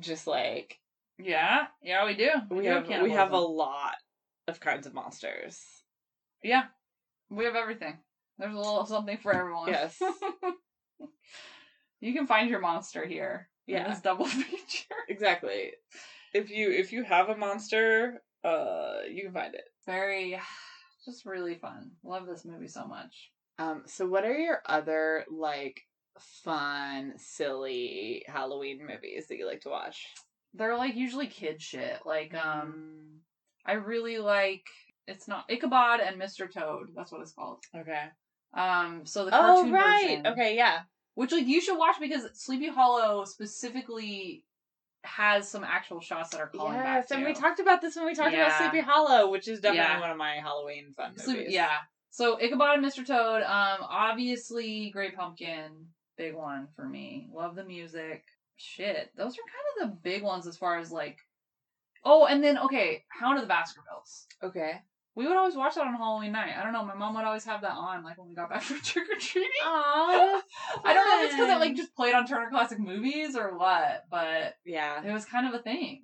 just 0.00 0.26
like 0.26 0.80
Yeah, 1.18 1.66
yeah, 1.82 2.04
we 2.04 2.14
do. 2.14 2.30
We 2.50 2.62
do 2.64 2.68
have 2.68 3.02
we 3.02 3.10
have 3.10 3.32
a 3.32 3.38
lot 3.38 3.94
of 4.48 4.60
kinds 4.60 4.86
of 4.86 4.94
monsters. 4.94 5.60
Yeah, 6.42 6.64
we 7.30 7.44
have 7.44 7.54
everything. 7.54 7.98
There's 8.38 8.54
a 8.54 8.58
little 8.58 8.84
something 8.86 9.18
for 9.18 9.32
everyone. 9.32 9.68
Yes. 9.68 9.96
you 12.00 12.12
can 12.12 12.26
find 12.26 12.50
your 12.50 12.60
monster 12.60 13.06
here. 13.06 13.48
in 13.68 13.76
Yeah. 13.76 13.88
this 13.88 14.00
double 14.00 14.24
feature. 14.26 14.94
Exactly. 15.08 15.72
If 16.32 16.50
you 16.50 16.70
if 16.70 16.92
you 16.92 17.04
have 17.04 17.28
a 17.28 17.36
monster, 17.36 18.22
uh 18.42 18.98
you 19.08 19.22
can 19.24 19.32
find 19.32 19.54
it. 19.54 19.64
Very, 19.86 20.38
just 21.04 21.24
really 21.24 21.54
fun. 21.54 21.92
Love 22.02 22.26
this 22.26 22.44
movie 22.44 22.68
so 22.68 22.86
much. 22.86 23.30
Um 23.58 23.82
so 23.86 24.06
what 24.06 24.24
are 24.24 24.36
your 24.36 24.60
other 24.66 25.24
like 25.30 25.80
fun, 26.18 27.14
silly 27.18 28.24
Halloween 28.26 28.80
movies 28.86 29.28
that 29.28 29.36
you 29.38 29.46
like 29.46 29.60
to 29.62 29.68
watch? 29.70 30.06
They're 30.54 30.76
like 30.76 30.94
usually 30.94 31.26
kid 31.26 31.60
shit. 31.60 32.00
Like, 32.06 32.32
Mm. 32.32 32.46
um, 32.46 33.20
I 33.66 33.72
really 33.72 34.18
like. 34.18 34.66
It's 35.06 35.28
not 35.28 35.44
Ichabod 35.50 36.00
and 36.00 36.20
Mr. 36.20 36.50
Toad. 36.50 36.88
That's 36.96 37.12
what 37.12 37.20
it's 37.20 37.32
called. 37.32 37.62
Okay. 37.76 38.06
Um, 38.54 39.04
so 39.04 39.24
the 39.24 39.30
cartoon 39.32 39.50
Oh 39.50 39.54
cartoon 39.56 39.72
right. 39.72 40.02
version. 40.08 40.26
Okay, 40.28 40.56
yeah. 40.56 40.80
Which 41.14 41.32
like 41.32 41.46
you 41.46 41.60
should 41.60 41.76
watch 41.78 41.96
because 42.00 42.26
Sleepy 42.34 42.68
Hollow 42.68 43.24
specifically 43.24 44.44
has 45.02 45.48
some 45.48 45.64
actual 45.64 46.00
shots 46.00 46.30
that 46.30 46.40
are 46.40 46.48
calling 46.48 46.74
back 46.78 47.02
Yes, 47.02 47.10
and 47.10 47.24
we 47.24 47.34
talked 47.34 47.60
about 47.60 47.82
this 47.82 47.94
when 47.96 48.06
we 48.06 48.14
talked 48.14 48.32
about 48.34 48.52
Sleepy 48.58 48.80
Hollow, 48.80 49.30
which 49.30 49.48
is 49.48 49.60
definitely 49.60 49.90
Yeah. 49.92 50.00
one 50.00 50.10
of 50.10 50.16
my 50.16 50.36
Halloween 50.36 50.92
fun 50.96 51.10
movies. 51.10 51.24
Sleep- 51.24 51.46
yeah. 51.50 51.78
So 52.10 52.40
Ichabod 52.40 52.78
and 52.78 52.84
Mr. 52.86 53.06
Toad, 53.06 53.42
um, 53.42 53.86
obviously 53.86 54.90
Great 54.90 55.14
Pumpkin, 55.16 55.88
big 56.16 56.34
one 56.34 56.68
for 56.74 56.88
me. 56.88 57.28
Love 57.32 57.54
the 57.56 57.64
music. 57.64 58.24
Shit, 58.56 59.10
those 59.16 59.34
are 59.34 59.42
kind 59.42 59.82
of 59.82 59.90
the 59.90 59.96
big 60.02 60.22
ones 60.22 60.46
as 60.46 60.56
far 60.56 60.78
as 60.78 60.90
like. 60.92 61.18
Oh, 62.04 62.26
and 62.26 62.42
then 62.44 62.58
okay, 62.58 63.04
Hound 63.08 63.38
of 63.38 63.42
the 63.44 63.48
Baskervilles. 63.48 64.26
Okay. 64.42 64.72
We 65.16 65.28
would 65.28 65.36
always 65.36 65.54
watch 65.54 65.76
that 65.76 65.86
on 65.86 65.94
Halloween 65.94 66.32
night. 66.32 66.54
I 66.58 66.64
don't 66.64 66.72
know. 66.72 66.84
My 66.84 66.94
mom 66.96 67.14
would 67.14 67.24
always 67.24 67.44
have 67.44 67.60
that 67.60 67.70
on, 67.76 68.02
like 68.02 68.18
when 68.18 68.28
we 68.28 68.34
got 68.34 68.50
back 68.50 68.62
from 68.62 68.80
trick 68.82 69.04
or 69.08 69.18
treating. 69.18 69.48
Aww. 69.64 70.40
I 70.84 70.92
don't 70.92 71.08
know 71.08 71.18
if 71.20 71.26
it's 71.26 71.34
because 71.36 71.50
it 71.50 71.60
like 71.60 71.76
just 71.76 71.94
played 71.94 72.14
on 72.14 72.26
Turner 72.26 72.50
Classic 72.50 72.78
Movies 72.80 73.36
or 73.36 73.56
what, 73.56 74.04
but 74.10 74.56
Yeah. 74.64 75.02
it 75.04 75.12
was 75.12 75.24
kind 75.24 75.46
of 75.46 75.54
a 75.54 75.62
thing. 75.62 76.02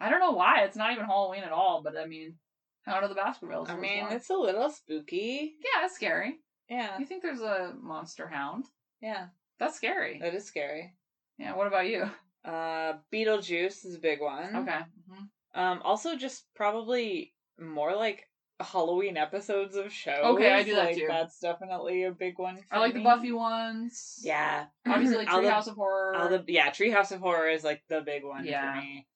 I 0.00 0.10
don't 0.10 0.18
know 0.20 0.32
why. 0.32 0.62
It's 0.64 0.76
not 0.76 0.92
even 0.92 1.04
Halloween 1.04 1.44
at 1.44 1.52
all, 1.52 1.80
but 1.82 1.96
I 1.96 2.06
mean, 2.06 2.34
Hound 2.82 3.04
of 3.04 3.10
the 3.10 3.14
Baskervilles. 3.14 3.70
I 3.70 3.76
mean, 3.76 4.04
one. 4.04 4.12
it's 4.14 4.30
a 4.30 4.34
little 4.34 4.68
spooky. 4.68 5.54
yeah, 5.60 5.84
it's 5.84 5.94
scary. 5.94 6.40
Yeah. 6.68 6.98
You 6.98 7.06
think 7.06 7.22
there's 7.22 7.40
a 7.42 7.74
monster 7.80 8.26
hound? 8.26 8.64
Yeah. 9.00 9.26
That's 9.60 9.76
scary. 9.76 10.18
That 10.20 10.34
is 10.34 10.44
scary. 10.44 10.94
Yeah. 11.40 11.54
What 11.56 11.66
about 11.66 11.86
you? 11.88 12.08
Uh 12.44 12.94
Beetlejuice 13.12 13.84
is 13.84 13.94
a 13.96 13.98
big 14.00 14.20
one. 14.20 14.54
Okay. 14.56 14.80
Mhm. 15.10 15.28
Um 15.54 15.82
also 15.82 16.16
just 16.16 16.44
probably 16.54 17.34
more 17.58 17.94
like 17.96 18.26
Halloween 18.60 19.16
episodes 19.16 19.74
of 19.74 19.90
shows. 19.92 20.22
Okay, 20.22 20.52
I 20.52 20.62
do 20.62 20.74
that 20.74 20.84
like, 20.86 20.96
too. 20.96 21.06
That's 21.08 21.38
definitely 21.40 22.04
a 22.04 22.12
big 22.12 22.38
one. 22.38 22.58
I 22.70 22.78
like 22.78 22.92
the. 22.92 23.02
Buffy 23.02 23.32
ones. 23.32 24.20
Yeah. 24.22 24.66
Obviously, 24.86 25.16
like 25.16 25.28
Treehouse 25.36 25.66
of 25.66 25.76
Horror. 25.76 26.14
All 26.16 26.28
the 26.28 26.44
yeah, 26.46 26.70
Treehouse 26.70 27.10
of 27.10 27.20
Horror 27.20 27.48
is 27.48 27.64
like 27.64 27.80
the 27.88 28.02
big 28.02 28.22
one 28.22 28.44
Yeah. 28.44 28.74
for 28.74 28.80
me. 28.82 29.06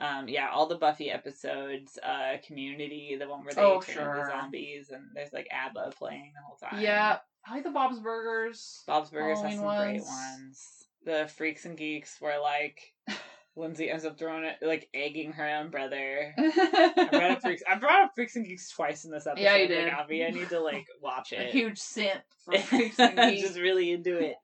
Um, 0.00 0.28
yeah, 0.28 0.48
all 0.50 0.66
the 0.66 0.76
Buffy 0.76 1.10
episodes, 1.10 1.98
uh, 2.02 2.38
Community, 2.46 3.16
the 3.18 3.28
one 3.28 3.44
where 3.44 3.52
they 3.54 3.60
Oh, 3.60 3.80
turn 3.80 3.94
sure. 3.94 4.14
into 4.16 4.30
zombies, 4.30 4.88
and 4.90 5.04
there's 5.14 5.32
like 5.34 5.48
ABBA 5.52 5.92
playing 5.98 6.32
the 6.34 6.42
whole 6.46 6.56
time. 6.56 6.80
yeah. 6.82 7.18
I 7.46 7.54
like 7.54 7.62
the 7.64 7.70
Bob's 7.70 8.00
Burgers. 8.00 8.82
Bob's 8.86 9.10
Burgers 9.10 9.40
has 9.42 9.54
Halloween 9.54 10.00
some 10.00 10.08
great 10.08 10.40
ones. 10.40 10.83
The 11.04 11.28
Freaks 11.36 11.64
and 11.64 11.76
Geeks 11.76 12.16
where 12.20 12.40
like 12.40 12.80
Lindsay 13.56 13.88
ends 13.90 14.04
up 14.04 14.18
throwing 14.18 14.44
it, 14.44 14.56
like 14.62 14.88
egging 14.92 15.32
her 15.32 15.48
own 15.48 15.70
brother. 15.70 16.34
I 16.36 17.08
brought 17.10 17.30
up 17.30 17.42
Freaks. 17.42 17.62
I 17.70 17.76
brought 17.76 18.02
up 18.04 18.12
Freaks 18.14 18.36
and 18.36 18.44
Geeks 18.46 18.68
twice 18.70 19.04
in 19.04 19.10
this 19.12 19.26
episode. 19.26 19.42
Yeah, 19.44 19.54
you 19.56 19.60
like, 19.62 19.68
did. 19.68 19.92
Avi, 19.92 20.24
I 20.26 20.30
need 20.30 20.48
to 20.48 20.60
like 20.72 20.86
watch 21.02 21.32
it. 21.32 21.48
a 21.48 21.52
huge 21.52 21.78
simp 21.78 22.22
for 22.44 22.58
Freaks 22.58 22.98
and 22.98 23.16
Geeks. 23.16 23.42
Just 23.42 23.58
really 23.58 23.92
into 23.92 24.18
it. 24.18 24.36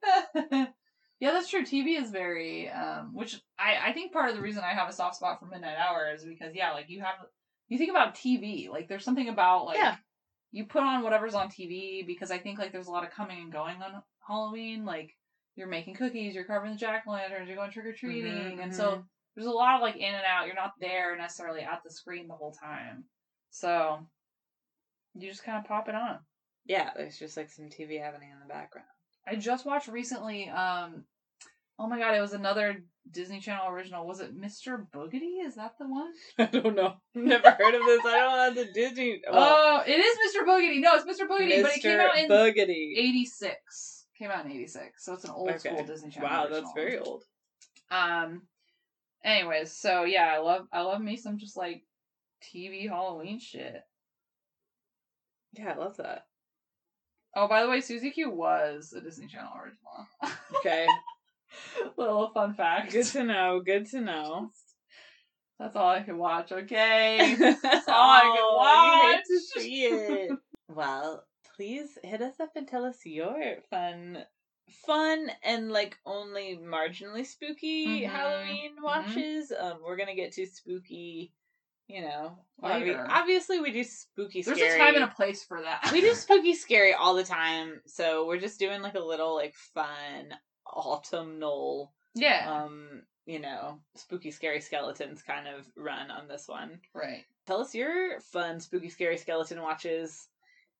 yeah, 1.19 1.31
that's 1.31 1.49
true. 1.49 1.63
TV 1.65 1.99
is 2.01 2.09
very, 2.09 2.69
um, 2.69 3.13
which 3.13 3.39
I 3.59 3.89
I 3.89 3.93
think 3.93 4.13
part 4.13 4.29
of 4.29 4.35
the 4.35 4.41
reason 4.41 4.63
I 4.63 4.73
have 4.73 4.87
a 4.89 4.93
soft 4.93 5.15
spot 5.15 5.39
for 5.39 5.45
Midnight 5.45 5.77
Hour 5.77 6.11
is 6.13 6.23
because 6.23 6.55
yeah, 6.55 6.71
like 6.71 6.89
you 6.89 7.01
have 7.01 7.15
you 7.67 7.77
think 7.77 7.89
about 7.89 8.15
TV, 8.15 8.69
like 8.69 8.87
there's 8.87 9.03
something 9.03 9.29
about 9.29 9.65
like 9.65 9.77
Yeah. 9.77 9.95
you 10.51 10.65
put 10.65 10.83
on 10.83 11.03
whatever's 11.03 11.35
on 11.35 11.49
TV 11.49 12.05
because 12.05 12.31
I 12.31 12.37
think 12.37 12.59
like 12.59 12.71
there's 12.71 12.87
a 12.87 12.91
lot 12.91 13.03
of 13.03 13.11
coming 13.11 13.39
and 13.41 13.51
going 13.51 13.77
on 13.81 14.01
Halloween, 14.27 14.85
like 14.85 15.11
you're 15.61 15.69
making 15.69 15.93
cookies, 15.93 16.33
you're 16.33 16.43
carving 16.43 16.71
the 16.71 16.77
jack 16.77 17.03
o' 17.07 17.11
lanterns, 17.11 17.47
you're 17.47 17.55
going 17.55 17.69
trick 17.69 17.85
or 17.85 17.93
treating, 17.93 18.33
Mhm, 18.57 18.63
and 18.63 18.71
mhm. 18.71 18.75
so 18.75 19.05
there's 19.35 19.45
a 19.47 19.51
lot 19.51 19.75
of 19.75 19.81
like 19.83 19.95
in 19.95 20.13
and 20.13 20.25
out. 20.27 20.47
You're 20.47 20.55
not 20.55 20.73
there 20.79 21.15
necessarily 21.15 21.61
at 21.61 21.83
the 21.83 21.91
screen 21.91 22.27
the 22.27 22.33
whole 22.33 22.51
time, 22.51 23.05
so 23.51 24.07
you 25.13 25.29
just 25.29 25.43
kind 25.43 25.59
of 25.59 25.65
pop 25.65 25.87
it 25.87 25.93
on. 25.95 26.17
Yeah, 26.65 26.89
there's 26.95 27.19
just 27.19 27.37
like 27.37 27.49
some 27.51 27.69
TV 27.69 28.01
happening 28.01 28.31
in 28.31 28.39
the 28.39 28.51
background. 28.51 28.87
I 29.27 29.35
just 29.35 29.65
watched 29.67 29.87
recently. 29.87 30.49
Um, 30.49 31.05
oh 31.77 31.87
my 31.87 31.99
god, 31.99 32.15
it 32.15 32.21
was 32.21 32.33
another 32.33 32.83
Disney 33.11 33.39
Channel 33.39 33.69
original. 33.69 34.05
Was 34.07 34.19
it 34.19 34.35
Mr. 34.35 34.87
Boogedy? 34.91 35.45
Is 35.45 35.55
that 35.55 35.73
the 35.79 35.87
one? 35.87 36.11
I 36.39 36.45
don't 36.45 36.75
know. 36.75 36.95
Never 37.13 37.51
heard 37.51 37.75
of 37.75 37.85
this. 37.85 38.01
I 38.05 38.17
don't 38.17 38.55
know 38.55 38.63
the 38.63 38.71
Disney. 38.73 39.21
Oh, 39.29 39.83
it 39.85 39.91
is 39.99 40.17
Mr. 40.35 40.45
Boogedy. 40.45 40.79
No, 40.81 40.95
it's 40.95 41.05
Mr. 41.05 41.27
Boogedy, 41.27 41.61
but 41.61 41.71
it 41.75 41.81
came 41.81 41.99
out 41.99 42.17
in 42.17 42.27
Boogedy. 42.29 42.97
'86. 42.97 44.00
Came 44.21 44.29
out 44.29 44.45
in 44.45 44.51
'86, 44.51 45.03
so 45.03 45.13
it's 45.13 45.23
an 45.23 45.31
old 45.31 45.49
Okay. 45.49 45.57
school 45.57 45.83
Disney 45.83 46.11
Channel. 46.11 46.29
Wow, 46.29 46.43
original. 46.43 46.61
that's 46.61 46.73
very 46.75 46.99
old. 46.99 47.23
Um. 47.89 48.43
Anyways, 49.23 49.71
so 49.75 50.03
yeah, 50.03 50.31
I 50.31 50.37
love 50.37 50.67
I 50.71 50.81
love 50.81 51.01
me 51.01 51.17
some 51.17 51.39
just 51.39 51.57
like 51.57 51.81
TV 52.43 52.87
Halloween 52.87 53.39
shit. 53.39 53.81
Yeah, 55.53 55.71
I 55.71 55.75
love 55.75 55.97
that. 55.97 56.27
Oh, 57.35 57.47
by 57.47 57.63
the 57.63 57.69
way, 57.69 57.81
Susie 57.81 58.11
Q 58.11 58.29
was 58.29 58.93
a 58.95 59.01
Disney 59.01 59.25
Channel 59.25 59.53
original. 59.59 60.37
Okay. 60.59 60.87
Little 61.97 62.29
fun 62.29 62.53
fact. 62.53 62.91
Good 62.91 63.05
to 63.07 63.23
know. 63.23 63.59
Good 63.65 63.87
to 63.87 64.01
know. 64.01 64.51
That's 65.59 65.75
all 65.75 65.89
I 65.89 66.01
could 66.03 66.15
watch. 66.15 66.51
Okay. 66.51 67.35
That's 67.39 67.87
all 67.87 68.11
I 68.11 68.21
could 68.21 68.39
Oh, 68.39 68.83
you 68.85 69.07
hate 69.09 69.23
to 69.25 69.33
watch. 69.33 69.63
see 69.63 69.85
it. 69.85 70.31
well, 70.67 71.23
please 71.61 71.99
hit 72.03 72.23
us 72.23 72.39
up 72.39 72.49
and 72.55 72.67
tell 72.67 72.83
us 72.85 72.97
your 73.05 73.57
fun, 73.69 74.17
fun 74.87 75.29
and 75.43 75.71
like 75.71 75.95
only 76.07 76.57
marginally 76.57 77.23
spooky 77.23 78.01
Mhm, 78.01 78.09
Halloween 78.09 78.71
mhm. 78.79 78.83
watches. 78.83 79.51
Um, 79.57 79.77
we're 79.83 79.95
gonna 79.95 80.15
get 80.15 80.31
to 80.33 80.45
spooky. 80.47 81.31
You 81.87 82.01
know, 82.01 82.37
Later. 82.63 83.05
obviously 83.09 83.59
we 83.59 83.71
do 83.71 83.83
spooky. 83.83 84.41
There's 84.41 84.57
scary. 84.57 84.75
a 84.75 84.77
time 84.83 84.95
and 84.95 85.03
a 85.03 85.07
place 85.13 85.43
for 85.43 85.61
that. 85.61 85.89
we 85.91 86.01
do 86.01 86.13
spooky 86.15 86.55
scary 86.55 86.93
all 86.93 87.13
the 87.13 87.23
time 87.23 87.81
so 87.85 88.25
we're 88.25 88.39
just 88.39 88.57
doing 88.59 88.81
like 88.81 88.95
a 88.95 88.99
little 88.99 89.35
like 89.35 89.53
fun 89.55 90.33
autumnal 90.65 91.91
yeah. 92.15 92.63
um 92.63 93.03
you 93.25 93.39
know 93.39 93.79
spooky 93.95 94.31
scary 94.31 94.61
skeletons 94.61 95.21
kind 95.21 95.47
of 95.47 95.67
run 95.75 96.09
on 96.09 96.27
this 96.29 96.47
one 96.47 96.79
right. 96.93 97.25
tell 97.45 97.59
us 97.59 97.75
your 97.75 98.19
fun 98.21 98.59
spooky 98.61 98.89
scary 98.89 99.17
skeleton 99.17 99.61
watches 99.61 100.29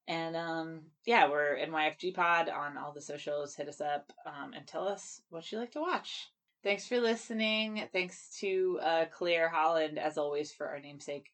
and 0.07 0.35
um 0.35 0.81
yeah 1.05 1.29
we're 1.29 1.57
nyfg 1.57 2.13
pod 2.13 2.49
on 2.49 2.77
all 2.77 2.91
the 2.91 3.01
socials 3.01 3.55
hit 3.55 3.67
us 3.67 3.81
up 3.81 4.11
um 4.25 4.53
and 4.53 4.67
tell 4.67 4.87
us 4.87 5.21
what 5.29 5.51
you 5.51 5.57
like 5.57 5.71
to 5.71 5.81
watch 5.81 6.29
thanks 6.63 6.87
for 6.87 6.99
listening 6.99 7.83
thanks 7.93 8.37
to 8.39 8.79
uh 8.81 9.05
claire 9.11 9.49
holland 9.49 9.99
as 9.99 10.17
always 10.17 10.51
for 10.51 10.67
our 10.67 10.79
namesake 10.79 11.29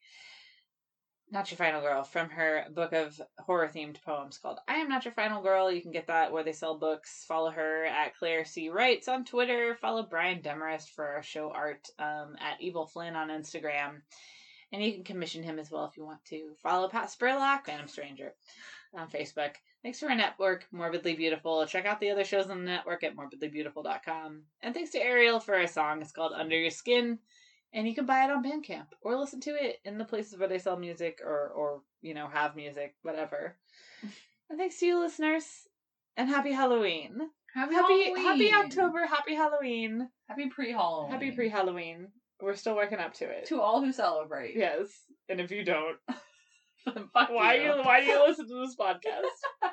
not 1.30 1.50
Your 1.50 1.58
Final 1.58 1.82
Girl 1.82 2.02
from 2.02 2.30
her 2.30 2.64
book 2.74 2.92
of 2.92 3.20
horror 3.38 3.68
themed 3.68 4.02
poems 4.02 4.38
called 4.38 4.60
I 4.66 4.76
Am 4.76 4.88
Not 4.88 5.04
Your 5.04 5.12
Final 5.12 5.42
Girl. 5.42 5.70
You 5.70 5.82
can 5.82 5.92
get 5.92 6.06
that 6.06 6.32
where 6.32 6.42
they 6.42 6.52
sell 6.52 6.78
books. 6.78 7.24
Follow 7.28 7.50
her 7.50 7.84
at 7.84 8.16
Claire 8.16 8.44
C. 8.44 8.70
Writes 8.70 9.08
on 9.08 9.24
Twitter. 9.24 9.76
Follow 9.80 10.04
Brian 10.04 10.40
Demarest 10.40 10.90
for 10.90 11.06
our 11.06 11.22
show 11.22 11.50
art 11.50 11.86
um, 11.98 12.36
at 12.40 12.60
Evil 12.60 12.86
Flynn 12.86 13.14
on 13.14 13.28
Instagram. 13.28 14.00
And 14.72 14.82
you 14.82 14.92
can 14.92 15.04
commission 15.04 15.42
him 15.42 15.58
as 15.58 15.70
well 15.70 15.86
if 15.86 15.96
you 15.96 16.04
want 16.04 16.24
to. 16.26 16.50
Follow 16.62 16.88
Pat 16.88 17.08
Spurlock, 17.08 17.64
Phantom 17.64 17.88
Stranger, 17.88 18.34
on 18.94 19.08
Facebook. 19.08 19.54
Thanks 19.82 20.00
to 20.00 20.06
our 20.08 20.14
network, 20.14 20.66
Morbidly 20.74 21.16
Beautiful. 21.16 21.64
Check 21.66 21.86
out 21.86 22.00
the 22.00 22.10
other 22.10 22.24
shows 22.24 22.50
on 22.50 22.58
the 22.58 22.70
network 22.70 23.02
at 23.02 23.16
morbidlybeautiful.com. 23.16 24.42
And 24.62 24.74
thanks 24.74 24.90
to 24.90 24.98
Ariel 25.02 25.40
for 25.40 25.54
a 25.54 25.68
song. 25.68 26.02
It's 26.02 26.12
called 26.12 26.32
Under 26.32 26.58
Your 26.58 26.70
Skin 26.70 27.18
and 27.72 27.86
you 27.86 27.94
can 27.94 28.06
buy 28.06 28.24
it 28.24 28.30
on 28.30 28.42
Bandcamp 28.42 28.86
or 29.02 29.16
listen 29.16 29.40
to 29.42 29.50
it 29.50 29.80
in 29.84 29.98
the 29.98 30.04
places 30.04 30.38
where 30.38 30.48
they 30.48 30.58
sell 30.58 30.78
music 30.78 31.20
or 31.24 31.48
or 31.50 31.82
you 32.00 32.14
know 32.14 32.28
have 32.28 32.56
music, 32.56 32.94
whatever. 33.02 33.56
and 34.50 34.58
thanks 34.58 34.78
to 34.80 34.86
you, 34.86 35.00
listeners, 35.00 35.44
and 36.16 36.28
happy 36.28 36.52
Halloween. 36.52 37.18
Happy 37.54 37.74
Happy 37.74 38.04
Halloween. 38.04 38.24
happy 38.24 38.52
October, 38.52 39.06
happy 39.06 39.34
Halloween, 39.34 40.08
Happy 40.28 40.48
pre-Halloween. 40.48 41.10
happy 41.10 41.30
pre 41.32 41.48
Halloween. 41.48 42.08
We're 42.40 42.54
still 42.56 42.76
working 42.76 42.98
up 42.98 43.14
to 43.14 43.24
it. 43.24 43.46
to 43.46 43.60
all 43.60 43.80
who 43.84 43.92
celebrate. 43.92 44.54
Yes, 44.56 44.86
and 45.28 45.40
if 45.40 45.50
you 45.50 45.64
don't, 45.64 45.96
Fuck 47.12 47.30
why 47.30 47.54
you. 47.56 47.62
you 47.74 47.82
why 47.82 48.00
do 48.00 48.06
you 48.06 48.24
listen 48.26 48.48
to 48.48 48.60
this 48.66 48.76
podcast? 48.76 49.70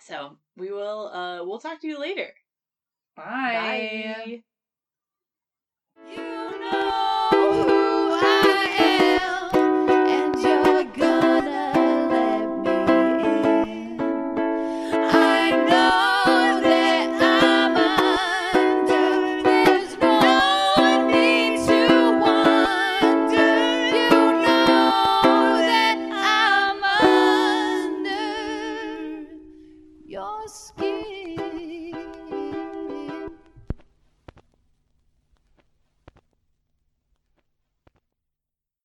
so 0.00 0.36
we 0.56 0.70
will 0.70 1.08
uh 1.08 1.44
we'll 1.44 1.58
talk 1.58 1.80
to 1.80 1.86
you 1.88 1.98
later. 1.98 2.28
Bye. 3.16 4.14
Bye. 4.24 4.42
You 6.16 6.49